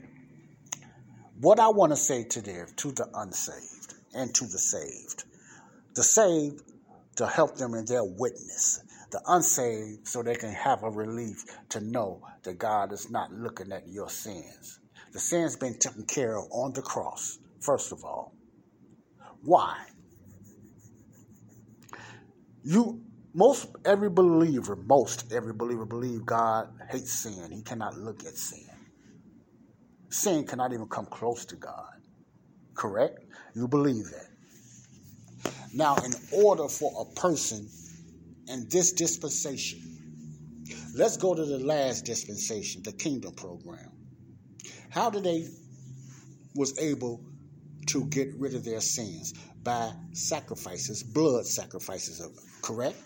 What 1.42 1.60
I 1.60 1.68
want 1.68 1.92
to 1.92 1.98
say 1.98 2.24
to 2.24 2.42
them, 2.42 2.68
to 2.78 2.92
the 2.92 3.10
unsaved 3.14 3.96
and 4.14 4.34
to 4.36 4.46
the 4.46 4.58
saved, 4.58 5.26
the 5.94 6.04
saved 6.04 6.62
to 7.16 7.28
help 7.28 7.56
them 7.56 7.74
in 7.74 7.86
their 7.86 8.04
witness. 8.04 8.82
The 9.12 9.22
unsaved, 9.28 10.08
so 10.08 10.22
they 10.22 10.36
can 10.36 10.52
have 10.52 10.84
a 10.84 10.90
relief 10.90 11.46
to 11.70 11.80
know 11.80 12.22
that 12.44 12.58
God 12.58 12.92
is 12.92 13.10
not 13.10 13.32
looking 13.32 13.72
at 13.72 13.88
your 13.88 14.10
sins. 14.10 14.80
The 15.14 15.20
sins 15.20 15.56
been 15.56 15.78
taken 15.80 16.06
care 16.06 16.38
of 16.38 16.46
on 16.52 16.74
the 16.74 16.82
cross, 16.82 17.40
first 17.62 17.92
of 17.92 18.04
all. 18.04 18.34
Why? 19.44 19.78
You 22.64 23.02
most 23.34 23.68
every 23.86 24.10
believer, 24.10 24.76
most 24.76 25.32
every 25.32 25.54
believer 25.54 25.86
believe 25.86 26.26
God 26.26 26.70
hates 26.90 27.12
sin. 27.12 27.52
He 27.52 27.62
cannot 27.62 27.98
look 27.98 28.26
at 28.26 28.38
sin. 28.38 28.66
Sin 30.10 30.46
cannot 30.46 30.74
even 30.74 30.88
come 30.88 31.06
close 31.06 31.46
to 31.46 31.56
God. 31.56 31.92
Correct? 32.74 33.20
You 33.54 33.68
believe 33.68 34.06
that. 34.06 34.35
Now, 35.74 35.96
in 35.98 36.14
order 36.32 36.68
for 36.68 36.92
a 37.02 37.20
person 37.20 37.68
in 38.48 38.68
this 38.70 38.94
dispensation, 38.94 39.82
let's 40.96 41.18
go 41.18 41.36
to 41.36 41.46
the 41.46 41.60
last 41.60 42.06
dispensation, 42.06 42.82
the 42.84 42.94
kingdom 42.94 43.34
program. 43.34 43.92
How 44.90 45.10
did 45.10 45.24
they 45.24 45.48
was 46.56 46.78
able 46.80 47.22
to 47.88 48.06
get 48.06 48.30
rid 48.38 48.56
of 48.56 48.64
their 48.64 48.82
sins? 48.82 49.34
By 49.64 49.92
sacrifices, 50.14 51.04
blood 51.04 51.46
sacrifices, 51.46 52.22
correct? 52.62 52.98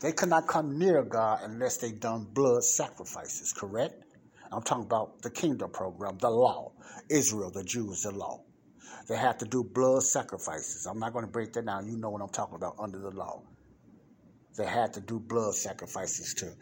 They 0.00 0.12
could 0.12 0.28
not 0.28 0.46
come 0.46 0.78
near 0.78 1.02
God 1.02 1.40
unless 1.42 1.78
they 1.78 1.92
done 1.92 2.26
blood 2.32 2.62
sacrifices, 2.62 3.52
correct? 3.52 4.04
I'm 4.52 4.62
talking 4.62 4.84
about 4.84 5.20
the 5.22 5.30
kingdom 5.30 5.70
program, 5.70 6.16
the 6.18 6.30
law. 6.30 6.72
Israel, 7.10 7.50
the 7.50 7.64
Jews, 7.64 8.02
the 8.02 8.12
law. 8.12 8.42
They 9.08 9.16
have 9.16 9.38
to 9.38 9.46
do 9.46 9.64
blood 9.64 10.02
sacrifices. 10.02 10.86
I'm 10.86 10.98
not 10.98 11.14
going 11.14 11.24
to 11.24 11.30
break 11.30 11.54
that 11.54 11.64
down. 11.64 11.88
You 11.88 11.96
know 11.96 12.10
what 12.10 12.20
I'm 12.20 12.28
talking 12.28 12.56
about 12.56 12.76
under 12.78 12.98
the 12.98 13.10
law. 13.10 13.42
They 14.56 14.66
had 14.66 14.92
to 14.94 15.00
do 15.00 15.18
blood 15.18 15.54
sacrifices 15.54 16.34
to 16.34 16.52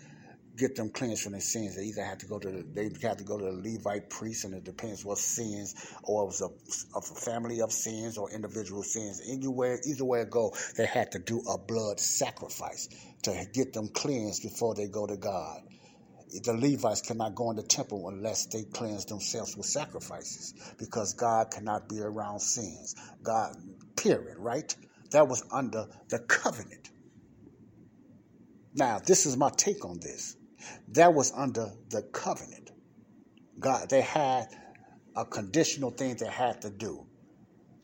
get 0.57 0.77
them 0.77 0.91
cleansed 0.91 1.23
from 1.23 1.33
their 1.33 1.41
sins. 1.41 1.77
They 1.77 1.85
either 1.85 2.05
had 2.05 2.21
to 2.21 2.27
go 2.27 2.39
to 2.39 2.49
the, 2.49 2.63
they 2.73 2.85
had 3.07 3.19
to 3.19 3.25
go 3.25 3.37
to 3.37 3.45
the 3.45 3.53
Levite 3.53 4.11
priest, 4.11 4.45
and 4.45 4.55
it 4.55 4.65
depends 4.65 5.05
what 5.05 5.19
sins, 5.19 5.75
or 6.05 6.23
it 6.23 6.27
was 6.27 6.41
a, 6.41 6.99
a 6.99 7.03
family 7.03 7.61
of 7.61 7.73
sins 7.73 8.17
or 8.17 8.31
individual 8.31 8.83
sins. 8.83 9.21
Anywhere, 9.29 9.81
either 9.85 10.05
way 10.05 10.21
it 10.21 10.31
go, 10.31 10.55
they 10.77 10.87
had 10.87 11.11
to 11.13 11.19
do 11.19 11.43
a 11.49 11.59
blood 11.59 11.99
sacrifice 11.99 12.89
to 13.23 13.47
get 13.53 13.73
them 13.73 13.89
cleansed 13.89 14.43
before 14.43 14.75
they 14.75 14.87
go 14.87 15.07
to 15.07 15.17
God 15.17 15.63
the 16.43 16.53
Levites 16.53 17.03
cannot 17.03 17.35
go 17.35 17.51
in 17.51 17.57
the 17.57 17.63
temple 17.63 18.09
unless 18.09 18.47
they 18.47 18.65
cleanse 18.65 19.05
themselves 19.05 19.57
with 19.57 19.67
sacrifices 19.67 20.55
because 20.79 21.15
God 21.15 21.51
cannot 21.51 21.89
be 21.89 22.01
around 22.01 22.41
sins. 22.41 22.95
God, 23.23 23.57
period, 23.97 24.37
right? 24.39 24.75
That 25.13 25.29
was 25.29 25.45
under 25.53 25.87
the 26.09 26.19
covenant. 26.19 26.91
Now, 28.75 28.99
this 28.99 29.25
is 29.25 29.37
my 29.37 29.51
take 29.57 29.85
on 29.85 30.01
this. 30.01 30.37
That 30.89 31.15
was 31.15 31.33
under 31.33 31.73
the 31.91 32.03
covenant. 32.03 32.71
God, 33.59 33.89
they 33.89 34.03
had 34.03 34.49
a 35.15 35.25
conditional 35.25 35.91
thing 35.91 36.17
they 36.17 36.29
had 36.29 36.61
to 36.63 36.71
do 36.71 37.07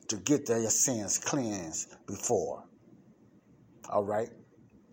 to 0.08 0.16
get 0.16 0.46
their 0.46 0.68
sins 0.68 1.18
cleansed 1.18 1.94
before. 2.06 2.64
All 3.88 4.04
right? 4.04 4.28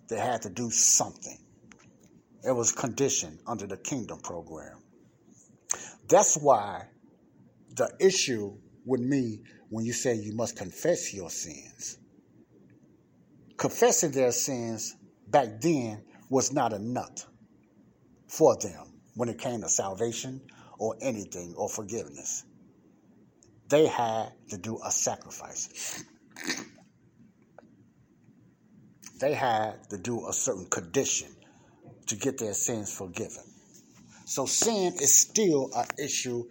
They 0.07 0.17
had 0.17 0.43
to 0.43 0.49
do 0.49 0.71
something. 0.71 1.37
It 2.43 2.51
was 2.51 2.71
conditioned 2.71 3.39
under 3.45 3.67
the 3.67 3.77
kingdom 3.77 4.19
program. 4.21 4.77
That's 6.07 6.37
why 6.37 6.85
the 7.75 7.91
issue 7.99 8.57
with 8.85 9.01
me 9.01 9.41
when 9.69 9.85
you 9.85 9.93
say 9.93 10.15
you 10.15 10.33
must 10.33 10.55
confess 10.55 11.13
your 11.13 11.29
sins. 11.29 11.97
Confessing 13.57 14.11
their 14.11 14.31
sins 14.31 14.95
back 15.27 15.61
then 15.61 16.03
was 16.29 16.53
not 16.53 16.73
enough 16.73 17.27
for 18.27 18.55
them 18.57 18.93
when 19.15 19.27
it 19.27 19.37
came 19.37 19.61
to 19.61 19.69
salvation 19.69 20.41
or 20.77 20.95
anything 21.01 21.53
or 21.57 21.67
forgiveness. 21.67 22.45
They 23.67 23.85
had 23.85 24.29
to 24.49 24.57
do 24.57 24.79
a 24.83 24.91
sacrifice. 24.91 26.03
They 29.19 29.33
had 29.33 29.89
to 29.89 29.97
do 29.97 30.27
a 30.27 30.33
certain 30.33 30.67
condition 30.67 31.35
to 32.09 32.15
get 32.15 32.37
their 32.37 32.53
sins 32.53 32.95
forgiven. 32.95 33.43
So 34.25 34.45
sin 34.45 34.93
is 35.01 35.17
still 35.17 35.71
an 35.75 35.87
issue 35.97 36.43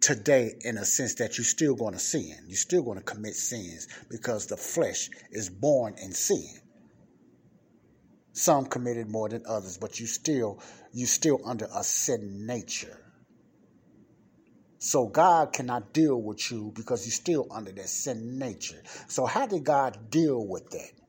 today 0.00 0.54
in 0.62 0.78
a 0.78 0.84
sense 0.84 1.14
that 1.16 1.36
you're 1.36 1.44
still 1.44 1.74
going 1.74 1.92
to 1.92 1.98
sin. 1.98 2.34
You're 2.46 2.56
still 2.56 2.82
going 2.82 2.98
to 2.98 3.04
commit 3.04 3.34
sins 3.34 3.86
because 4.10 4.46
the 4.46 4.56
flesh 4.56 5.10
is 5.30 5.50
born 5.50 5.94
in 6.02 6.12
sin. 6.12 6.48
Some 8.32 8.66
committed 8.66 9.08
more 9.08 9.28
than 9.28 9.42
others, 9.46 9.76
but 9.76 10.00
you 10.00 10.06
still 10.06 10.62
you 10.92 11.06
still 11.06 11.40
under 11.44 11.68
a 11.74 11.84
sin 11.84 12.46
nature. 12.46 12.98
So 14.78 15.06
God 15.08 15.52
cannot 15.52 15.92
deal 15.92 16.20
with 16.20 16.50
you 16.50 16.72
because 16.74 17.04
you're 17.04 17.12
still 17.12 17.46
under 17.50 17.70
that 17.72 17.88
sin 17.88 18.38
nature. 18.38 18.82
So 19.08 19.26
how 19.26 19.46
did 19.46 19.64
God 19.64 20.10
deal 20.10 20.46
with 20.46 20.70
that? 20.70 20.99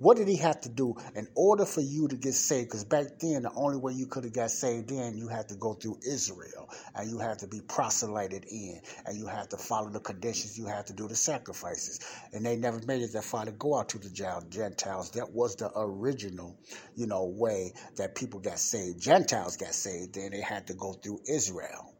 What 0.00 0.16
did 0.16 0.28
he 0.28 0.36
have 0.36 0.62
to 0.62 0.70
do 0.70 0.94
in 1.14 1.28
order 1.34 1.66
for 1.66 1.82
you 1.82 2.08
to 2.08 2.16
get 2.16 2.32
saved? 2.32 2.68
Because 2.70 2.84
back 2.84 3.18
then, 3.20 3.42
the 3.42 3.52
only 3.54 3.76
way 3.76 3.92
you 3.92 4.06
could 4.06 4.24
have 4.24 4.32
got 4.32 4.50
saved 4.50 4.88
then, 4.88 5.14
you 5.14 5.28
had 5.28 5.50
to 5.50 5.56
go 5.56 5.74
through 5.74 5.98
Israel 6.08 6.70
and 6.94 7.10
you 7.10 7.18
had 7.18 7.40
to 7.40 7.46
be 7.46 7.60
proselyted 7.60 8.46
in 8.50 8.80
and 9.04 9.18
you 9.18 9.26
had 9.26 9.50
to 9.50 9.58
follow 9.58 9.90
the 9.90 10.00
conditions. 10.00 10.56
You 10.56 10.64
had 10.64 10.86
to 10.86 10.94
do 10.94 11.06
the 11.06 11.14
sacrifices. 11.14 12.00
And 12.32 12.46
they 12.46 12.56
never 12.56 12.80
made 12.86 13.02
it 13.02 13.12
that 13.12 13.24
far 13.24 13.44
to 13.44 13.52
go 13.52 13.78
out 13.78 13.90
to 13.90 13.98
the 13.98 14.08
Gentiles. 14.48 15.10
That 15.10 15.32
was 15.34 15.56
the 15.56 15.70
original, 15.76 16.56
you 16.96 17.06
know, 17.06 17.26
way 17.26 17.74
that 17.96 18.14
people 18.14 18.40
got 18.40 18.58
saved. 18.58 19.02
Gentiles 19.02 19.58
got 19.58 19.74
saved. 19.74 20.14
Then 20.14 20.30
they 20.30 20.40
had 20.40 20.68
to 20.68 20.74
go 20.74 20.94
through 20.94 21.20
Israel. 21.28 21.94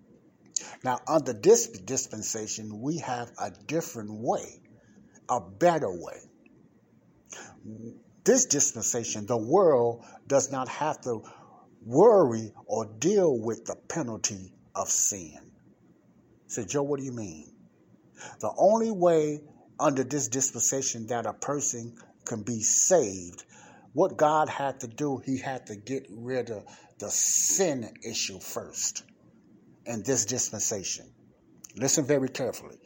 Now, 0.83 1.01
under 1.07 1.35
this 1.35 1.69
dispensation, 1.69 2.81
we 2.81 2.97
have 3.01 3.31
a 3.39 3.51
different 3.67 4.11
way, 4.11 4.63
a 5.29 5.39
better 5.39 5.91
way 5.91 6.30
this 8.24 8.47
dispensation, 8.47 9.26
the 9.26 9.37
world 9.37 10.05
does 10.26 10.51
not 10.53 10.68
have 10.68 11.01
to 11.03 11.22
worry 11.85 12.53
or 12.66 12.87
deal 12.87 13.39
with 13.39 13.64
the 13.64 13.76
penalty 13.89 14.53
of 14.74 14.89
sin. 14.89 15.39
Say, 16.47 16.64
Joe, 16.64 16.83
what 16.83 16.99
do 16.99 17.07
you 17.07 17.12
mean? 17.12 17.53
The 18.41 18.53
only 18.59 18.91
way 18.91 19.41
under 19.78 20.05
this 20.05 20.28
dispensation 20.28 21.07
that 21.07 21.26
a 21.26 21.33
person 21.33 21.97
can 22.24 22.43
be 22.43 22.61
saved, 22.61 23.45
what 23.93 24.16
God 24.16 24.49
had 24.49 24.81
to 24.81 24.87
do, 24.87 25.22
he 25.24 25.39
had 25.39 25.66
to 25.66 25.76
get 25.76 26.07
rid 26.11 26.51
of 26.51 26.64
the 26.99 27.11
sin 27.11 27.91
issue 28.07 28.39
first 28.39 29.03
in 29.87 30.03
this 30.03 30.26
dispensation. 30.26 31.07
Listen 31.76 32.05
very 32.05 32.28
carefully. 32.28 32.76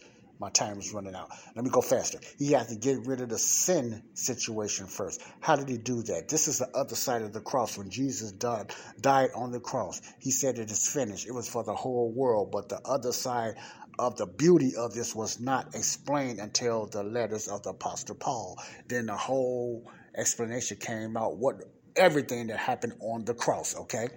My 0.41 0.51
time 0.51 0.79
is 0.79 0.93
running 0.93 1.15
out. 1.15 1.31
Let 1.55 1.65
me 1.65 1.71
go 1.71 1.81
faster. 1.81 2.19
He 2.39 2.53
had 2.53 2.69
to 2.69 2.77
get 2.77 3.07
rid 3.07 3.21
of 3.21 3.29
the 3.29 3.39
sin 3.39 4.03
situation 4.15 4.87
first. 4.87 5.23
How 5.41 5.57
did 5.57 5.69
he 5.69 5.79
do 5.79 6.03
that? 6.03 6.29
This 6.29 6.49
is 6.49 6.59
the 6.59 6.69
other 6.77 6.97
side 6.97 7.23
of 7.23 7.33
the 7.33 7.41
cross. 7.41 7.79
When 7.79 7.91
Jesus 7.91 8.33
died, 8.33 8.73
died 9.01 9.31
on 9.35 9.53
the 9.53 9.61
cross, 9.61 10.03
he 10.19 10.31
said 10.31 10.59
it 10.59 10.71
is 10.71 10.89
finished. 10.89 11.27
It 11.27 11.33
was 11.33 11.49
for 11.49 11.65
the 11.65 11.75
whole 11.75 12.13
world, 12.13 12.51
but 12.51 12.69
the 12.69 12.81
other 12.85 13.13
side 13.13 13.55
of 13.99 14.17
the 14.17 14.27
beauty 14.27 14.73
of 14.77 14.93
this 14.93 15.15
was 15.15 15.39
not 15.41 15.75
explained 15.75 16.41
until 16.41 16.87
the 16.87 17.05
letters 17.05 17.47
of 17.49 17.63
the 17.63 17.71
Apostle 17.71 18.17
Paul. 18.17 18.59
Then 18.89 19.07
the 19.07 19.17
whole 19.17 19.91
explanation 20.17 20.79
came 20.79 21.17
out. 21.17 21.37
What 21.37 21.63
everything 21.97 22.49
that 22.49 22.59
happened 22.59 22.95
on 23.01 23.25
the 23.25 23.35
cross. 23.35 23.77
Okay. 23.77 24.09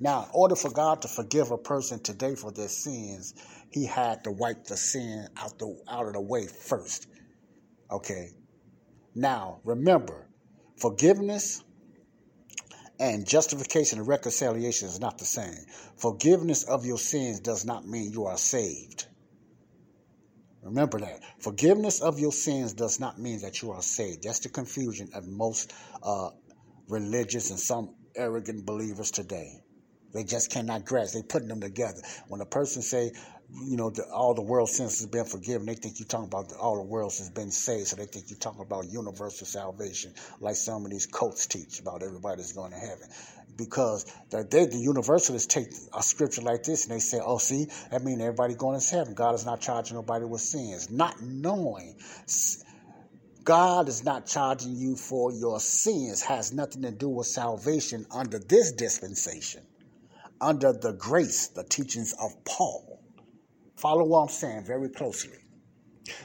Now, 0.00 0.24
in 0.24 0.30
order 0.34 0.56
for 0.56 0.70
God 0.70 1.02
to 1.02 1.08
forgive 1.08 1.50
a 1.50 1.58
person 1.58 2.02
today 2.02 2.34
for 2.34 2.50
their 2.50 2.68
sins, 2.68 3.34
he 3.72 3.86
had 3.86 4.24
to 4.24 4.30
wipe 4.30 4.64
the 4.64 4.76
sin 4.76 5.28
out 5.36 5.58
the 5.58 5.76
out 5.88 6.06
of 6.06 6.12
the 6.12 6.20
way 6.20 6.46
first. 6.46 7.06
Okay. 7.90 8.30
Now, 9.14 9.60
remember, 9.64 10.28
forgiveness 10.76 11.62
and 12.98 13.26
justification 13.26 13.98
and 13.98 14.08
reconciliation 14.08 14.88
is 14.88 15.00
not 15.00 15.18
the 15.18 15.24
same. 15.24 15.58
Forgiveness 15.96 16.64
of 16.64 16.86
your 16.86 16.98
sins 16.98 17.40
does 17.40 17.64
not 17.64 17.86
mean 17.86 18.12
you 18.12 18.26
are 18.26 18.38
saved. 18.38 19.06
Remember 20.62 21.00
that. 21.00 21.20
Forgiveness 21.40 22.00
of 22.00 22.20
your 22.20 22.32
sins 22.32 22.72
does 22.72 23.00
not 23.00 23.18
mean 23.18 23.40
that 23.40 23.60
you 23.60 23.72
are 23.72 23.82
saved. 23.82 24.22
That's 24.22 24.38
the 24.38 24.48
confusion 24.48 25.08
of 25.14 25.26
most 25.26 25.72
uh, 26.02 26.30
religious 26.88 27.50
and 27.50 27.58
some 27.58 27.96
arrogant 28.14 28.64
believers 28.64 29.10
today. 29.10 29.62
They 30.14 30.24
just 30.24 30.50
cannot 30.50 30.84
grasp. 30.84 31.14
They 31.14 31.22
putting 31.22 31.48
them 31.48 31.60
together. 31.60 32.00
When 32.28 32.40
a 32.40 32.46
person 32.46 32.82
say, 32.82 33.12
you 33.60 33.76
know, 33.76 33.90
the, 33.90 34.04
all 34.10 34.34
the 34.34 34.42
world 34.42 34.68
sins 34.68 34.98
has 34.98 35.06
been 35.06 35.24
forgiven, 35.24 35.66
they 35.66 35.74
think 35.74 35.98
you're 35.98 36.06
talking 36.08 36.26
about 36.26 36.48
the, 36.48 36.56
all 36.56 36.76
the 36.76 36.82
world 36.82 37.12
has 37.18 37.30
been 37.30 37.50
saved. 37.50 37.88
So 37.88 37.96
they 37.96 38.06
think 38.06 38.30
you're 38.30 38.38
talking 38.38 38.62
about 38.62 38.90
universal 38.90 39.46
salvation, 39.46 40.14
like 40.40 40.56
some 40.56 40.84
of 40.84 40.90
these 40.90 41.06
cults 41.06 41.46
teach 41.46 41.80
about 41.80 42.02
everybody's 42.02 42.52
going 42.52 42.72
to 42.72 42.78
heaven. 42.78 43.08
Because 43.56 44.06
the, 44.30 44.46
they, 44.50 44.66
the 44.66 44.78
universalists 44.78 45.52
take 45.52 45.68
a 45.92 46.02
scripture 46.02 46.40
like 46.40 46.62
this 46.62 46.86
and 46.86 46.94
they 46.94 47.00
say, 47.00 47.20
oh, 47.22 47.38
see, 47.38 47.66
that 47.90 48.02
means 48.02 48.20
everybody 48.20 48.54
going 48.54 48.80
to 48.80 48.94
heaven. 48.94 49.14
God 49.14 49.34
is 49.34 49.44
not 49.44 49.60
charging 49.60 49.96
nobody 49.96 50.24
with 50.24 50.40
sins. 50.40 50.90
Not 50.90 51.20
knowing 51.20 51.96
God 53.44 53.88
is 53.88 54.04
not 54.04 54.26
charging 54.26 54.76
you 54.76 54.96
for 54.96 55.32
your 55.32 55.60
sins, 55.60 56.22
has 56.22 56.52
nothing 56.52 56.82
to 56.82 56.90
do 56.90 57.08
with 57.08 57.26
salvation 57.26 58.06
under 58.10 58.38
this 58.38 58.72
dispensation 58.72 59.62
under 60.42 60.72
the 60.72 60.92
grace, 60.92 61.46
the 61.48 61.62
teachings 61.62 62.14
of 62.20 62.32
Paul. 62.44 62.91
Follow 63.82 64.04
what 64.04 64.20
I'm 64.20 64.28
saying 64.28 64.64
very 64.64 64.88
closely. 64.90 65.38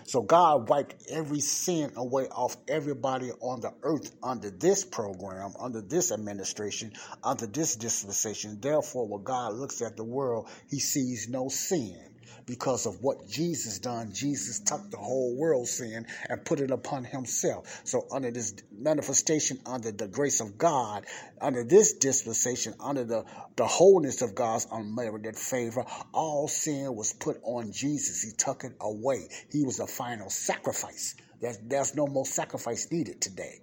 So 0.06 0.22
God 0.22 0.70
wiped 0.70 0.94
every 1.10 1.40
sin 1.40 1.92
away 1.96 2.26
off 2.26 2.56
everybody 2.68 3.32
on 3.42 3.62
the 3.62 3.74
earth 3.82 4.16
under 4.22 4.52
this 4.52 4.86
program, 4.86 5.54
under 5.60 5.82
this 5.82 6.12
administration, 6.12 6.94
under 7.24 7.48
this 7.48 7.76
dispensation. 7.76 8.60
Therefore, 8.62 9.08
when 9.08 9.24
God 9.24 9.56
looks 9.56 9.82
at 9.82 9.98
the 9.98 10.04
world, 10.04 10.48
he 10.70 10.80
sees 10.80 11.30
no 11.30 11.50
sin 11.50 12.17
because 12.48 12.86
of 12.86 13.04
what 13.04 13.30
Jesus 13.30 13.78
done. 13.78 14.12
Jesus 14.14 14.60
took 14.62 14.90
the 14.90 14.98
whole 14.98 15.36
world's 15.38 15.72
sin 15.72 16.08
and 16.30 16.46
put 16.46 16.60
it 16.60 16.72
upon 16.72 17.04
himself. 17.04 17.82
So 17.84 18.08
under 18.12 18.32
this 18.32 18.56
manifestation, 18.72 19.60
under 19.66 19.92
the 19.92 20.08
grace 20.08 20.40
of 20.40 20.58
God, 20.58 21.06
under 21.40 21.64
this 21.64 21.94
dispensation, 21.94 22.74
under 22.80 23.04
the, 23.04 23.26
the 23.58 23.68
wholeness 23.68 24.22
of 24.22 24.34
God's 24.34 24.66
unmerited 24.72 25.36
favor, 25.36 25.86
all 26.14 26.48
sin 26.48 26.96
was 26.96 27.14
put 27.14 27.40
on 27.44 27.72
Jesus. 27.72 28.24
He 28.24 28.32
took 28.32 28.64
it 28.64 28.74
away. 28.80 29.28
He 29.52 29.64
was 29.64 29.80
a 29.80 29.88
final 29.88 30.30
sacrifice. 30.30 31.16
There's, 31.42 31.60
there's 31.60 31.96
no 31.96 32.08
more 32.08 32.26
sacrifice 32.26 32.92
needed 32.92 33.22
today 33.22 33.60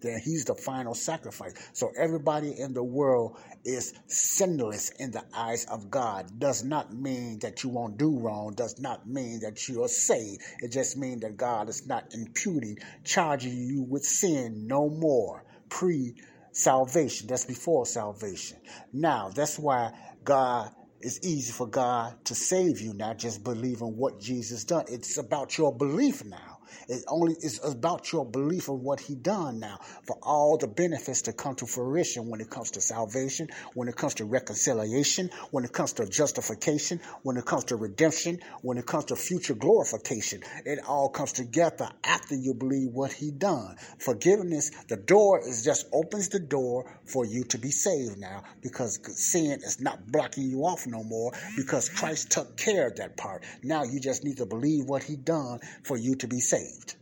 then 0.00 0.20
he's 0.20 0.44
the 0.44 0.54
final 0.54 0.94
sacrifice. 0.94 1.54
So 1.72 1.90
everybody 1.96 2.58
in 2.58 2.74
the 2.74 2.84
world 2.84 3.38
is 3.64 3.92
sinless 4.06 4.90
in 4.90 5.10
the 5.10 5.24
eyes 5.34 5.64
of 5.66 5.90
God. 5.90 6.38
Does 6.38 6.64
not 6.64 6.92
mean 6.92 7.38
that 7.40 7.62
you 7.62 7.70
won't 7.70 7.98
do 7.98 8.18
wrong, 8.18 8.54
does 8.54 8.80
not 8.80 9.08
mean 9.08 9.40
that 9.40 9.68
you 9.68 9.82
are 9.84 9.88
saved. 9.88 10.42
It 10.60 10.72
just 10.72 10.96
means 10.96 11.22
that 11.22 11.36
God 11.36 11.68
is 11.68 11.86
not 11.86 12.14
imputing, 12.14 12.78
charging 13.04 13.56
you 13.56 13.82
with 13.82 14.04
sin 14.04 14.66
no 14.66 14.88
more. 14.88 15.44
Pre 15.68 16.14
salvation. 16.52 17.28
That's 17.28 17.44
before 17.44 17.86
salvation. 17.86 18.58
Now, 18.92 19.28
that's 19.28 19.58
why 19.58 19.92
God 20.24 20.70
it's 21.02 21.26
easy 21.26 21.50
for 21.50 21.66
God 21.66 22.22
to 22.26 22.34
save 22.34 22.80
you 22.80 22.92
not 22.92 23.16
just 23.16 23.42
believing 23.42 23.96
what 23.96 24.20
Jesus 24.20 24.64
done. 24.64 24.84
It's 24.88 25.16
about 25.16 25.56
your 25.56 25.74
belief 25.74 26.24
now. 26.24 26.49
It 26.88 27.04
only 27.08 27.34
is 27.40 27.60
about 27.64 28.12
your 28.12 28.24
belief 28.24 28.68
of 28.68 28.80
what 28.80 29.00
he 29.00 29.14
done 29.14 29.60
now 29.60 29.78
for 30.04 30.18
all 30.22 30.56
the 30.58 30.66
benefits 30.66 31.22
to 31.22 31.32
come 31.32 31.54
to 31.56 31.66
fruition 31.66 32.28
when 32.28 32.40
it 32.40 32.50
comes 32.50 32.72
to 32.72 32.80
salvation, 32.80 33.48
when 33.74 33.88
it 33.88 33.96
comes 33.96 34.14
to 34.14 34.24
reconciliation, 34.24 35.30
when 35.50 35.64
it 35.64 35.72
comes 35.72 35.92
to 35.94 36.06
justification, 36.06 37.00
when 37.22 37.36
it 37.36 37.44
comes 37.44 37.64
to 37.64 37.76
redemption, 37.76 38.40
when 38.62 38.78
it 38.78 38.86
comes 38.86 39.06
to 39.06 39.16
future 39.16 39.54
glorification. 39.54 40.42
It 40.64 40.80
all 40.86 41.08
comes 41.08 41.32
together 41.32 41.88
after 42.04 42.34
you 42.34 42.54
believe 42.54 42.90
what 42.92 43.12
he 43.12 43.30
done. 43.30 43.76
Forgiveness, 43.98 44.70
the 44.88 44.96
door 44.96 45.40
is 45.40 45.64
just 45.64 45.86
opens 45.92 46.28
the 46.28 46.40
door 46.40 47.00
for 47.04 47.24
you 47.24 47.44
to 47.44 47.58
be 47.58 47.70
saved 47.70 48.18
now 48.18 48.42
because 48.62 48.98
sin 49.16 49.60
is 49.64 49.80
not 49.80 50.10
blocking 50.10 50.50
you 50.50 50.60
off 50.62 50.86
no 50.86 51.02
more 51.02 51.32
because 51.56 51.88
Christ 51.88 52.30
took 52.30 52.56
care 52.56 52.88
of 52.88 52.96
that 52.96 53.16
part. 53.16 53.44
Now 53.62 53.84
you 53.84 54.00
just 54.00 54.24
need 54.24 54.38
to 54.38 54.46
believe 54.46 54.84
what 54.86 55.02
he 55.02 55.16
done 55.16 55.60
for 55.84 55.96
you 55.96 56.14
to 56.16 56.26
be 56.26 56.40
saved 56.40 56.59
saved. 56.60 56.96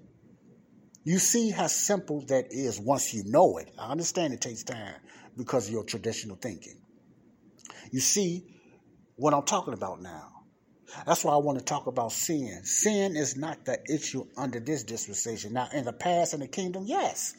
You 1.04 1.18
see 1.18 1.50
how 1.50 1.68
simple 1.68 2.20
that 2.26 2.48
is 2.50 2.78
once 2.78 3.14
you 3.14 3.24
know 3.24 3.58
it. 3.58 3.70
I 3.78 3.90
understand 3.90 4.34
it 4.34 4.40
takes 4.40 4.62
time 4.62 4.96
because 5.36 5.66
of 5.66 5.72
your 5.72 5.84
traditional 5.84 6.36
thinking. 6.36 6.80
You 7.90 8.00
see, 8.00 8.44
what 9.16 9.34
I'm 9.34 9.44
talking 9.44 9.74
about 9.74 10.02
now. 10.02 10.32
That's 11.06 11.24
why 11.24 11.34
I 11.34 11.38
want 11.38 11.58
to 11.58 11.64
talk 11.64 11.86
about 11.86 12.12
sin. 12.12 12.64
Sin 12.64 13.16
is 13.16 13.36
not 13.36 13.64
the 13.64 13.78
issue 13.92 14.24
under 14.36 14.58
this 14.58 14.82
dispensation. 14.84 15.52
Now, 15.52 15.68
in 15.72 15.84
the 15.84 15.92
past 15.92 16.34
in 16.34 16.40
the 16.40 16.48
kingdom, 16.48 16.84
yes. 16.86 17.34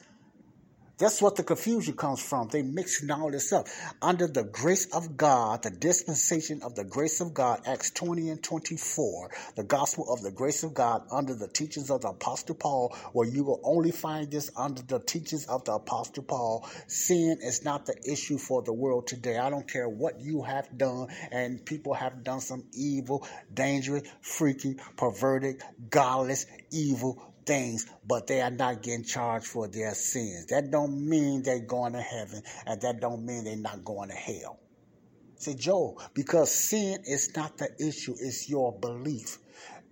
That's 0.99 1.21
what 1.21 1.37
the 1.37 1.43
confusion 1.43 1.93
comes 1.95 2.21
from. 2.21 2.49
They 2.49 2.61
mixing 2.61 3.09
all 3.09 3.31
this 3.31 3.53
up. 3.53 3.67
Under 4.01 4.27
the 4.27 4.43
grace 4.43 4.85
of 4.93 5.15
God, 5.15 5.63
the 5.63 5.69
dispensation 5.69 6.61
of 6.61 6.75
the 6.75 6.83
grace 6.83 7.21
of 7.21 7.33
God, 7.33 7.61
Acts 7.65 7.91
20 7.91 8.29
and 8.29 8.43
24, 8.43 9.31
the 9.55 9.63
gospel 9.63 10.11
of 10.11 10.21
the 10.21 10.31
grace 10.31 10.63
of 10.63 10.73
God 10.73 11.03
under 11.09 11.33
the 11.33 11.47
teachings 11.47 11.89
of 11.89 12.01
the 12.01 12.09
Apostle 12.09 12.55
Paul, 12.55 12.93
where 13.13 13.25
you 13.25 13.45
will 13.45 13.61
only 13.63 13.91
find 13.91 14.29
this 14.29 14.51
under 14.57 14.81
the 14.81 14.99
teachings 14.99 15.45
of 15.45 15.63
the 15.63 15.71
Apostle 15.71 16.23
Paul. 16.23 16.67
Sin 16.87 17.37
is 17.41 17.63
not 17.63 17.85
the 17.85 17.95
issue 18.05 18.37
for 18.37 18.61
the 18.61 18.73
world 18.73 19.07
today. 19.07 19.37
I 19.37 19.49
don't 19.49 19.71
care 19.71 19.87
what 19.87 20.19
you 20.19 20.43
have 20.43 20.77
done, 20.77 21.07
and 21.31 21.65
people 21.65 21.93
have 21.93 22.25
done 22.25 22.41
some 22.41 22.65
evil, 22.73 23.25
dangerous, 23.53 24.03
freaky, 24.19 24.75
perverted, 24.97 25.63
godless, 25.89 26.45
evil 26.71 27.23
things, 27.45 27.85
but 28.07 28.27
they 28.27 28.41
are 28.41 28.51
not 28.51 28.83
getting 28.83 29.03
charged 29.03 29.47
for 29.47 29.67
their 29.67 29.93
sins. 29.93 30.47
That 30.47 30.71
don't 30.71 31.07
mean 31.07 31.43
they're 31.43 31.59
going 31.59 31.93
to 31.93 32.01
heaven, 32.01 32.43
and 32.65 32.81
that 32.81 32.99
don't 32.99 33.25
mean 33.25 33.43
they're 33.43 33.55
not 33.55 33.83
going 33.83 34.09
to 34.09 34.15
hell. 34.15 34.59
Say, 35.35 35.55
Joe, 35.55 35.97
because 36.13 36.51
sin 36.51 36.99
is 37.05 37.35
not 37.35 37.57
the 37.57 37.69
issue, 37.79 38.13
it's 38.19 38.49
your 38.49 38.77
belief. 38.77 39.37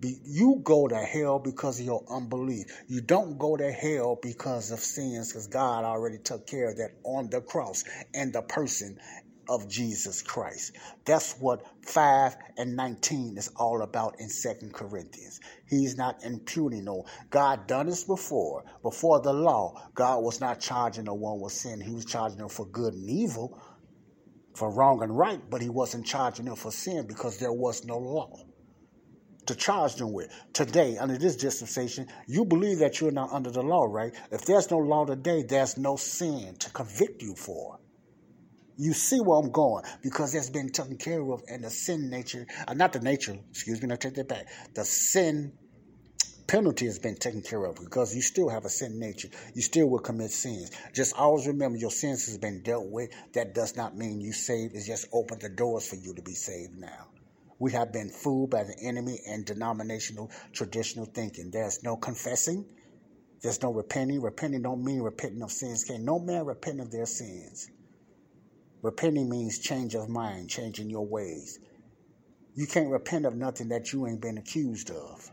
You 0.00 0.60
go 0.62 0.86
to 0.86 0.96
hell 0.96 1.38
because 1.38 1.80
of 1.80 1.86
your 1.86 2.04
unbelief. 2.08 2.66
You 2.86 3.00
don't 3.00 3.38
go 3.38 3.56
to 3.56 3.72
hell 3.72 4.18
because 4.22 4.70
of 4.70 4.78
sins, 4.78 5.32
because 5.32 5.48
God 5.48 5.84
already 5.84 6.18
took 6.18 6.46
care 6.46 6.70
of 6.70 6.76
that 6.76 6.92
on 7.04 7.30
the 7.30 7.40
cross 7.40 7.82
and 8.14 8.32
the 8.32 8.42
person 8.42 8.98
of 9.48 9.68
Jesus 9.68 10.22
Christ. 10.22 10.76
That's 11.04 11.32
what 11.40 11.64
5 11.86 12.36
and 12.56 12.76
19 12.76 13.36
is 13.38 13.50
all 13.56 13.82
about 13.82 14.16
in 14.20 14.28
Second 14.28 14.74
Corinthians. 14.74 15.40
He's 15.68 15.96
not 15.96 16.24
imputing 16.24 16.84
no. 16.84 17.04
God 17.30 17.66
done 17.66 17.86
this 17.86 18.04
before. 18.04 18.64
Before 18.82 19.20
the 19.20 19.32
law, 19.32 19.74
God 19.94 20.22
was 20.22 20.40
not 20.40 20.60
charging 20.60 21.04
no 21.04 21.14
one 21.14 21.40
with 21.40 21.52
sin. 21.52 21.80
He 21.80 21.94
was 21.94 22.04
charging 22.04 22.38
them 22.38 22.48
for 22.48 22.66
good 22.66 22.94
and 22.94 23.08
evil, 23.08 23.60
for 24.54 24.74
wrong 24.74 25.02
and 25.02 25.16
right, 25.16 25.40
but 25.48 25.62
he 25.62 25.68
wasn't 25.68 26.06
charging 26.06 26.46
them 26.46 26.56
for 26.56 26.70
sin 26.70 27.06
because 27.06 27.38
there 27.38 27.52
was 27.52 27.84
no 27.84 27.98
law 27.98 28.44
to 29.48 29.54
charge 29.54 29.96
them 29.96 30.12
with. 30.12 30.30
Today, 30.52 30.98
under 30.98 31.16
this 31.16 31.36
dispensation, 31.36 32.06
you 32.26 32.44
believe 32.44 32.78
that 32.78 33.00
you're 33.00 33.10
not 33.10 33.32
under 33.32 33.50
the 33.50 33.62
law, 33.62 33.84
right? 33.84 34.14
If 34.30 34.44
there's 34.44 34.70
no 34.70 34.76
law 34.76 35.06
today, 35.06 35.42
there's 35.42 35.76
no 35.78 35.96
sin 35.96 36.54
to 36.58 36.70
convict 36.70 37.22
you 37.22 37.34
for. 37.34 37.78
You 38.80 38.92
see 38.92 39.20
where 39.20 39.40
I'm 39.40 39.50
going 39.50 39.84
because 40.02 40.36
it's 40.36 40.50
been 40.50 40.70
taken 40.70 40.98
care 40.98 41.20
of, 41.20 41.42
and 41.48 41.64
the 41.64 41.70
sin 41.70 42.08
nature, 42.10 42.46
uh, 42.68 42.74
not 42.74 42.92
the 42.92 43.00
nature, 43.00 43.36
excuse 43.50 43.82
me, 43.82 43.92
I 43.92 43.96
take 43.96 44.14
that 44.14 44.28
back. 44.28 44.46
The 44.74 44.84
sin 44.84 45.52
penalty 46.46 46.86
has 46.86 47.00
been 47.00 47.16
taken 47.16 47.42
care 47.42 47.64
of 47.64 47.74
because 47.74 48.14
you 48.14 48.22
still 48.22 48.48
have 48.48 48.64
a 48.64 48.68
sin 48.68 49.00
nature. 49.00 49.28
You 49.52 49.62
still 49.62 49.90
will 49.90 49.98
commit 49.98 50.30
sins. 50.30 50.70
Just 50.94 51.16
always 51.16 51.48
remember 51.48 51.76
your 51.76 51.90
sins 51.90 52.26
has 52.26 52.38
been 52.38 52.62
dealt 52.62 52.86
with. 52.88 53.10
That 53.34 53.52
does 53.52 53.76
not 53.76 53.96
mean 53.96 54.20
you 54.20 54.32
saved. 54.32 54.76
It's 54.76 54.86
just 54.86 55.08
opened 55.12 55.42
the 55.42 55.48
doors 55.48 55.88
for 55.88 55.96
you 55.96 56.14
to 56.14 56.22
be 56.22 56.34
saved 56.34 56.78
now. 56.78 57.08
We 57.58 57.72
have 57.72 57.92
been 57.92 58.10
fooled 58.10 58.50
by 58.50 58.62
the 58.62 58.76
enemy 58.80 59.18
and 59.26 59.44
denominational 59.44 60.30
traditional 60.52 61.06
thinking. 61.06 61.50
There's 61.50 61.82
no 61.82 61.96
confessing. 61.96 62.64
There's 63.42 63.60
no 63.60 63.72
repenting. 63.72 64.22
Repenting 64.22 64.62
don't 64.62 64.84
mean 64.84 65.00
repenting 65.00 65.42
of 65.42 65.50
sins. 65.50 65.82
Can 65.82 66.04
no 66.04 66.20
man 66.20 66.46
repent 66.46 66.80
of 66.80 66.92
their 66.92 67.06
sins? 67.06 67.68
Repenting 68.82 69.28
means 69.28 69.58
change 69.58 69.94
of 69.94 70.08
mind, 70.08 70.48
changing 70.48 70.90
your 70.90 71.06
ways. 71.06 71.58
You 72.54 72.66
can't 72.66 72.90
repent 72.90 73.26
of 73.26 73.36
nothing 73.36 73.68
that 73.68 73.92
you 73.92 74.06
ain't 74.06 74.20
been 74.20 74.38
accused 74.38 74.90
of. 74.90 75.30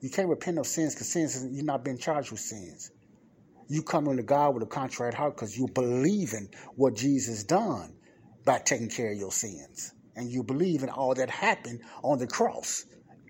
You 0.00 0.10
can't 0.10 0.28
repent 0.28 0.58
of 0.58 0.66
sins 0.66 0.94
because 0.94 1.08
sins 1.08 1.46
you're 1.52 1.64
not 1.64 1.84
been 1.84 1.98
charged 1.98 2.30
with 2.32 2.40
sins. 2.40 2.90
You 3.68 3.82
come 3.82 4.08
into 4.08 4.22
God 4.22 4.54
with 4.54 4.62
a 4.62 4.66
contrite 4.66 5.14
heart 5.14 5.36
because 5.36 5.56
you 5.56 5.68
believe 5.68 6.32
in 6.32 6.48
what 6.76 6.94
Jesus 6.94 7.44
done 7.44 7.94
by 8.44 8.58
taking 8.58 8.88
care 8.88 9.12
of 9.12 9.18
your 9.18 9.32
sins. 9.32 9.92
And 10.16 10.30
you 10.30 10.42
believe 10.42 10.82
in 10.82 10.90
all 10.90 11.14
that 11.14 11.30
happened 11.30 11.80
on 12.02 12.18
the 12.18 12.26
cross. 12.26 12.84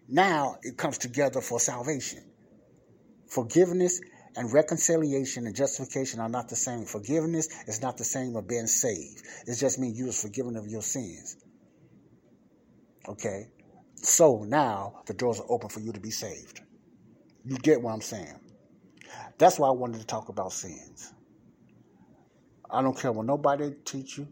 Now 0.08 0.56
it 0.62 0.76
comes 0.76 0.98
together 0.98 1.40
for 1.40 1.60
salvation. 1.60 2.24
Forgiveness 3.28 4.00
and 4.36 4.52
reconciliation 4.52 5.46
and 5.46 5.54
justification 5.54 6.20
are 6.20 6.28
not 6.28 6.48
the 6.48 6.56
same. 6.56 6.84
Forgiveness 6.84 7.48
is 7.66 7.82
not 7.82 7.96
the 7.96 8.04
same 8.04 8.36
as 8.36 8.44
being 8.44 8.66
saved. 8.66 9.22
It 9.46 9.56
just 9.56 9.78
means 9.78 9.98
you 9.98 10.06
was 10.06 10.20
forgiven 10.20 10.56
of 10.56 10.66
your 10.66 10.82
sins. 10.82 11.36
Okay? 13.08 13.48
So 13.96 14.44
now 14.44 15.02
the 15.06 15.14
doors 15.14 15.40
are 15.40 15.46
open 15.48 15.68
for 15.68 15.80
you 15.80 15.92
to 15.92 16.00
be 16.00 16.10
saved. 16.10 16.60
You 17.44 17.56
get 17.56 17.80
what 17.82 17.92
I'm 17.92 18.00
saying? 18.00 18.38
That's 19.38 19.58
why 19.58 19.68
I 19.68 19.72
wanted 19.72 20.00
to 20.00 20.06
talk 20.06 20.28
about 20.28 20.52
sins. 20.52 21.12
I 22.70 22.80
don't 22.80 22.98
care 22.98 23.12
what 23.12 23.26
nobody 23.26 23.72
teach 23.84 24.16
you. 24.16 24.28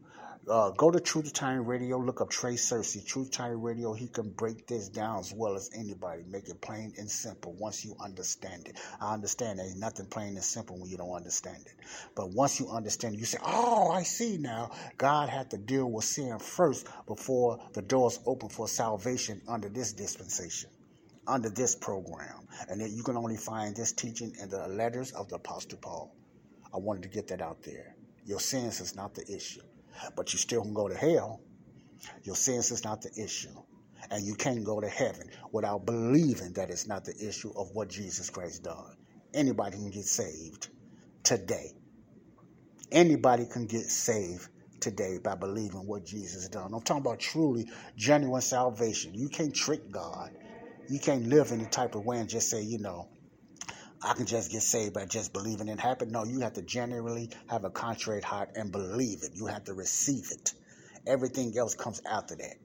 Uh, 0.50 0.70
go 0.70 0.90
to 0.90 0.98
Truth 0.98 1.32
Time 1.32 1.64
Radio, 1.64 1.96
look 1.96 2.20
up 2.20 2.28
Trey 2.28 2.54
Searcy, 2.54 3.06
Truth 3.06 3.30
Time 3.30 3.62
Radio. 3.62 3.92
He 3.92 4.08
can 4.08 4.30
break 4.30 4.66
this 4.66 4.88
down 4.88 5.20
as 5.20 5.32
well 5.32 5.54
as 5.54 5.70
anybody, 5.72 6.24
make 6.28 6.48
it 6.48 6.60
plain 6.60 6.92
and 6.98 7.08
simple 7.08 7.52
once 7.52 7.84
you 7.84 7.94
understand 8.00 8.66
it. 8.66 8.76
I 9.00 9.14
understand 9.14 9.60
there's 9.60 9.76
nothing 9.76 10.06
plain 10.06 10.30
and 10.30 10.42
simple 10.42 10.76
when 10.76 10.90
you 10.90 10.96
don't 10.96 11.12
understand 11.12 11.58
it. 11.66 11.74
But 12.16 12.30
once 12.30 12.58
you 12.58 12.68
understand 12.68 13.14
it, 13.14 13.18
you 13.18 13.26
say, 13.26 13.38
Oh, 13.44 13.92
I 13.92 14.02
see 14.02 14.38
now. 14.38 14.72
God 14.98 15.28
had 15.28 15.52
to 15.52 15.56
deal 15.56 15.88
with 15.88 16.04
sin 16.04 16.36
first 16.40 16.84
before 17.06 17.60
the 17.74 17.82
doors 17.82 18.18
open 18.26 18.48
for 18.48 18.66
salvation 18.66 19.40
under 19.46 19.68
this 19.68 19.92
dispensation 19.92 20.68
under 21.28 21.48
this 21.48 21.76
program. 21.76 22.48
And 22.68 22.80
that 22.80 22.90
you 22.90 23.04
can 23.04 23.16
only 23.16 23.36
find 23.36 23.76
this 23.76 23.92
teaching 23.92 24.34
in 24.42 24.48
the 24.48 24.66
letters 24.66 25.12
of 25.12 25.28
the 25.28 25.36
Apostle 25.36 25.78
Paul. 25.80 26.12
I 26.74 26.78
wanted 26.78 27.04
to 27.04 27.08
get 27.08 27.28
that 27.28 27.40
out 27.40 27.62
there. 27.62 27.94
Your 28.24 28.40
sins 28.40 28.80
is 28.80 28.96
not 28.96 29.14
the 29.14 29.22
issue 29.32 29.60
but 30.16 30.32
you 30.32 30.38
still 30.38 30.62
can 30.62 30.74
go 30.74 30.88
to 30.88 30.96
hell. 30.96 31.40
Your 32.24 32.36
sins 32.36 32.70
is 32.70 32.84
not 32.84 33.02
the 33.02 33.10
issue. 33.22 33.56
And 34.10 34.24
you 34.24 34.34
can't 34.34 34.64
go 34.64 34.80
to 34.80 34.88
heaven 34.88 35.30
without 35.52 35.86
believing 35.86 36.54
that 36.54 36.70
it's 36.70 36.86
not 36.86 37.04
the 37.04 37.14
issue 37.20 37.52
of 37.56 37.70
what 37.72 37.88
Jesus 37.88 38.30
Christ 38.30 38.64
done. 38.64 38.96
Anybody 39.34 39.76
can 39.76 39.90
get 39.90 40.04
saved 40.04 40.68
today. 41.22 41.72
Anybody 42.90 43.46
can 43.46 43.66
get 43.66 43.84
saved 43.84 44.48
today 44.80 45.18
by 45.22 45.34
believing 45.34 45.86
what 45.86 46.04
Jesus 46.04 46.48
done. 46.48 46.72
I'm 46.74 46.80
talking 46.80 47.02
about 47.02 47.20
truly 47.20 47.68
genuine 47.96 48.40
salvation. 48.40 49.14
You 49.14 49.28
can't 49.28 49.54
trick 49.54 49.90
God. 49.90 50.30
You 50.88 50.98
can't 50.98 51.28
live 51.28 51.52
any 51.52 51.66
type 51.66 51.94
of 51.94 52.04
way 52.04 52.18
and 52.18 52.28
just 52.28 52.50
say, 52.50 52.62
you 52.62 52.78
know, 52.78 53.08
I 54.02 54.14
can 54.14 54.24
just 54.24 54.50
get 54.50 54.62
saved 54.62 54.94
by 54.94 55.04
just 55.04 55.32
believing 55.34 55.68
it 55.68 55.78
happened. 55.78 56.10
No, 56.10 56.24
you 56.24 56.40
have 56.40 56.54
to 56.54 56.62
genuinely 56.62 57.30
have 57.48 57.64
a 57.64 57.70
contrite 57.70 58.24
heart 58.24 58.50
and 58.56 58.72
believe 58.72 59.22
it. 59.22 59.32
You 59.34 59.46
have 59.46 59.64
to 59.64 59.74
receive 59.74 60.30
it. 60.30 60.54
Everything 61.06 61.56
else 61.58 61.74
comes 61.74 62.00
after 62.10 62.34
that. 62.36 62.56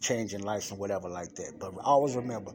Changing 0.00 0.42
lives 0.42 0.70
and 0.72 0.80
whatever 0.80 1.08
like 1.08 1.34
that. 1.36 1.58
But 1.60 1.74
always 1.84 2.16
remember, 2.16 2.52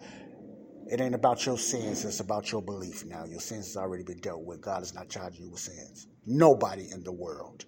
it 0.88 1.00
ain't 1.00 1.16
about 1.16 1.46
your 1.46 1.58
sins, 1.58 2.04
it's 2.04 2.20
about 2.20 2.52
your 2.52 2.62
belief 2.62 3.06
now. 3.06 3.24
Your 3.24 3.40
sins 3.40 3.68
has 3.68 3.78
already 3.78 4.04
been 4.04 4.20
dealt 4.20 4.44
with. 4.44 4.62
God 4.62 4.84
is 4.84 4.94
not 4.94 5.08
charging 5.10 5.46
you 5.46 5.52
with 5.52 5.62
sins. 5.62 6.08
Nobody 6.26 6.92
in 6.92 7.04
the 7.04 7.14
world. 7.14 7.64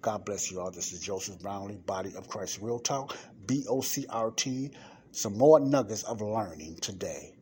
God 0.00 0.24
bless 0.24 0.50
you 0.50 0.60
all. 0.60 0.70
This 0.70 0.92
is 0.92 1.00
Joseph 1.00 1.40
Brownlee, 1.40 1.76
Body 1.76 2.14
of 2.16 2.28
Christ 2.28 2.60
Real 2.62 2.78
Talk, 2.78 3.14
B 3.46 3.66
O 3.68 3.82
C 3.82 4.06
R 4.08 4.30
T. 4.30 4.70
Some 5.10 5.36
more 5.36 5.60
nuggets 5.60 6.04
of 6.04 6.22
learning 6.22 6.76
today 6.80 7.35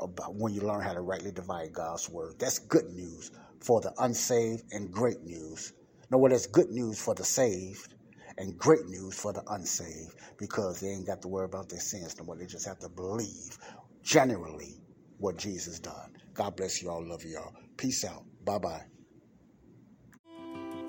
about 0.00 0.34
when 0.34 0.52
you 0.52 0.60
learn 0.60 0.82
how 0.82 0.92
to 0.92 1.00
rightly 1.00 1.32
divide 1.32 1.72
God's 1.72 2.08
word. 2.08 2.38
That's 2.38 2.58
good 2.58 2.90
news 2.90 3.30
for 3.60 3.80
the 3.80 3.92
unsaved 3.98 4.64
and 4.72 4.90
great 4.90 5.22
news. 5.22 5.72
No, 6.10 6.18
well, 6.18 6.30
that's 6.30 6.46
good 6.46 6.70
news 6.70 7.00
for 7.00 7.14
the 7.14 7.24
saved 7.24 7.94
and 8.38 8.56
great 8.58 8.86
news 8.86 9.18
for 9.18 9.32
the 9.32 9.42
unsaved 9.48 10.14
because 10.38 10.80
they 10.80 10.88
ain't 10.88 11.06
got 11.06 11.22
to 11.22 11.28
worry 11.28 11.46
about 11.46 11.68
their 11.68 11.80
sins 11.80 12.16
no 12.18 12.24
more. 12.24 12.36
They 12.36 12.46
just 12.46 12.66
have 12.66 12.78
to 12.80 12.88
believe 12.88 13.58
generally 14.02 14.76
what 15.18 15.36
Jesus 15.36 15.80
done. 15.80 16.12
God 16.34 16.56
bless 16.56 16.82
you 16.82 16.90
all. 16.90 17.04
Love 17.04 17.24
you 17.24 17.38
all. 17.38 17.52
Peace 17.76 18.04
out. 18.04 18.24
Bye 18.44 18.58
bye. 18.58 18.82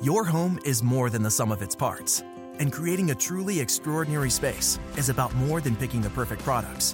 Your 0.01 0.23
home 0.23 0.59
is 0.63 0.83
more 0.83 1.09
than 1.09 1.23
the 1.23 1.31
sum 1.31 1.51
of 1.51 1.63
its 1.63 1.75
parts, 1.75 2.23
and 2.59 2.71
creating 2.71 3.09
a 3.09 3.15
truly 3.15 3.59
extraordinary 3.59 4.29
space 4.29 4.77
is 4.95 5.09
about 5.09 5.33
more 5.35 5.59
than 5.59 5.75
picking 5.75 6.01
the 6.01 6.09
perfect 6.11 6.43
products. 6.43 6.93